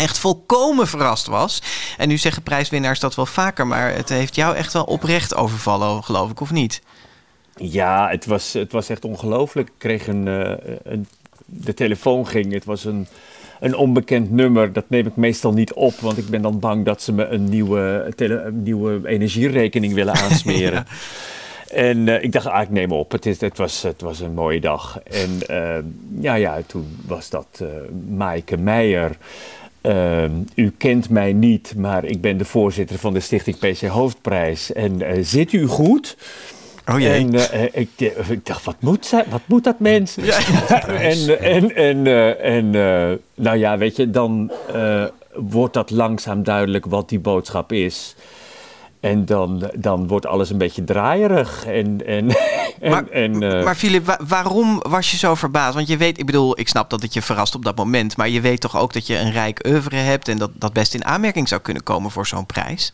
echt 0.02 0.20
volkomen 0.20 0.88
verrast 0.88 1.28
was. 1.28 1.62
En 1.98 2.08
nu 2.08 2.18
zeggen 2.18 2.44
prijswinnaars 2.44 3.00
dat 3.00 3.16
wel 3.16 3.26
vaker, 3.26 3.68
maar 3.68 3.96
het 3.96 4.10
heeft 4.10 4.36
jou 4.36 4.56
echt 4.56 4.74
wel 4.74 4.84
oprecht 4.84 5.36
overvallen, 5.36 6.04
geloof 6.04 6.32
ik, 6.32 6.40
of 6.40 6.52
niet? 6.52 6.82
Ja, 7.56 8.10
het 8.10 8.26
was, 8.26 8.54
het 8.54 8.72
was 8.72 8.90
echt 8.90 9.06
ongelooflijk. 9.06 9.68
Ik 9.68 9.74
kreeg 9.78 10.08
een, 10.08 10.28
eh, 10.28 10.74
een... 10.84 11.08
De 11.46 11.74
telefoon 11.74 12.28
ging. 12.28 12.54
Het 12.54 12.66
was 12.66 12.86
een, 12.86 13.08
een 13.60 13.76
onbekend 13.76 14.32
nummer. 14.32 14.74
Dat 14.74 14.90
neem 14.90 15.08
ik 15.08 15.16
meestal 15.16 15.52
niet 15.52 15.74
op, 15.74 16.00
want 16.00 16.18
ik 16.18 16.28
ben 16.28 16.42
dan 16.42 16.60
bang 16.60 16.86
dat 16.86 17.02
ze 17.02 17.14
me 17.14 17.28
een 17.28 17.44
nieuwe, 17.44 18.14
tele, 18.16 18.42
een 18.42 18.64
nieuwe 18.64 19.08
energierekening 19.08 19.94
willen 19.94 20.16
aansmeren. 20.24 20.86
En 21.68 22.08
eh, 22.08 22.24
ik 22.24 22.32
dacht, 22.32 22.46
ah, 22.46 22.62
ik 22.62 22.70
neem 22.70 22.92
op. 22.92 23.12
Het, 23.12 23.26
is, 23.26 23.42
het, 23.42 23.58
was, 23.58 23.82
het 23.82 24.02
was 24.02 24.20
een 24.20 24.34
mooie 24.34 24.60
dag. 24.60 25.00
En 25.04 25.48
eh, 25.48 25.84
ja, 26.20 26.34
ja, 26.34 26.62
toen 26.68 26.98
was 27.06 27.30
dat 27.30 27.64
Maaike 28.10 28.58
Meijer. 28.58 29.18
Eh, 29.82 30.24
u 30.56 30.72
kent 30.78 31.10
mij 31.10 31.34
niet, 31.34 31.74
maar 31.78 32.04
ik 32.04 32.22
ben 32.22 32.38
de 32.38 32.46
voorzitter 32.46 32.98
van 32.98 33.14
de 33.14 33.20
Stichting 33.20 33.58
PC 33.58 33.82
Hoofdprijs. 33.82 34.74
En 34.74 35.02
eh, 35.02 35.18
zit 35.22 35.54
u 35.54 35.66
goed? 35.66 36.18
Oh 36.88 37.00
jee. 37.00 37.12
En 37.12 37.34
eh, 37.52 37.64
ik, 37.64 37.90
eh, 37.98 38.30
ik 38.30 38.46
dacht, 38.46 38.66
wat 38.66 38.76
moet, 38.80 39.06
zij, 39.06 39.26
wat 39.30 39.42
moet 39.46 39.64
dat 39.64 39.80
mens? 39.80 40.18
en 40.18 41.40
en, 41.40 41.76
en, 41.76 42.08
en 42.42 42.76
eh, 42.76 43.18
nou 43.36 43.58
ja, 43.58 43.78
weet 43.78 43.96
je, 43.96 44.10
dan 44.10 44.52
wordt 45.34 45.74
dat 45.74 45.90
langzaam 45.90 46.44
duidelijk 46.44 46.86
wat 46.86 47.10
die 47.10 47.20
boodschap 47.20 47.72
is. 47.72 48.16
En 49.02 49.26
dan, 49.26 49.70
dan 49.78 50.08
wordt 50.08 50.26
alles 50.26 50.50
een 50.50 50.58
beetje 50.58 50.84
draaierig. 50.84 51.66
En, 51.66 52.06
en, 52.06 52.30
en, 52.80 52.92
Maar, 52.92 53.08
en, 53.08 53.44
eh, 53.44 53.64
maar 53.64 53.76
Filip, 53.76 54.06
wa- 54.06 54.20
waarom 54.28 54.80
was 54.90 55.12
je 55.12 55.18
zo 55.18 55.36
verbaasd? 55.36 55.76
Want 55.76 55.88
je 55.88 55.98
weet, 55.98 56.20
ik 56.20 56.26
bedoel, 56.26 56.60
ik 56.60 56.68
snap 56.68 56.90
dat 56.90 57.02
het 57.02 57.14
je 57.14 57.22
verrast 57.22 57.56
op 57.56 57.64
dat 57.66 57.76
moment, 57.76 58.18
maar 58.18 58.30
je 58.30 58.42
weet 58.42 58.62
toch 58.62 58.78
ook 58.78 58.94
dat 58.94 59.08
je 59.08 59.18
een 59.18 59.32
rijk 59.32 59.66
oeuvre 59.68 59.96
hebt 59.96 60.28
en 60.28 60.38
dat 60.38 60.52
dat 60.54 60.74
best 60.74 60.94
in 60.94 61.06
aanmerking 61.06 61.48
zou 61.48 61.62
kunnen 61.62 61.84
komen 61.84 62.12
voor 62.12 62.28
zo'n 62.28 62.46
prijs? 62.46 62.94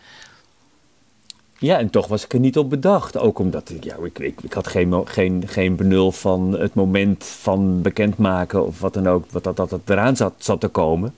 Ja, 1.59 1.77
en 1.77 1.89
toch 1.89 2.07
was 2.07 2.23
ik 2.23 2.33
er 2.33 2.39
niet 2.39 2.57
op 2.57 2.69
bedacht. 2.69 3.17
Ook 3.17 3.39
omdat 3.39 3.69
ik, 3.69 3.83
ja, 3.83 3.95
ik, 4.03 4.19
ik, 4.19 4.41
ik 4.41 4.53
had 4.53 4.67
geen, 4.67 4.89
mo- 4.89 5.05
geen, 5.07 5.43
geen 5.47 5.75
benul 5.75 6.11
van 6.11 6.51
het 6.59 6.73
moment 6.73 7.23
van 7.39 7.81
bekendmaken 7.81 8.65
of 8.65 8.79
wat 8.79 8.93
dan 8.93 9.07
ook, 9.07 9.25
wat 9.31 9.43
dat, 9.43 9.55
dat 9.55 9.71
het 9.71 9.89
eraan 9.89 10.15
zat, 10.15 10.33
zat 10.37 10.59
te 10.59 10.67
komen. 10.67 11.15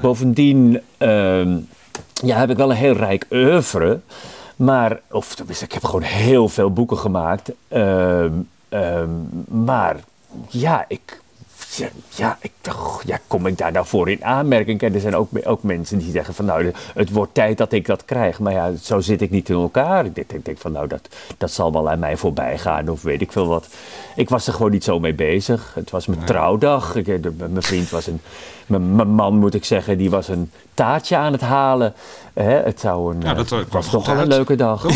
Bovendien 0.00 0.80
ehm, 0.98 1.56
ja, 2.14 2.38
heb 2.38 2.50
ik 2.50 2.56
wel 2.56 2.70
een 2.70 2.76
heel 2.76 2.96
rijk 2.96 3.26
oeuvre. 3.30 4.00
Maar, 4.56 5.00
of 5.10 5.34
tenminste, 5.34 5.64
ik 5.64 5.72
heb 5.72 5.84
gewoon 5.84 6.02
heel 6.02 6.48
veel 6.48 6.72
boeken 6.72 6.98
gemaakt. 6.98 7.50
Ehm, 7.68 8.32
ehm, 8.68 9.08
maar 9.64 9.96
ja, 10.48 10.84
ik, 10.88 11.20
ja, 11.76 11.88
ja, 12.14 12.38
ik 12.40 12.50
dacht, 12.60 13.06
ja, 13.06 13.18
kom 13.26 13.46
ik 13.46 13.58
daar 13.58 13.72
nou 13.72 13.86
voor 13.86 14.10
in 14.10 14.24
aanmerking? 14.24 14.80
En 14.80 14.94
er 14.94 15.00
zijn 15.00 15.16
ook, 15.16 15.28
ook 15.44 15.62
mensen 15.62 15.98
die 15.98 16.10
zeggen 16.10 16.34
van 16.34 16.44
nou, 16.44 16.72
het 16.94 17.10
wordt 17.10 17.34
tijd 17.34 17.58
dat 17.58 17.72
ik 17.72 17.86
dat 17.86 18.04
krijg. 18.04 18.38
Maar 18.38 18.52
ja, 18.52 18.72
zo 18.82 19.00
zit 19.00 19.20
ik 19.20 19.30
niet 19.30 19.48
in 19.48 19.54
elkaar. 19.54 20.04
Ik 20.04 20.14
denk, 20.14 20.32
ik 20.32 20.44
denk 20.44 20.58
van 20.58 20.72
nou, 20.72 20.86
dat, 20.86 21.08
dat 21.38 21.50
zal 21.50 21.72
wel 21.72 21.90
aan 21.90 21.98
mij 21.98 22.16
voorbij 22.16 22.58
gaan 22.58 22.88
of 22.88 23.02
weet 23.02 23.20
ik 23.20 23.32
veel 23.32 23.46
wat. 23.46 23.66
Ik 24.16 24.28
was 24.28 24.46
er 24.46 24.52
gewoon 24.52 24.70
niet 24.70 24.84
zo 24.84 25.00
mee 25.00 25.14
bezig. 25.14 25.72
Het 25.74 25.90
was 25.90 26.06
mijn 26.06 26.24
trouwdag. 26.24 26.94
Ik, 26.96 27.22
de- 27.22 27.32
mijn 27.38 27.62
vriend 27.62 27.90
was 27.90 28.06
een, 28.06 28.20
mijn, 28.70 29.08
man 29.14 29.38
moet 29.38 29.54
ik 29.54 29.64
zeggen, 29.64 29.98
die 29.98 30.10
was 30.10 30.28
een 30.28 30.50
taartje 30.74 31.16
aan 31.16 31.32
het 31.32 31.40
halen. 31.40 31.94
Hè, 32.34 32.50
het 32.62 32.80
zou 32.80 33.14
een, 33.14 33.20
Ja, 33.20 33.34
dat, 33.34 33.44
eh, 33.44 33.48
kwam 33.58 33.66
was 33.70 33.84
goed 33.86 33.92
toch 33.92 34.06
wel 34.06 34.14
een 34.14 34.20
uit. 34.20 34.28
leuke 34.28 34.54
dag. 34.56 34.84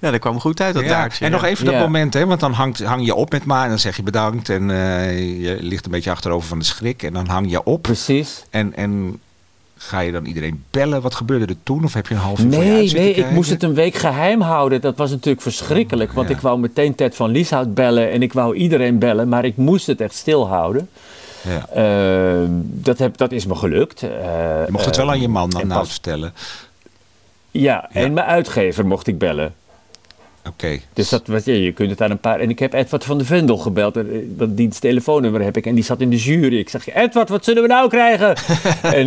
Ja, 0.00 0.10
dat 0.10 0.20
kwam 0.20 0.40
goed 0.40 0.60
uit, 0.60 0.74
dat 0.74 0.82
Ja, 0.82 0.88
taartje. 0.88 1.24
En 1.24 1.30
nog 1.30 1.42
ja. 1.42 1.48
even 1.48 1.64
dat 1.64 1.74
Ja. 1.74 1.80
moment, 1.80 2.14
hè, 2.14 2.26
want 2.26 2.40
dan 2.40 2.52
hangt, 2.52 2.82
hang 2.84 3.04
je 3.06 3.14
op 3.14 3.30
met 3.32 3.44
ma 3.44 3.62
en 3.62 3.68
dan 3.68 3.78
zeg 3.78 3.96
je 3.96 4.02
bedankt 4.02 4.48
en 4.48 4.70
eh, 4.70 5.42
je 5.42 5.56
ligt 5.60 5.84
een 5.84 5.90
beetje 5.90 6.10
achterover 6.10 6.48
van 6.48 6.58
de 6.58 6.64
schrik 6.64 7.02
en 7.02 7.12
dan 7.12 7.26
hang 7.26 7.50
je 7.50 7.64
op. 7.64 7.82
Precies. 7.82 8.44
En, 8.50 8.74
en 8.76 9.20
ga 9.76 10.00
je 10.00 10.12
dan 10.12 10.24
iedereen 10.24 10.64
bellen? 10.70 11.02
Wat 11.02 11.14
gebeurde 11.14 11.46
er 11.46 11.56
toen? 11.62 11.84
Of 11.84 11.94
heb 11.94 12.06
je 12.06 12.14
een 12.14 12.20
half 12.20 12.38
uur 12.40 12.52
voor 12.52 12.62
je 12.64 12.70
Nee, 12.70 12.92
nee, 12.92 13.12
ik 13.14 13.30
moest 13.30 13.50
het 13.50 13.62
een 13.62 13.74
week 13.74 13.94
geheim 13.94 14.40
houden. 14.40 14.80
Dat 14.80 14.96
was 14.96 15.10
natuurlijk 15.10 15.42
verschrikkelijk. 15.42 16.12
Want 16.12 16.28
Ja. 16.28 16.34
ik 16.34 16.40
wou 16.40 16.58
meteen 16.58 16.94
Ted 16.94 17.14
van 17.16 17.30
Lieshout 17.30 17.74
bellen 17.74 18.10
en 18.10 18.22
ik 18.22 18.32
wou 18.32 18.54
iedereen 18.54 18.98
bellen. 18.98 19.28
Maar 19.28 19.44
ik 19.44 19.56
moest 19.56 19.86
het 19.86 20.00
echt 20.00 20.14
stilhouden. 20.14 20.88
Ja. 21.48 21.68
Eh, 21.68 22.48
dat, 22.62 22.98
heb, 22.98 23.16
dat 23.16 23.32
is 23.32 23.46
me 23.46 23.54
gelukt. 23.54 24.02
Eh, 24.02 24.08
Je 24.10 24.66
mocht 24.68 24.84
het 24.84 24.96
wel 24.96 25.10
aan 25.10 25.20
je 25.20 25.28
man 25.28 25.50
dan 25.50 25.66
nou 25.66 25.86
vertellen. 25.86 26.32
Ja, 27.50 27.88
en 27.92 28.12
mijn 28.12 28.26
uitgever 28.26 28.86
mocht 28.86 29.06
ik 29.06 29.18
bellen. 29.18 29.54
Oké. 30.48 30.78
Dus 30.92 31.08
dat 31.08 31.26
ja, 31.44 31.52
je 31.52 31.72
kunt 31.72 31.90
het 31.90 32.00
aan 32.00 32.10
een 32.10 32.18
paar... 32.18 32.40
En 32.40 32.50
ik 32.50 32.58
heb 32.58 32.72
Edward 32.72 33.04
van 33.04 33.18
de 33.18 33.24
Vendel 33.24 33.56
gebeld. 33.56 33.96
eh, 33.96 34.04
Want 34.36 34.56
die 34.56 34.68
telefoonnummer 34.68 35.42
heb 35.42 35.56
ik. 35.56 35.66
En 35.66 35.74
die 35.74 35.84
zat 35.84 36.00
in 36.00 36.10
de 36.10 36.16
jury. 36.16 36.58
Ik 36.58 36.68
zeg, 36.68 36.94
Edward, 36.94 37.28
wat 37.28 37.44
zullen 37.44 37.62
we 37.62 37.68
nou 37.68 37.88
krijgen? 37.88 38.34
en 38.98 39.04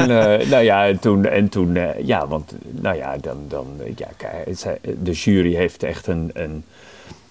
nou 0.49 0.57
ja, 0.63 0.85
en 0.87 0.99
toen... 0.99 1.25
En 1.25 1.49
toen 1.49 1.77
ja, 2.03 2.27
want 2.27 2.53
nou 2.71 2.95
ja, 2.97 3.17
dan... 3.21 3.37
dan 3.47 3.67
ja, 3.95 4.07
de 5.03 5.11
jury 5.11 5.53
heeft 5.55 5.83
echt 5.83 6.07
een... 6.07 6.29
een 6.33 6.63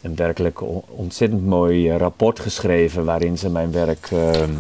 een 0.03 0.17
werkelijk 0.17 0.63
on- 0.63 0.83
ontzettend 0.87 1.47
mooi 1.47 1.93
rapport 1.97 2.41
geschreven 2.41 3.05
waarin 3.05 3.39
ze 3.39 3.51
mijn 3.51 3.73
werk 3.73 4.09
ehm, 4.13 4.51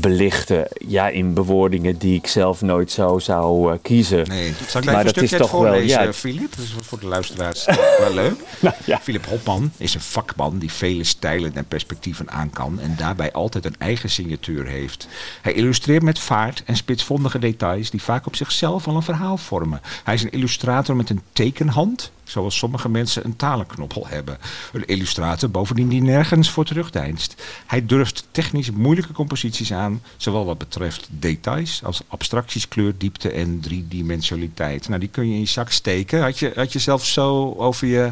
belichten. 0.00 0.68
Ja, 0.86 1.08
in 1.08 1.34
bewoordingen 1.34 1.98
die 1.98 2.14
ik 2.14 2.26
zelf 2.26 2.60
nooit 2.60 2.90
zo 2.90 3.18
zou 3.18 3.72
eh, 3.72 3.78
kiezen. 3.82 4.28
Nee, 4.28 4.52
zal 4.68 4.80
ik 4.80 4.86
Maar 4.86 5.04
dat 5.04 5.16
is 5.16 5.30
toch 5.30 5.50
wel, 5.50 5.74
ja. 5.74 6.12
Filip? 6.12 6.56
Dat 6.56 6.64
is 6.64 6.74
voor 6.80 7.00
de 7.00 7.06
luisteraars 7.06 7.64
wel 7.98 8.14
leuk. 8.14 8.32
Nou, 8.60 8.74
ja. 8.84 8.98
Philip 9.02 9.26
Hopman 9.26 9.72
is 9.76 9.94
een 9.94 10.00
vakman 10.00 10.58
die 10.58 10.72
vele 10.72 11.04
stijlen 11.04 11.56
en 11.56 11.64
perspectieven 11.64 12.30
aan 12.30 12.50
kan 12.50 12.80
en 12.80 12.94
daarbij 12.96 13.32
altijd 13.32 13.64
een 13.64 13.74
eigen 13.78 14.10
signatuur 14.10 14.66
heeft. 14.66 15.08
Hij 15.42 15.52
illustreert 15.52 16.02
met 16.02 16.18
vaart 16.18 16.62
en 16.64 16.76
spitsvondige 16.76 17.38
details 17.38 17.90
die 17.90 18.02
vaak 18.02 18.26
op 18.26 18.36
zichzelf 18.36 18.86
al 18.86 18.96
een 18.96 19.02
verhaal 19.02 19.36
vormen. 19.36 19.80
Hij 20.04 20.14
is 20.14 20.22
een 20.22 20.30
illustrator 20.30 20.96
met 20.96 21.10
een 21.10 21.20
tekenhand, 21.32 22.12
zoals 22.24 22.58
sommige 22.58 22.88
mensen 22.88 23.24
een 23.24 23.36
talenknoppel 23.36 24.06
hebben. 24.06 24.38
Een 24.72 24.86
illustrator 24.86 25.50
bovendien 25.50 25.88
die 25.88 26.02
nergens 26.02 26.50
voor 26.50 26.64
terugdeinst. 26.64 27.42
Hij 27.66 27.86
durft 27.86 28.28
technisch 28.30 28.70
moeilijke 28.70 29.12
composities 29.12 29.72
aan, 29.72 30.02
zowel 30.16 30.44
wat 30.44 30.58
betreft 30.58 31.08
details 31.10 31.84
als 31.84 32.02
abstracties, 32.08 32.68
kleur, 32.68 32.94
diepte 32.98 33.30
en 33.30 33.60
driedimensionaliteit. 33.60 34.88
Nou, 34.88 35.00
die 35.00 35.08
kun 35.08 35.28
je 35.28 35.34
in 35.34 35.40
je 35.40 35.46
zak 35.46 35.70
steken. 35.70 36.22
Had 36.22 36.38
je, 36.38 36.52
had 36.54 36.72
je 36.72 36.78
zelf 36.78 37.04
zo 37.04 37.54
over 37.56 37.86
je 37.86 38.10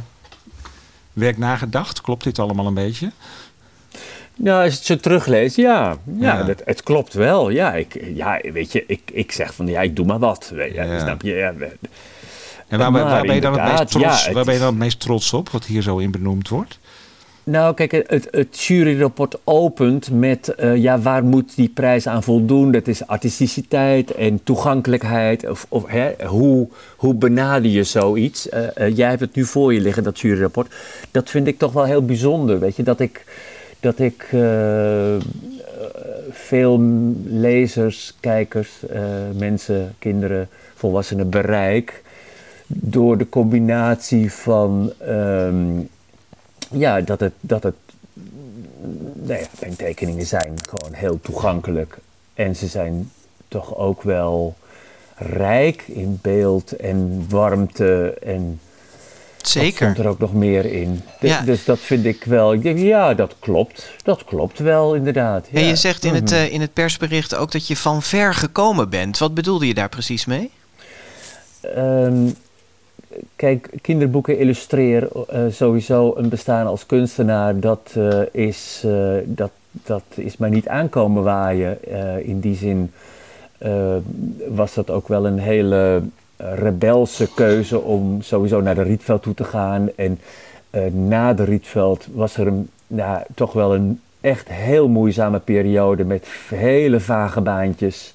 werk 1.12 1.38
nagedacht? 1.38 2.00
Klopt 2.00 2.24
dit 2.24 2.38
allemaal 2.38 2.66
een 2.66 2.74
beetje? 2.74 3.12
Nou, 4.36 4.64
als 4.64 4.72
je 4.72 4.78
het 4.78 4.86
zo 4.86 4.96
terugleest, 4.96 5.56
ja. 5.56 5.96
Ja, 6.18 6.38
Ja. 6.38 6.42
Dat, 6.42 6.62
het 6.64 6.82
klopt 6.82 7.14
wel. 7.14 7.50
Ja, 7.50 7.74
ik, 7.74 8.04
ja 8.14 8.40
weet 8.52 8.72
je, 8.72 8.84
ik, 8.86 9.00
ik 9.12 9.32
zeg 9.32 9.54
van, 9.54 9.66
ja, 9.66 9.80
ik 9.80 9.96
doe 9.96 10.06
maar 10.06 10.18
wat. 10.18 10.52
Ja. 10.72 10.98
Snap 11.00 11.22
je? 11.22 11.32
Ja, 11.32 11.54
En 12.72 12.78
waar, 12.78 12.92
waar 12.92 13.22
ben 13.22 13.34
je 13.34 13.40
dan 13.40 13.58
het 13.58 13.70
meest 13.70 13.90
trots, 13.90 14.24
ja, 14.24 14.32
waar 14.32 14.44
ben 14.44 14.54
je 14.54 14.60
dan 14.60 14.68
het 14.68 14.78
meest 14.78 15.00
trots 15.00 15.32
op, 15.32 15.48
wat 15.48 15.64
hier 15.64 15.82
zo 15.82 15.98
in 15.98 16.10
benoemd 16.10 16.48
wordt? 16.48 16.78
Nou, 17.44 17.74
kijk, 17.74 17.90
het, 17.90 18.28
het 18.30 18.60
juryrapport 18.60 19.38
opent 19.44 20.10
met, 20.10 20.48
eh, 20.48 20.76
ja, 20.76 21.00
waar 21.00 21.24
moet 21.24 21.56
die 21.56 21.68
prijs 21.68 22.06
aan 22.06 22.22
voldoen? 22.22 22.72
Dat 22.72 22.86
is 22.86 23.06
artisticiteit 23.06 24.14
en 24.14 24.40
toegankelijkheid. 24.44 25.48
Of, 25.48 25.66
of 25.68 25.86
hè, 25.86 26.26
hoe, 26.26 26.68
hoe 26.96 27.14
benader 27.14 27.70
je 27.70 27.84
zoiets? 27.84 28.48
Eh, 28.48 28.76
eh, 28.76 28.96
jij 28.96 29.08
hebt 29.08 29.20
het 29.20 29.34
nu 29.34 29.44
voor 29.44 29.74
je 29.74 29.80
liggen, 29.80 30.02
dat 30.02 30.20
juryrapport. 30.20 30.74
Dat 31.10 31.30
vind 31.30 31.46
ik 31.46 31.58
toch 31.58 31.72
wel 31.72 31.84
heel 31.84 32.04
bijzonder, 32.04 32.60
weet 32.60 32.76
je, 32.76 32.82
dat 32.82 33.00
ik, 33.00 33.24
dat 33.80 33.98
ik 33.98 34.26
veel 36.30 36.80
lezers, 37.24 38.14
kijkers, 38.20 38.70
mensen, 39.36 39.94
kinderen, 39.98 40.48
volwassenen 40.74 41.30
bereik 41.30 42.02
door 42.74 43.18
de 43.18 43.28
combinatie 43.28 44.32
van 44.32 44.92
ehm, 44.98 45.78
ja, 46.70 47.00
dat 47.00 47.20
het, 47.20 47.32
dat 47.40 47.62
het 47.62 47.74
nou 49.14 49.40
ja, 49.40 49.46
mijn 49.60 49.76
tekeningen 49.76 50.26
zijn 50.26 50.54
gewoon 50.68 50.92
heel 50.92 51.20
toegankelijk. 51.20 51.98
En 52.34 52.56
ze 52.56 52.66
zijn 52.66 53.10
toch 53.48 53.76
ook 53.76 54.02
wel 54.02 54.54
rijk 55.16 55.82
in 55.86 56.18
beeld 56.22 56.76
en 56.76 57.26
warmte 57.28 58.14
en 58.22 58.60
Zeker. 59.42 59.74
stond 59.76 59.98
er 59.98 60.08
ook 60.08 60.18
nog 60.18 60.32
meer 60.34 60.64
in. 60.64 61.00
Dus, 61.20 61.30
Ja. 61.30 61.40
dus 61.40 61.64
dat 61.64 61.78
vind 61.78 62.04
ik 62.04 62.24
wel, 62.24 62.52
ik 62.52 62.62
denk, 62.62 62.78
ja, 62.78 63.14
dat 63.14 63.34
klopt. 63.38 63.90
Dat 64.02 64.24
klopt 64.24 64.58
wel, 64.58 64.94
inderdaad. 64.94 65.46
En 65.52 65.64
je 65.64 65.76
zegt 65.76 66.04
in 66.04 66.14
het, 66.14 66.24
Mhm. 66.30 66.34
eh, 66.34 66.52
in 66.52 66.60
het 66.60 66.72
persbericht 66.72 67.34
ook 67.34 67.52
dat 67.52 67.66
je 67.66 67.76
van 67.76 68.02
ver 68.02 68.34
gekomen 68.34 68.88
bent. 68.88 69.18
Wat 69.18 69.34
bedoelde 69.34 69.66
je 69.66 69.74
daar 69.74 69.88
precies 69.88 70.24
mee? 70.24 70.50
Ehm, 71.60 72.28
kijk, 73.36 73.70
kinderboeken 73.82 74.38
illustreren 74.38 75.08
eh, 75.28 75.40
sowieso 75.50 76.14
een 76.16 76.28
bestaan 76.28 76.66
als 76.66 76.86
kunstenaar, 76.86 77.60
dat, 77.60 77.92
eh, 77.96 78.20
is, 78.32 78.82
eh, 78.84 79.14
dat, 79.24 79.50
dat 79.70 80.02
is 80.14 80.36
mij 80.36 80.50
niet 80.50 80.68
aankomen 80.68 81.22
waaien. 81.22 81.78
In 82.24 82.40
die 82.40 82.56
zin 82.56 82.92
was 84.48 84.74
dat 84.74 84.90
ook 84.90 85.08
wel 85.08 85.26
een 85.26 85.38
hele 85.38 86.02
rebelse 86.36 87.28
keuze 87.34 87.80
om 87.80 88.22
sowieso 88.22 88.60
naar 88.60 88.74
de 88.74 88.82
Rietveld 88.82 89.22
toe 89.22 89.34
te 89.34 89.44
gaan. 89.44 89.88
En 89.96 90.18
na 90.92 91.34
de 91.34 91.44
Rietveld 91.44 92.06
was 92.12 92.36
er 92.36 92.46
een, 92.46 92.68
nou, 92.86 93.22
toch 93.34 93.52
wel 93.52 93.74
een 93.74 94.00
echt 94.20 94.48
heel 94.48 94.88
moeizame 94.88 95.38
periode 95.38 96.04
met 96.04 96.26
hele 96.48 97.00
vage 97.00 97.40
baantjes 97.40 98.14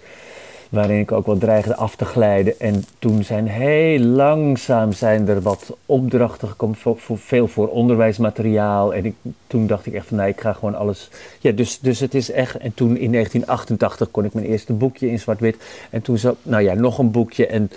waarin 0.69 0.99
ik 0.99 1.11
ook 1.11 1.25
wel 1.25 1.37
dreigde 1.37 1.75
af 1.75 1.95
te 1.95 2.05
glijden. 2.05 2.59
En 2.59 2.83
toen 2.99 3.23
zijn 3.23 3.47
heel 3.47 3.99
langzaam 3.99 4.91
zijn 4.91 5.27
er 5.27 5.41
wat 5.41 5.77
opdrachten 5.85 6.47
gekomen, 6.47 6.77
voor, 6.77 7.17
veel 7.17 7.47
voor 7.47 7.67
onderwijsmateriaal. 7.67 8.93
En 8.93 9.05
ik, 9.05 9.15
toen 9.47 9.67
dacht 9.67 9.85
ik 9.85 9.93
echt 9.93 10.07
van, 10.07 10.17
nee, 10.17 10.29
ik 10.29 10.41
ga 10.41 10.53
gewoon 10.53 10.75
alles... 10.75 11.09
Ja, 11.39 11.51
dus, 11.51 11.79
dus 11.79 11.99
het 11.99 12.13
is 12.13 12.31
echt... 12.31 12.57
En 12.57 12.73
toen 12.73 12.97
in 12.97 13.11
1988 13.11 14.11
kon 14.11 14.25
ik 14.25 14.33
mijn 14.33 14.45
eerste 14.45 14.73
boekje 14.73 15.09
in 15.09 15.19
zwart-wit. 15.19 15.55
En 15.89 16.01
toen 16.01 16.17
zo, 16.17 16.35
nou 16.43 16.63
ja, 16.63 16.73
nog 16.73 16.97
een 16.97 17.11
boekje. 17.11 17.47
En 17.47 17.71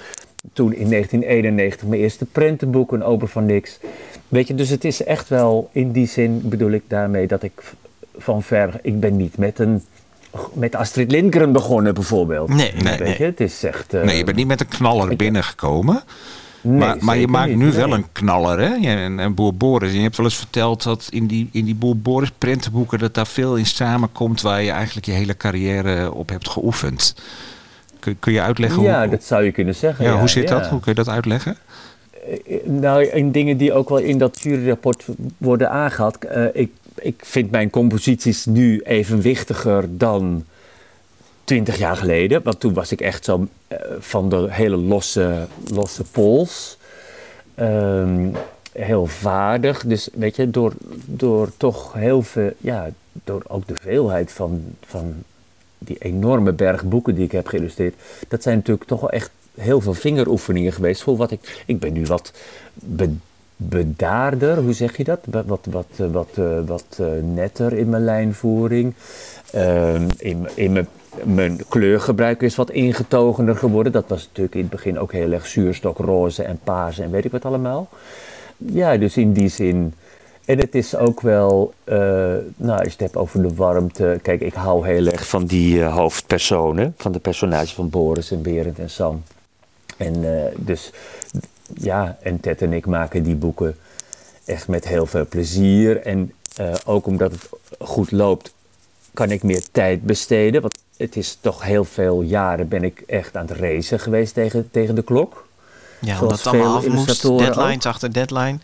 toen 0.53 0.73
in 0.73 0.91
1991 0.91 1.89
mijn 1.89 2.01
eerste 2.01 2.25
prentenboek, 2.25 2.93
een 2.93 3.05
ober 3.05 3.29
van 3.29 3.47
niks. 3.47 3.79
Weet 4.29 4.49
je, 4.49 4.55
dus 4.55 4.69
het 4.69 4.85
is 4.85 5.05
echt 5.05 5.29
wel, 5.29 5.69
in 5.73 5.93
die 5.93 6.07
zin 6.07 6.41
bedoel 6.45 6.71
ik 6.71 6.83
daarmee 6.87 7.27
dat 7.27 7.43
ik 7.43 7.73
van 8.17 8.43
ver... 8.43 8.79
Ik 8.83 9.01
ben 9.01 9.17
niet 9.17 9.39
met 9.39 9.59
een... 9.59 9.83
Met 10.53 10.75
Astrid 10.75 11.11
Lindgren 11.11 11.53
begonnen 11.53 11.95
bijvoorbeeld. 11.95 12.49
Nee, 12.49 12.73
nee, 12.73 12.83
Weet 12.83 12.99
nee. 12.99 13.15
je, 13.19 13.25
het 13.25 13.41
is 13.41 13.63
echt... 13.65 13.95
eh, 13.95 14.03
nee, 14.03 14.17
je 14.17 14.25
bent 14.25 14.37
niet 14.37 14.47
met 14.47 14.61
een 14.61 14.69
knaller 14.69 15.17
binnengekomen. 15.17 16.03
nee, 16.61 16.79
maar, 16.79 16.97
maar 17.01 17.17
je 17.19 17.29
maakt 17.29 17.49
niet, 17.49 17.59
nu 17.59 17.65
nee. 17.69 17.75
wel 17.77 17.93
een 17.95 18.07
knaller, 18.13 18.59
hè? 18.59 18.89
En, 18.89 19.19
en 19.21 19.35
Boer 19.35 19.55
Boris. 19.55 19.91
En 19.91 19.97
je 19.97 20.03
hebt 20.03 20.17
wel 20.17 20.27
eens 20.27 20.37
verteld 20.37 20.83
dat 20.83 21.07
in 21.11 21.27
die, 21.27 21.49
in 21.53 21.65
die 21.65 21.75
Boer 21.75 21.97
Boris 21.97 22.31
prentenboeken... 22.39 22.99
dat 22.99 23.15
daar 23.15 23.27
veel 23.27 23.57
in 23.57 23.67
samenkomt 23.67 24.41
waar 24.41 24.63
je 24.63 24.71
eigenlijk 24.71 25.07
je 25.07 25.13
hele 25.13 25.37
carrière 25.37 26.13
op 26.13 26.29
hebt 26.29 26.49
geoefend. 26.49 27.15
Kun, 27.99 28.17
kun 28.19 28.33
je 28.33 28.41
uitleggen 28.43 28.83
Ja, 28.83 29.01
hoe, 29.01 29.11
dat 29.11 29.25
zou 29.25 29.45
je 29.45 29.53
kunnen 29.53 29.75
zeggen. 29.75 30.05
ja, 30.05 30.11
ja, 30.11 30.19
hoe 30.19 30.29
zit 30.29 30.49
ja. 30.49 30.59
dat? 30.59 30.67
Hoe 30.69 30.81
kun 30.81 30.93
je 30.95 31.05
dat 31.05 31.09
uitleggen? 31.15 31.57
Eh, 32.47 32.57
Nou, 32.65 33.05
in 33.05 33.33
dingen 33.33 33.57
die 33.57 33.73
ook 33.73 33.89
wel 33.89 33.99
in 33.99 34.19
dat 34.19 34.41
juryrapport 34.43 35.05
worden 35.39 35.71
aangehaald. 35.71 36.25
eh, 36.25 36.45
ik, 36.53 36.73
ik 37.01 37.23
vind 37.25 37.51
mijn 37.51 37.71
composities 37.71 38.47
nu 38.47 38.81
evenwichtiger 38.81 39.85
dan 39.99 40.45
twintig 41.45 41.79
jaar 41.79 41.97
geleden. 41.97 42.43
Want 42.43 42.61
toen 42.61 42.75
was 42.75 42.93
ik 42.93 43.01
echt 43.01 43.25
zo 43.25 43.47
eh, 43.69 43.79
van 43.99 44.29
de 44.29 44.47
hele 44.51 44.77
losse, 44.77 45.47
losse 45.73 46.05
pols. 46.05 46.79
Ehm, 47.55 48.29
heel 48.73 49.07
vaardig. 49.07 49.87
Dus 49.87 50.09
weet 50.13 50.37
je, 50.37 50.51
door, 50.51 50.73
door 51.07 51.51
toch 51.57 51.93
heel 51.93 52.23
veel, 52.23 52.53
ja, 52.59 52.91
door 53.25 53.43
ook 53.47 53.67
de 53.67 53.77
veelheid 53.77 54.33
van, 54.33 54.63
van 54.87 55.15
die 55.79 55.97
enorme 55.99 56.53
berg 56.53 56.85
boeken 56.85 57.15
die 57.15 57.25
ik 57.25 57.33
heb 57.33 57.47
geïllustreerd. 57.47 57.95
Dat 58.29 58.43
zijn 58.43 58.57
natuurlijk 58.57 58.89
toch 58.89 59.01
wel 59.01 59.11
echt 59.11 59.31
heel 59.55 59.81
veel 59.81 59.95
vingeroefeningen 59.95 60.73
geweest 60.73 61.03
voor 61.03 61.17
wat 61.17 61.31
ik. 61.31 61.63
Ik 61.67 61.81
ben 61.81 61.93
nu 61.93 62.05
wat 62.05 62.33
bedaarder, 63.63 64.59
hoe 64.59 64.73
zeg 64.73 64.97
je 64.97 65.05
dat? 65.05 65.21
Wat, 65.25 65.45
wat, 65.47 65.67
wat, 65.71 65.87
eh, 65.97 66.07
wat, 66.67 66.87
eh, 66.99 67.19
eh, 67.19 67.25
netter 67.25 67.73
in 67.73 67.89
mijn 67.89 68.05
lijnvoering. 68.05 68.95
Ehm, 69.53 70.09
in, 70.19 70.49
in 70.55 70.73
mijn, 70.73 70.89
mijn 71.25 71.61
kleurgebruik 71.69 72.43
is 72.43 72.57
wat 72.57 72.71
ingetogener 72.71 73.57
geworden. 73.57 73.93
Dat 73.93 74.05
was 74.09 74.27
natuurlijk 74.27 74.55
in 74.55 74.61
het 74.61 74.71
begin 74.71 74.99
ook 74.99 75.13
heel 75.13 75.33
erg 75.33 75.47
zuurstokroze 75.47 76.43
en 76.43 76.61
paars 76.65 76.99
en 76.99 77.11
weet 77.11 77.25
ik 77.25 77.31
wat 77.31 77.45
allemaal. 77.45 77.89
Ja, 78.57 78.97
dus 78.97 79.17
in 79.17 79.33
die 79.33 79.49
zin. 79.49 79.95
En 80.45 80.59
het 80.59 80.75
is 80.75 80.97
ook 80.97 81.21
wel, 81.21 81.75
nou, 82.57 82.79
als 82.79 82.83
je 82.83 82.91
het 82.91 83.01
hebt 83.01 83.17
over 83.17 83.43
de 83.43 83.55
warmte. 83.55 84.19
Kijk, 84.23 84.41
ik 84.41 84.55
hou 84.55 84.87
heel 84.87 85.07
erg 85.07 85.29
van 85.29 85.45
die 85.45 85.83
hoofdpersonen, 85.83 86.95
van 86.97 87.13
de 87.13 87.19
personages 87.19 87.75
van 87.75 87.91
Boris 87.91 88.31
en 88.31 88.43
Berend 88.43 88.79
en 88.79 88.91
Sam. 88.91 89.23
En 89.97 90.25
dus, 90.57 90.93
ja, 91.75 92.19
en 92.23 92.41
Ted 92.41 92.63
en 92.63 92.73
ik 92.73 92.87
maken 92.87 93.23
die 93.23 93.35
boeken 93.35 93.77
echt 94.45 94.69
met 94.69 94.89
heel 94.89 95.07
veel 95.07 95.27
plezier. 95.27 96.03
En 96.03 96.33
eh, 96.57 96.75
ook 96.85 97.07
omdat 97.07 97.33
het 97.33 97.49
goed 97.79 98.11
loopt, 98.11 98.53
kan 99.15 99.31
ik 99.31 99.43
meer 99.43 99.63
tijd 99.73 100.03
besteden. 100.03 100.61
Want 100.63 100.79
het 100.97 101.17
is 101.17 101.39
toch 101.41 101.63
heel 101.63 101.85
veel 101.85 102.23
jaren 102.23 102.69
ben 102.69 102.85
ik 102.85 103.03
echt 103.07 103.37
aan 103.37 103.47
het 103.47 103.57
racen 103.57 104.01
geweest 104.01 104.35
tegen, 104.35 104.71
tegen 104.71 104.95
de 104.95 105.03
klok. 105.03 105.49
Ja, 106.01 106.17
Zoals 106.17 106.21
omdat 106.23 106.39
het 106.39 106.47
allemaal 106.47 106.77
af 106.77 106.87
moest. 106.87 107.23
Deadlines 107.23 107.87
ook. 107.87 107.93
achter 107.93 108.13
deadline. 108.13 108.59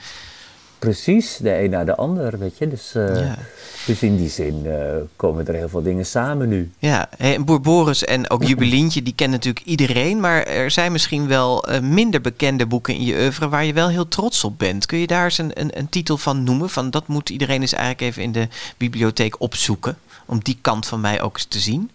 Precies, 0.87 1.37
de 1.37 1.63
een 1.63 1.71
na 1.71 1.85
de 1.85 1.97
ander, 1.97 2.39
weet 2.39 2.59
je. 2.59 2.69
Dus, 2.69 2.95
eh, 2.95 3.21
Ja. 3.21 3.39
dus 3.87 4.03
in 4.03 4.17
die 4.17 4.29
zin 4.29 4.63
eh, 4.67 4.97
komen 5.17 5.47
er 5.47 5.55
heel 5.55 5.69
veel 5.69 5.83
dingen 5.83 6.07
samen 6.07 6.49
nu. 6.49 6.71
Ja, 6.79 7.09
en 7.19 7.45
Boer 7.45 7.61
Boris 7.61 8.05
en 8.05 8.31
ook 8.31 8.45
Jubilientje, 8.45 9.03
die 9.03 9.15
kennen 9.15 9.37
natuurlijk 9.37 9.67
iedereen. 9.67 10.21
Maar 10.21 10.43
er 10.43 10.71
zijn 10.71 10.93
misschien 10.93 11.27
wel 11.27 11.65
eh, 11.65 11.81
minder 11.81 12.21
bekende 12.21 12.67
boeken 12.67 12.95
in 12.95 13.05
je 13.05 13.15
oeuvre 13.15 13.49
waar 13.49 13.65
je 13.65 13.73
wel 13.73 13.89
heel 13.89 14.09
trots 14.09 14.45
op 14.45 14.59
bent. 14.59 14.87
Kun 14.87 14.99
je 14.99 15.07
daar 15.07 15.25
eens 15.25 15.39
een, 15.39 15.61
een, 15.61 15.79
een 15.79 15.89
titel 15.89 16.17
van 16.17 16.45
noemen? 16.45 16.71
Van 16.71 16.91
dat 16.91 17.07
moet 17.07 17.31
iedereen 17.31 17.61
eens 17.61 17.73
eigenlijk 17.73 18.03
even 18.03 18.23
in 18.23 18.33
de 18.33 18.49
bibliotheek 18.77 19.41
opzoeken. 19.41 19.99
Om 20.27 20.41
die 20.43 20.59
kant 20.61 20.87
van 20.87 21.01
mij 21.01 21.23
ook 21.23 21.35
eens 21.35 21.45
te 21.45 21.59
zien. 21.59 21.91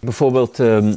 Bijvoorbeeld 0.00 0.60
ehm 0.60 0.94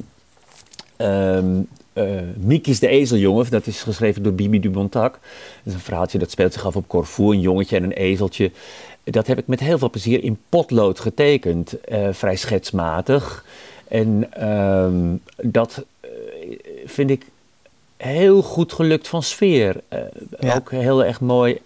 ehm, 0.98 1.62
eh, 2.00 2.22
Miekis 2.36 2.80
de 2.80 2.88
Ezeljongen, 2.88 3.52
dat 3.52 3.68
is 3.68 3.82
geschreven 3.82 4.24
door 4.24 4.34
Bibi 4.34 4.60
Dumontac. 4.60 5.12
Dat 5.12 5.22
is 5.64 5.74
een 5.74 5.80
verhaaltje 5.80 6.18
dat 6.18 6.32
speelt 6.32 6.54
zich 6.54 6.66
af 6.66 6.76
op 6.76 6.88
Corfu, 6.88 7.24
een 7.24 7.42
jongetje 7.42 7.76
en 7.76 7.84
een 7.84 7.92
ezeltje. 7.92 8.52
Dat 9.04 9.28
heb 9.28 9.38
ik 9.38 9.48
met 9.48 9.60
heel 9.60 9.78
veel 9.78 9.90
plezier 9.90 10.24
in 10.24 10.40
potlood 10.50 11.00
getekend, 11.00 11.82
eh, 11.82 12.08
vrij 12.12 12.36
schetsmatig. 12.36 13.46
En 13.88 14.28
ehm, 14.34 15.16
dat 15.52 15.86
eh, 16.00 16.10
vind 16.86 17.10
ik 17.10 17.26
heel 17.98 18.42
goed 18.42 18.74
gelukt 18.74 19.08
van 19.08 19.24
sfeer. 19.24 19.82
Ja. 20.40 20.56
Ook 20.56 20.72
heel 20.72 21.06
erg 21.06 21.22
mooi 21.22 21.60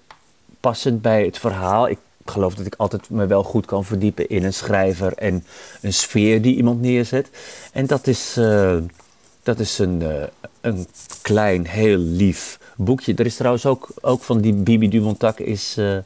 passend 0.60 1.02
bij 1.02 1.26
het 1.26 1.38
verhaal. 1.38 1.90
Ik 1.90 2.00
geloof 2.26 2.56
dat 2.56 2.66
ik 2.66 2.76
altijd 2.78 3.10
me 3.10 3.26
wel 3.26 3.44
goed 3.44 3.66
kan 3.66 3.86
verdiepen 3.86 4.30
in 4.30 4.44
een 4.44 4.54
schrijver 4.54 5.14
en 5.14 5.46
een 5.82 5.94
sfeer 5.94 6.42
die 6.42 6.56
iemand 6.56 6.82
neerzet. 6.82 7.30
En 7.74 7.86
dat 7.86 8.08
is, 8.08 8.38
dat 9.44 9.60
is 9.60 9.80
een, 9.80 10.02
eh, 10.02 10.24
een 10.62 10.88
klein, 11.22 11.68
heel 11.68 11.98
lief 11.98 12.60
boekje. 12.76 13.14
Er 13.16 13.26
is 13.26 13.36
trouwens 13.36 13.66
ook, 13.66 13.88
ook 14.02 14.24
van 14.24 14.42
die 14.42 14.54
Bibi 14.54 14.90
Dumontac 14.90 15.40
is 15.40 15.76
eh 15.78 15.98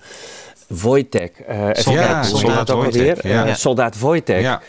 Wojtek. 0.67 1.39
Eh, 1.47 1.69
Soldaat- 1.71 2.25
Soldaat 2.25 2.69
ook 2.71 2.85
alweer? 2.85 3.27
ja. 3.27 3.53
Soldaat 3.53 3.99
Wojtek. 3.99 4.41
Ja. 4.41 4.61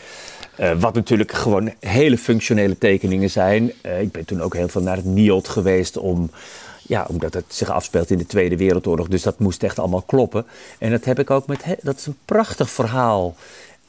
Wat 0.79 0.93
natuurlijk 0.93 1.31
gewoon 1.31 1.71
hele 1.79 2.17
functionele 2.17 2.77
tekeningen 2.77 3.29
zijn. 3.29 3.71
Ik 4.01 4.11
ben 4.11 4.25
toen 4.25 4.41
ook 4.41 4.55
heel 4.55 4.67
veel 4.67 4.81
naar 4.81 4.95
het 4.95 5.05
NIOD 5.05 5.47
geweest 5.47 5.97
om... 5.97 6.31
Ja, 6.81 7.05
omdat 7.09 7.33
het 7.33 7.43
zich 7.47 7.69
afspeelt 7.69 8.09
in 8.09 8.17
de 8.17 8.25
Tweede 8.25 8.57
Wereldoorlog. 8.57 9.07
Dus 9.07 9.21
dat 9.21 9.39
moest 9.39 9.63
echt 9.63 9.79
allemaal 9.79 10.01
kloppen. 10.01 10.45
En 10.79 10.91
dat 10.91 11.05
heb 11.05 11.19
ik 11.19 11.29
ook 11.29 11.47
met... 11.47 11.63
Dat 11.81 11.97
is 11.97 12.05
een 12.05 12.17
prachtig 12.25 12.69
verhaal. 12.69 13.35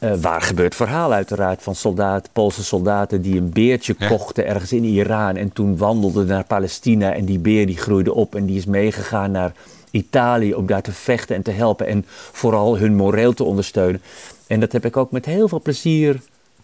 Eh, 0.00 0.12
waar 0.20 0.42
gebeurt 0.42 0.74
verhaal 0.74 1.12
uiteraard 1.12 1.62
van 1.62 1.74
soldaat, 1.74 2.28
Poolse 2.32 2.64
soldaten 2.64 3.22
die 3.22 3.36
een 3.38 3.50
beertje 3.50 3.94
Ja. 3.98 4.08
kochten 4.08 4.46
ergens 4.46 4.72
in 4.72 4.84
Iran 4.84 5.36
en 5.36 5.52
toen 5.52 5.76
wandelden 5.76 6.26
naar 6.26 6.44
Palestina 6.44 7.12
en 7.12 7.24
die 7.24 7.38
beer 7.38 7.66
die 7.66 7.76
groeide 7.78 8.14
op 8.14 8.34
en 8.34 8.46
die 8.46 8.56
is 8.56 8.64
meegegaan 8.64 9.30
naar 9.30 9.52
Italië 9.90 10.54
om 10.54 10.66
daar 10.66 10.82
te 10.82 10.92
vechten 10.92 11.36
en 11.36 11.42
te 11.42 11.50
helpen 11.50 11.86
en 11.86 12.04
vooral 12.32 12.78
hun 12.78 12.96
moreel 12.96 13.32
te 13.34 13.44
ondersteunen. 13.44 14.02
En 14.46 14.60
dat 14.60 14.72
heb 14.72 14.84
ik 14.84 14.96
ook 14.96 15.10
met 15.10 15.24
heel 15.24 15.48
veel 15.48 15.60
plezier 15.60 16.20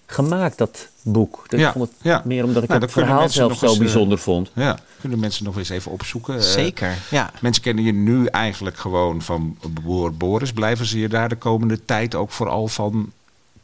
gemaakt, 0.06 0.58
dat 0.58 0.88
boek. 1.02 1.44
Dat 1.48 1.60
Ja, 1.60 1.66
ik 1.66 1.72
vond 1.72 1.88
het 1.88 1.98
ja. 2.02 2.22
meer 2.24 2.44
omdat 2.44 2.62
ik 2.62 2.68
Nou, 2.68 2.80
het 2.80 2.92
verhaal 2.92 3.28
zelf 3.28 3.56
zo 3.58 3.64
eens, 3.64 3.74
eh, 3.74 3.80
bijzonder 3.80 4.18
vond. 4.18 4.50
Ja, 4.54 4.78
kunnen 5.00 5.18
mensen 5.18 5.44
nog 5.44 5.56
eens 5.56 5.68
even 5.68 5.92
opzoeken. 5.92 6.34
Eh, 6.34 6.40
Zeker, 6.40 6.94
ja. 7.10 7.30
Mensen 7.40 7.62
kennen 7.62 7.84
je 7.84 7.92
nu 7.92 8.26
eigenlijk 8.26 8.76
gewoon 8.76 9.22
van 9.22 9.56
Boer 9.82 10.14
Boris. 10.14 10.52
Blijven 10.52 10.86
ze 10.86 10.98
je 11.00 11.08
daar 11.08 11.28
de 11.28 11.36
komende 11.36 11.84
tijd 11.84 12.14
ook 12.14 12.30
vooral 12.30 12.68
van 12.68 13.12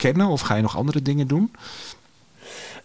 kennen? 0.02 0.26
Of 0.26 0.40
ga 0.40 0.54
je 0.54 0.62
nog 0.62 0.76
andere 0.76 1.02
dingen 1.02 1.26
doen? 1.26 1.50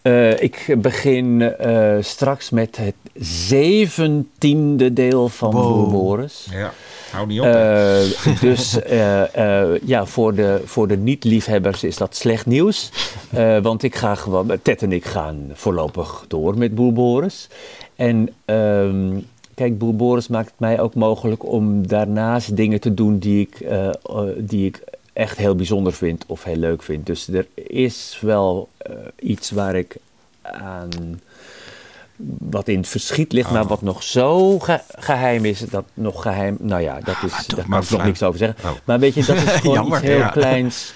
Eh, 0.07 0.41
ik 0.41 0.76
begin 0.78 1.41
eh, 1.41 1.95
straks 2.01 2.49
met 2.49 2.78
het 2.78 2.95
zeventiende 3.24 4.93
deel 4.93 5.30
van 5.30 5.51
Boer 5.51 5.89
Boris. 5.89 6.47
Ja, 6.51 6.74
hou 7.11 7.28
niet 7.28 7.39
op. 7.39 7.45
Eh, 7.45 8.41
dus 8.41 8.78
ja, 9.93 10.05
voor 10.05 10.36
de, 10.36 10.61
voor 10.65 10.88
de 10.88 10.97
niet-liefhebbers 10.97 11.84
is 11.84 11.97
dat 11.97 12.15
slecht 12.15 12.45
nieuws. 12.45 12.91
Want 13.61 13.84
ik 13.84 13.95
ga 13.95 14.15
gewoon, 14.15 14.51
Ted 14.61 14.82
en 14.82 14.91
ik 14.91 15.05
gaan 15.05 15.51
voorlopig 15.53 16.26
door 16.28 16.57
met 16.57 16.76
Boer 16.76 16.93
Boris. 16.93 17.49
En 17.95 18.30
ehm, 18.45 19.20
kijk, 19.53 19.78
Boer 19.78 19.95
Boris 19.95 20.28
maakt 20.28 20.49
het 20.49 20.59
mij 20.59 20.80
ook 20.80 20.95
mogelijk 20.95 21.45
om 21.45 21.88
daarnaast 21.88 22.55
dingen 22.55 22.80
te 22.80 22.93
doen 22.93 23.18
die 23.18 23.39
ik, 23.39 23.68
die 24.38 24.65
ik 24.65 24.82
echt 25.18 25.38
heel 25.38 25.55
bijzonder 25.55 25.93
vind 25.93 26.24
of 26.28 26.43
heel 26.43 26.55
leuk 26.55 26.84
vind. 26.84 27.05
Dus 27.05 27.28
er 27.28 27.47
is 27.68 28.18
wel 28.22 28.70
eh, 28.78 28.93
iets 29.20 29.51
waar 29.51 29.76
ik 29.76 29.95
aan 30.41 31.22
wat 32.39 32.68
in 32.68 32.78
het 32.78 32.88
verschiet 32.88 33.32
ligt, 33.32 33.51
maar 33.51 33.65
wat 33.68 33.82
nog 33.82 34.03
zo 34.03 34.59
ge- 34.59 34.82
geheim 34.88 35.45
is, 35.45 35.59
dat 35.59 35.86
nog 35.93 36.22
geheim, 36.22 36.57
nou 36.59 36.82
ja, 36.82 36.99
dat 36.99 37.15
is, 37.26 37.45
daar 37.47 37.65
kan 37.70 37.82
ik 37.84 37.89
nog 37.89 38.03
niks 38.03 38.24
over 38.24 38.39
zeggen. 38.39 38.70
Oh. 38.70 38.76
Maar 38.84 38.99
weet 38.99 39.13
je, 39.13 39.26
dat 39.26 39.36
is 39.36 39.43
gewoon 39.61 39.88
iets 39.88 39.99
heel 39.99 40.18
ja. 40.18 40.28
kleins, 40.30 40.93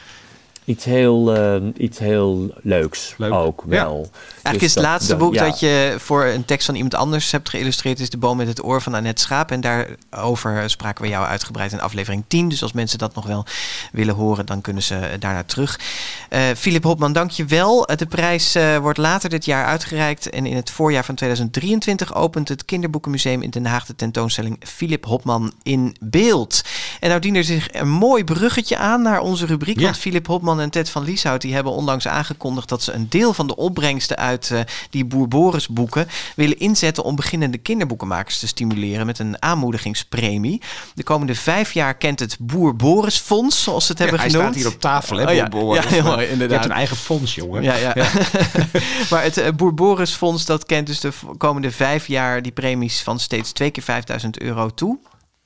iets 0.66 0.86
heel, 0.86 1.36
eh, 1.36 1.56
iets 1.78 2.00
heel 2.00 2.54
leuks 2.62 3.14
Leuk. 3.18 3.34
ook 3.34 3.64
Ja. 3.70 3.70
wel. 3.84 4.10
Eigenlijk 4.32 4.54
Dus 4.54 4.62
is 4.62 4.62
het 4.62 4.74
dat- 4.74 4.84
laatste 4.84 5.10
dat- 5.12 5.20
boek 5.20 5.34
ja. 5.34 5.46
dat 5.46 5.60
je 5.60 5.96
voor 5.98 6.26
een 6.26 6.46
tekst 6.46 6.66
van 6.66 6.76
iemand 6.76 6.96
anders 6.96 7.32
hebt 7.32 7.50
geïllustreerd... 7.50 8.00
is 8.00 8.10
De 8.10 8.18
Boom 8.18 8.38
met 8.38 8.48
het 8.48 8.64
Oor 8.64 8.82
van 8.82 8.94
Annette 8.94 9.22
Schaap. 9.22 9.52
En 9.52 9.62
daarover 9.62 10.70
spraken 10.70 11.04
we 11.04 11.10
jou 11.10 11.26
uitgebreid 11.26 11.72
in 11.72 11.82
aflevering 11.82 12.24
10. 12.28 12.50
Dus 12.50 12.62
als 12.62 12.72
mensen 12.72 12.98
dat 12.98 13.16
nog 13.16 13.26
wel 13.26 13.46
willen 13.92 14.16
horen, 14.16 14.46
dan 14.46 14.62
kunnen 14.62 14.84
ze 14.84 15.00
daarnaar 15.20 15.46
terug. 15.46 15.80
Eh 16.30 16.42
Philip 16.58 16.84
Hopman, 16.84 17.14
dank 17.14 17.32
je 17.32 17.46
wel. 17.46 17.88
Eh, 17.88 17.98
De 17.98 18.06
prijs 18.06 18.56
eh, 18.56 18.78
wordt 18.78 18.98
later 18.98 19.30
dit 19.30 19.46
jaar 19.46 19.66
uitgereikt. 19.66 20.30
En 20.30 20.46
in 20.46 20.56
het 20.56 20.70
voorjaar 20.72 21.06
van 21.06 21.16
2023 21.16 22.16
opent 22.16 22.50
het 22.50 22.66
Kinderboekenmuseum 22.66 23.42
in 23.42 23.50
Den 23.50 23.66
Haag... 23.66 23.86
de 23.86 23.96
tentoonstelling 23.96 24.58
Philip 24.66 25.06
Hopman 25.06 25.54
in 25.64 25.96
beeld. 26.00 26.62
En 27.00 27.10
nou 27.10 27.22
dient 27.22 27.36
er 27.36 27.44
zich 27.44 27.68
een 27.74 27.90
mooi 27.90 28.24
bruggetje 28.24 28.78
aan 28.78 29.02
naar 29.02 29.20
onze 29.20 29.46
rubriek. 29.46 29.78
Ja. 29.80 29.84
Want 29.84 29.98
Philip 29.98 30.28
Hopman 30.28 30.51
en 30.60 30.70
Ted 30.70 30.90
van 30.90 31.04
Lieshout... 31.04 31.42
die 31.42 31.54
hebben 31.54 31.72
onlangs 31.74 32.08
aangekondigd 32.08 32.70
dat 32.70 32.84
ze 32.84 32.92
een 32.92 33.10
deel 33.10 33.34
van 33.34 33.48
de 33.48 33.56
opbrengsten... 33.56 34.18
uit 34.18 34.52
eh, 34.52 34.60
die 34.90 35.06
Boer 35.06 35.28
Boris 35.28 35.68
boeken 35.68 36.08
willen 36.36 36.60
inzetten... 36.60 37.04
om 37.04 37.16
beginnende 37.16 37.58
kinderboekenmakers 37.58 38.40
te 38.40 38.48
stimuleren... 38.48 39.06
met 39.06 39.20
een 39.20 39.42
aanmoedigingspremie. 39.42 40.62
De 40.94 41.04
komende 41.04 41.36
vijf 41.36 41.74
jaar 41.74 41.94
kent 41.94 42.20
het 42.20 42.38
Boer 42.40 42.76
Boris 42.76 43.18
Fonds... 43.18 43.64
zoals 43.64 43.86
ze 43.86 43.92
het 43.92 44.00
Ja, 44.02 44.06
hebben 44.08 44.24
hij 44.24 44.32
genoemd. 44.32 44.54
staat 44.54 44.64
hier 44.64 44.74
op 44.74 44.80
tafel, 44.82 45.18
hè, 45.18 45.26
Oh 45.30 45.34
ja, 45.34 45.48
Boer 45.48 45.62
Boris. 45.62 45.84
ja, 45.84 45.90
heel 45.90 46.04
Maar 46.04 46.12
mooi, 46.12 46.26
Je 46.26 46.32
inderdaad. 46.32 46.58
hebt 46.60 46.70
een 46.72 46.78
eigen 46.78 46.98
fonds, 46.98 47.36
jongen. 47.36 47.64
Ja, 47.64 47.76
ja. 47.76 47.94
maar 49.10 49.24
het 49.24 49.38
eh, 49.38 49.52
Boer 49.56 49.74
Boris 49.74 50.12
Fonds 50.12 50.46
dat 50.46 50.66
kent 50.66 50.88
dus 50.88 51.00
de 51.00 51.12
komende 51.38 51.72
vijf 51.72 52.08
jaar 52.08 52.42
die 52.42 52.52
premies 52.52 53.02
van 53.02 53.20
steeds 53.20 53.52
twee 53.52 53.70
keer 53.72 53.84
5000 53.84 54.40
euro 54.42 54.70
toe. 54.70 55.00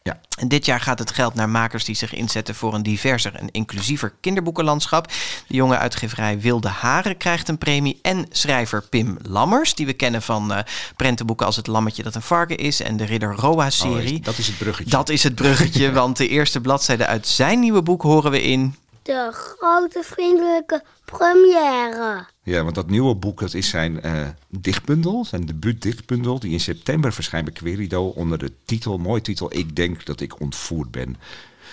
Ja. 0.06 0.20
En 0.40 0.48
dit 0.48 0.66
jaar 0.66 0.80
gaat 0.82 1.00
het 1.00 1.12
geld 1.12 1.34
naar 1.34 1.50
makers 1.50 1.86
die 1.86 1.96
zich 1.96 2.14
inzetten 2.14 2.56
voor 2.56 2.74
een 2.74 2.84
diverser 2.84 3.36
en 3.36 3.52
inclusiever 3.52 4.14
kinderboekenlandschap. 4.22 5.08
De 5.48 5.56
jonge 5.56 5.78
uitgeverij 5.78 6.40
Wilde 6.40 6.68
Haren 6.68 7.18
krijgt 7.18 7.48
een 7.48 7.58
premie. 7.58 8.00
En 8.02 8.26
schrijver 8.32 8.82
Pim 8.90 9.18
Lammers, 9.22 9.76
die 9.76 9.86
we 9.86 9.94
kennen 9.94 10.22
van 10.22 10.54
eh, 10.54 10.60
prentenboeken 10.96 11.46
als 11.46 11.56
Het 11.56 11.68
Lammetje 11.68 12.04
dat 12.04 12.16
een 12.16 12.22
varken 12.22 12.58
is 12.58 12.82
en 12.82 12.98
de 12.98 13.06
Ridder 13.06 13.32
Oh, 13.32 13.38
Roa-serie. 13.40 14.14
is- 14.14 14.22
dat 14.22 14.38
is 14.38 14.48
het 14.48 14.58
bruggetje. 14.58 14.92
dat 14.92 15.10
is 15.10 15.24
het 15.24 15.36
bruggetje, 15.36 15.92
want 16.02 16.18
de 16.18 16.28
eerste 16.28 16.62
bladzijde 16.62 17.06
uit 17.06 17.28
zijn 17.28 17.60
nieuwe 17.60 17.82
boek 17.82 18.02
horen 18.02 18.32
we 18.32 18.42
in. 18.42 18.76
De 19.06 19.30
grote 19.32 20.04
vriendelijke 20.04 20.84
première. 21.06 22.28
Ja, 22.44 22.64
want 22.64 22.76
dat 22.76 22.90
nieuwe 22.90 23.16
boek 23.16 23.40
dat 23.40 23.54
is 23.54 23.70
zijn 23.70 24.02
eh, 24.02 24.28
dichtbundel, 24.50 25.26
zijn 25.26 25.46
debuutdichtbundel, 25.46 26.40
die 26.40 26.52
in 26.52 26.60
september 26.60 27.14
verschijnt 27.14 27.46
bij 27.46 27.54
Querido 27.54 28.08
onder 28.08 28.38
de 28.38 28.52
titel, 28.66 28.98
mooie 28.98 29.22
titel, 29.22 29.56
Ik 29.56 29.76
denk 29.76 30.06
dat 30.06 30.22
ik 30.22 30.40
ontvoerd 30.40 30.92
ben. 30.92 31.18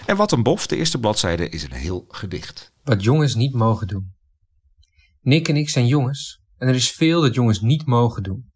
En 0.07 0.17
wat 0.17 0.33
een 0.33 0.43
bof, 0.43 0.67
de 0.67 0.77
eerste 0.77 0.99
bladzijde 0.99 1.49
is 1.49 1.63
een 1.63 1.73
heel 1.73 2.05
gedicht. 2.09 2.73
Wat 2.83 3.03
jongens 3.03 3.35
niet 3.35 3.55
mogen 3.55 3.87
doen. 3.87 4.15
Nick 5.21 5.49
en 5.49 5.57
ik 5.57 5.69
zijn 5.69 5.87
jongens 5.87 6.41
en 6.57 6.69
er 6.69 6.75
is 6.75 6.91
veel 6.91 7.21
dat 7.21 7.35
jongens 7.35 7.61
niet 7.61 7.87
mogen 7.87 8.23
doen. 8.23 8.51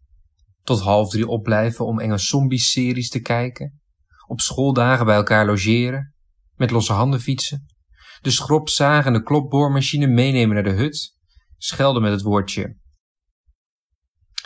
Tot 0.63 0.79
half 0.79 1.09
drie 1.09 1.27
opblijven 1.27 1.85
om 1.85 1.99
enge 1.99 2.17
zombie-series 2.17 3.09
te 3.09 3.19
kijken. 3.19 3.81
Op 4.27 4.41
schooldagen 4.41 5.05
bij 5.05 5.15
elkaar 5.15 5.45
logeren. 5.45 6.13
Met 6.55 6.71
losse 6.71 6.93
handen 6.93 7.21
fietsen. 7.21 7.75
De 8.21 8.31
schropzaag 8.31 9.05
en 9.05 9.13
de 9.13 9.23
klopboormachine 9.23 10.07
meenemen 10.07 10.55
naar 10.55 10.63
de 10.63 10.81
hut. 10.81 11.15
Schelden 11.57 12.01
met 12.01 12.11
het 12.11 12.21
woordje. 12.21 12.75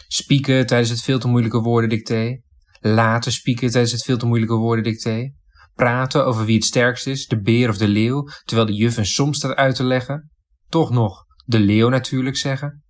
Spieken 0.07 0.65
tijdens 0.65 0.89
het 0.89 1.01
veel 1.01 1.19
te 1.19 1.27
moeilijke 1.27 1.59
woordendicté. 1.59 2.41
Laten 2.79 3.31
spieken 3.31 3.69
tijdens 3.69 3.91
het 3.91 4.03
veel 4.03 4.17
te 4.17 4.25
moeilijke 4.25 4.55
woordendicté. 4.55 5.33
Praten 5.73 6.25
over 6.25 6.45
wie 6.45 6.55
het 6.55 6.65
sterkst 6.65 7.07
is, 7.07 7.27
de 7.27 7.41
beer 7.41 7.69
of 7.69 7.77
de 7.77 7.87
leeuw, 7.87 8.27
terwijl 8.43 8.67
de 8.67 8.75
juf 8.75 8.97
een 8.97 9.05
som 9.05 9.33
staat 9.33 9.55
uit 9.55 9.75
te 9.75 9.83
leggen. 9.83 10.31
Toch 10.67 10.89
nog 10.89 11.25
de 11.45 11.59
leeuw 11.59 11.89
natuurlijk 11.89 12.37
zeggen. 12.37 12.83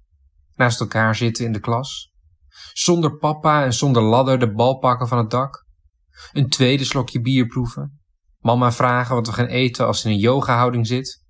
Naast 0.55 0.79
elkaar 0.79 1.15
zitten 1.15 1.45
in 1.45 1.51
de 1.51 1.59
klas. 1.59 2.11
Zonder 2.73 3.17
papa 3.17 3.63
en 3.63 3.73
zonder 3.73 4.03
ladder 4.03 4.39
de 4.39 4.51
bal 4.51 4.77
pakken 4.77 5.07
van 5.07 5.17
het 5.17 5.29
dak. 5.29 5.65
Een 6.31 6.49
tweede 6.49 6.83
slokje 6.83 7.21
bier 7.21 7.45
proeven. 7.47 8.00
Mama 8.41 8.71
vragen 8.71 9.15
wat 9.15 9.27
we 9.27 9.33
gaan 9.33 9.45
eten 9.45 9.87
als 9.87 10.01
ze 10.01 10.07
in 10.07 10.13
een 10.13 10.19
yoga-houding 10.19 10.87
zit. 10.87 11.21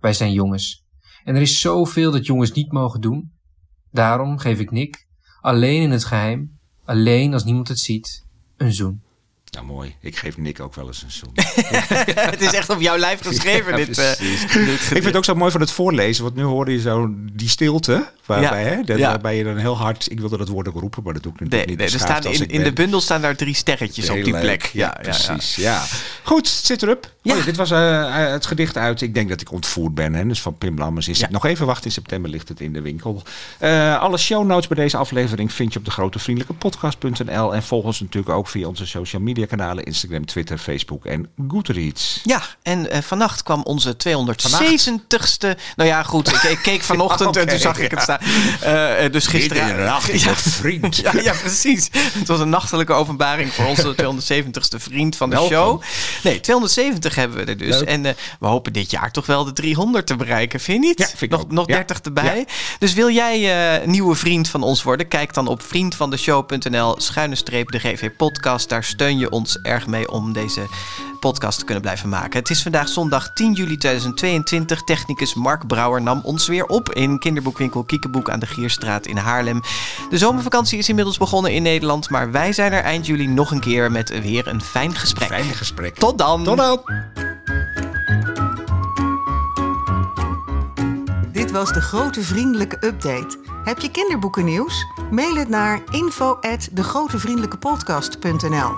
Wij 0.00 0.12
zijn 0.12 0.32
jongens. 0.32 0.84
En 1.24 1.34
er 1.34 1.40
is 1.42 1.60
zoveel 1.60 2.10
dat 2.10 2.26
jongens 2.26 2.52
niet 2.52 2.72
mogen 2.72 3.00
doen. 3.00 3.32
Daarom 3.90 4.38
geef 4.38 4.58
ik 4.58 4.70
Nick, 4.70 5.06
alleen 5.40 5.82
in 5.82 5.90
het 5.90 6.04
geheim, 6.04 6.58
alleen 6.84 7.32
als 7.32 7.44
niemand 7.44 7.68
het 7.68 7.78
ziet, 7.78 8.24
een 8.56 8.72
zoen. 8.74 9.04
Nou, 9.50 9.66
mooi. 9.68 9.94
Ik 10.00 10.16
geef 10.16 10.36
Nick 10.36 10.60
ook 10.60 10.74
wel 10.74 10.86
eens 10.86 11.02
een 11.02 11.10
zoen. 11.10 11.30
het 12.30 12.40
is 12.40 12.52
echt 12.52 12.70
op 12.70 12.80
jouw 12.80 12.96
lijf 12.96 13.20
geschreven, 13.22 13.70
Ja, 13.78 13.84
dit, 13.84 13.98
eh, 13.98 14.12
precies. 14.16 14.40
dit 14.52 14.68
Ik 14.74 14.78
vind 14.80 15.04
het 15.04 15.16
ook 15.16 15.24
zo 15.24 15.34
mooi 15.34 15.50
van 15.50 15.60
het 15.60 15.70
voorlezen, 15.70 16.24
want 16.24 16.36
nu 16.36 16.42
hoorde 16.42 16.72
je 16.72 16.80
zo 16.80 17.08
die 17.32 17.48
stilte. 17.48 18.12
Waarbij, 18.26 18.64
Ja, 18.64 18.68
hè, 18.70 18.82
dat- 18.82 18.98
ja. 18.98 19.08
waarbij 19.08 19.36
je 19.36 19.44
dan 19.44 19.56
heel 19.56 19.76
hard... 19.76 20.10
Ik 20.10 20.20
wilde 20.20 20.36
dat 20.36 20.48
woord 20.48 20.68
ook 20.68 20.74
roepen, 20.80 21.02
maar 21.02 21.12
dat 21.12 21.22
doe 21.22 21.32
ik 21.32 21.40
Nee, 21.40 21.48
natuurlijk 21.48 21.78
nee, 21.80 21.86
niet. 21.88 21.94
er 21.94 21.98
beschaafd 22.20 22.34
staan 22.36 22.48
in, 22.48 22.58
in 22.58 22.64
de 22.64 22.72
bundel 22.72 23.00
staan 23.00 23.20
daar 23.20 23.36
drie 23.36 23.54
sterretjes 23.54 24.08
Heel 24.08 24.16
op 24.18 24.24
die 24.24 24.32
leuk. 24.32 24.42
plek. 24.42 24.62
Ja, 24.62 24.70
Ja, 24.72 24.86
ja, 24.86 25.16
ja. 25.18 25.34
precies. 25.34 25.56
Ja. 25.56 25.84
Goed, 26.26 26.48
zit 26.48 26.82
erop. 26.82 27.10
Ja. 27.22 27.36
Oh, 27.36 27.44
dit 27.44 27.56
was 27.56 27.70
eh, 27.70 28.14
het 28.14 28.46
gedicht 28.46 28.76
uit. 28.76 29.00
Ik 29.00 29.14
denk 29.14 29.28
dat 29.28 29.40
ik 29.40 29.52
ontvoerd 29.52 29.94
ben. 29.94 30.14
Hè, 30.14 30.26
dus 30.26 30.40
van 30.42 30.58
Pim 30.58 30.78
Lammers 30.78 31.08
is 31.08 31.18
Ja. 31.18 31.22
het. 31.24 31.32
Nog 31.32 31.44
even 31.46 31.66
wachten. 31.66 31.84
In 31.84 31.92
september 31.92 32.30
ligt 32.30 32.48
het 32.48 32.60
in 32.60 32.72
de 32.72 32.80
winkel. 32.80 33.22
Eh, 33.58 34.00
alle 34.00 34.18
show 34.18 34.46
notes 34.46 34.66
bij 34.66 34.76
deze 34.76 34.96
aflevering 34.96 35.52
vind 35.52 35.72
je 35.72 35.78
op 35.78 35.84
de 35.84 35.90
grote 35.90 36.18
vriendelijke 36.18 36.54
podcast.nl. 36.54 37.54
En 37.54 37.62
volg 37.62 37.84
ons 37.84 38.00
natuurlijk 38.00 38.34
ook 38.34 38.48
via 38.48 38.66
onze 38.66 38.86
social 38.86 39.22
media 39.22 39.46
kanalen. 39.46 39.84
Instagram, 39.84 40.26
Twitter, 40.26 40.58
Facebook 40.58 41.04
en 41.06 41.28
Goodreads. 41.48 42.20
Ja, 42.24 42.42
en 42.62 42.90
eh, 42.90 43.02
vannacht 43.02 43.42
kwam 43.42 43.62
onze 43.62 43.96
270ste. 43.96 45.56
Nou 45.76 45.88
ja, 45.88 46.02
goed, 46.02 46.28
ik, 46.28 46.42
ik 46.42 46.58
keek 46.62 46.82
vanochtend 46.92 47.36
en 47.36 47.48
toen 47.48 47.58
zag 47.58 47.78
ik 47.78 47.90
ja. 47.90 47.94
het 47.94 48.02
staan. 48.02 48.18
Eh, 48.60 49.04
eh, 49.04 49.12
dus 49.12 49.26
gisteren. 49.26 49.84
Nacht, 49.84 50.24
word 50.24 50.42
vriend. 50.42 50.96
Ja, 51.06 51.12
ja, 51.20 51.32
precies. 51.40 51.88
Het 51.92 52.28
was 52.28 52.40
een 52.40 52.48
nachtelijke 52.48 52.92
openbaring 52.92 53.52
voor 53.52 53.66
onze 53.66 53.94
270ste 54.02 54.76
vriend 54.78 55.16
van 55.16 55.30
de 55.30 55.36
Welkom. 55.36 55.52
show. 55.56 55.82
Nee, 56.22 56.40
270 56.40 57.14
hebben 57.14 57.38
we 57.38 57.44
er 57.44 57.56
dus. 57.56 57.78
Leuk. 57.78 57.88
En 57.88 58.06
eh, 58.06 58.12
we 58.40 58.46
hopen 58.46 58.72
dit 58.72 58.90
jaar 58.90 59.10
toch 59.10 59.26
wel 59.26 59.44
de 59.44 59.52
300 59.52 60.06
te 60.06 60.16
bereiken, 60.16 60.60
vind 60.60 60.82
je 60.82 60.88
niet? 60.88 60.98
Ja, 60.98 61.06
vind 61.06 61.22
ik 61.22 61.30
nog, 61.30 61.40
ook. 61.40 61.50
nog 61.50 61.68
Ja. 61.68 61.74
30 61.74 62.00
erbij. 62.00 62.46
Dus 62.78 62.94
wil 62.94 63.10
jij 63.10 63.78
eh, 63.80 63.86
nieuwe 63.86 64.14
vriend 64.14 64.48
van 64.48 64.62
ons 64.62 64.82
worden? 64.82 65.08
Kijk 65.08 65.34
dan 65.34 65.46
op 65.46 65.62
vriendvandeshow.nl 65.62 66.94
schuine 67.00 67.34
streep 67.34 67.70
de 67.70 67.78
GV 67.78 68.10
podcast. 68.16 68.68
Daar 68.68 68.84
steun 68.84 69.18
je 69.18 69.30
ons 69.30 69.58
erg 69.62 69.86
mee 69.86 70.10
om 70.10 70.32
deze 70.32 70.66
podcast 71.16 71.58
te 71.58 71.64
kunnen 71.64 71.82
blijven 71.82 72.08
maken. 72.08 72.38
Het 72.38 72.50
is 72.50 72.62
vandaag 72.62 72.88
zondag 72.88 73.32
10 73.32 73.52
juli 73.52 73.76
2022. 73.76 74.84
Technicus 74.84 75.34
Mark 75.34 75.66
Brouwer 75.66 76.02
nam 76.02 76.20
ons 76.24 76.46
weer 76.46 76.66
op 76.66 76.92
in 76.92 77.18
kinderboekwinkel 77.18 77.82
Kiekeboek 77.84 78.30
aan 78.30 78.40
de 78.40 78.46
Gierstraat 78.46 79.06
in 79.06 79.16
Haarlem. 79.16 79.60
De 80.10 80.18
zomervakantie 80.18 80.78
is 80.78 80.88
inmiddels 80.88 81.18
begonnen 81.18 81.52
in 81.52 81.62
Nederland, 81.62 82.10
maar 82.10 82.30
wij 82.30 82.52
zijn 82.52 82.72
er 82.72 82.82
eind 82.82 83.06
juli 83.06 83.26
nog 83.26 83.50
een 83.50 83.60
keer 83.60 83.90
met 83.90 84.20
weer 84.22 84.46
een 84.46 84.62
fijn 84.62 84.94
gesprek. 84.94 85.28
Fijn 85.28 85.54
gesprek. 85.54 85.94
Tot 85.94 86.05
dan! 86.14 86.44
Tot 86.44 86.56
dan! 86.56 86.80
Dit 91.32 91.50
was 91.50 91.72
de 91.72 91.80
grote 91.80 92.22
vriendelijke 92.22 92.86
update. 92.86 93.38
Heb 93.64 93.78
je 93.78 93.90
kinderboeken 93.90 94.44
nieuws? 94.44 94.86
Mail 95.10 95.34
het 95.34 95.48
naar 95.48 95.82
info@degrotevriendelijkepodcast.nl. 95.90 98.70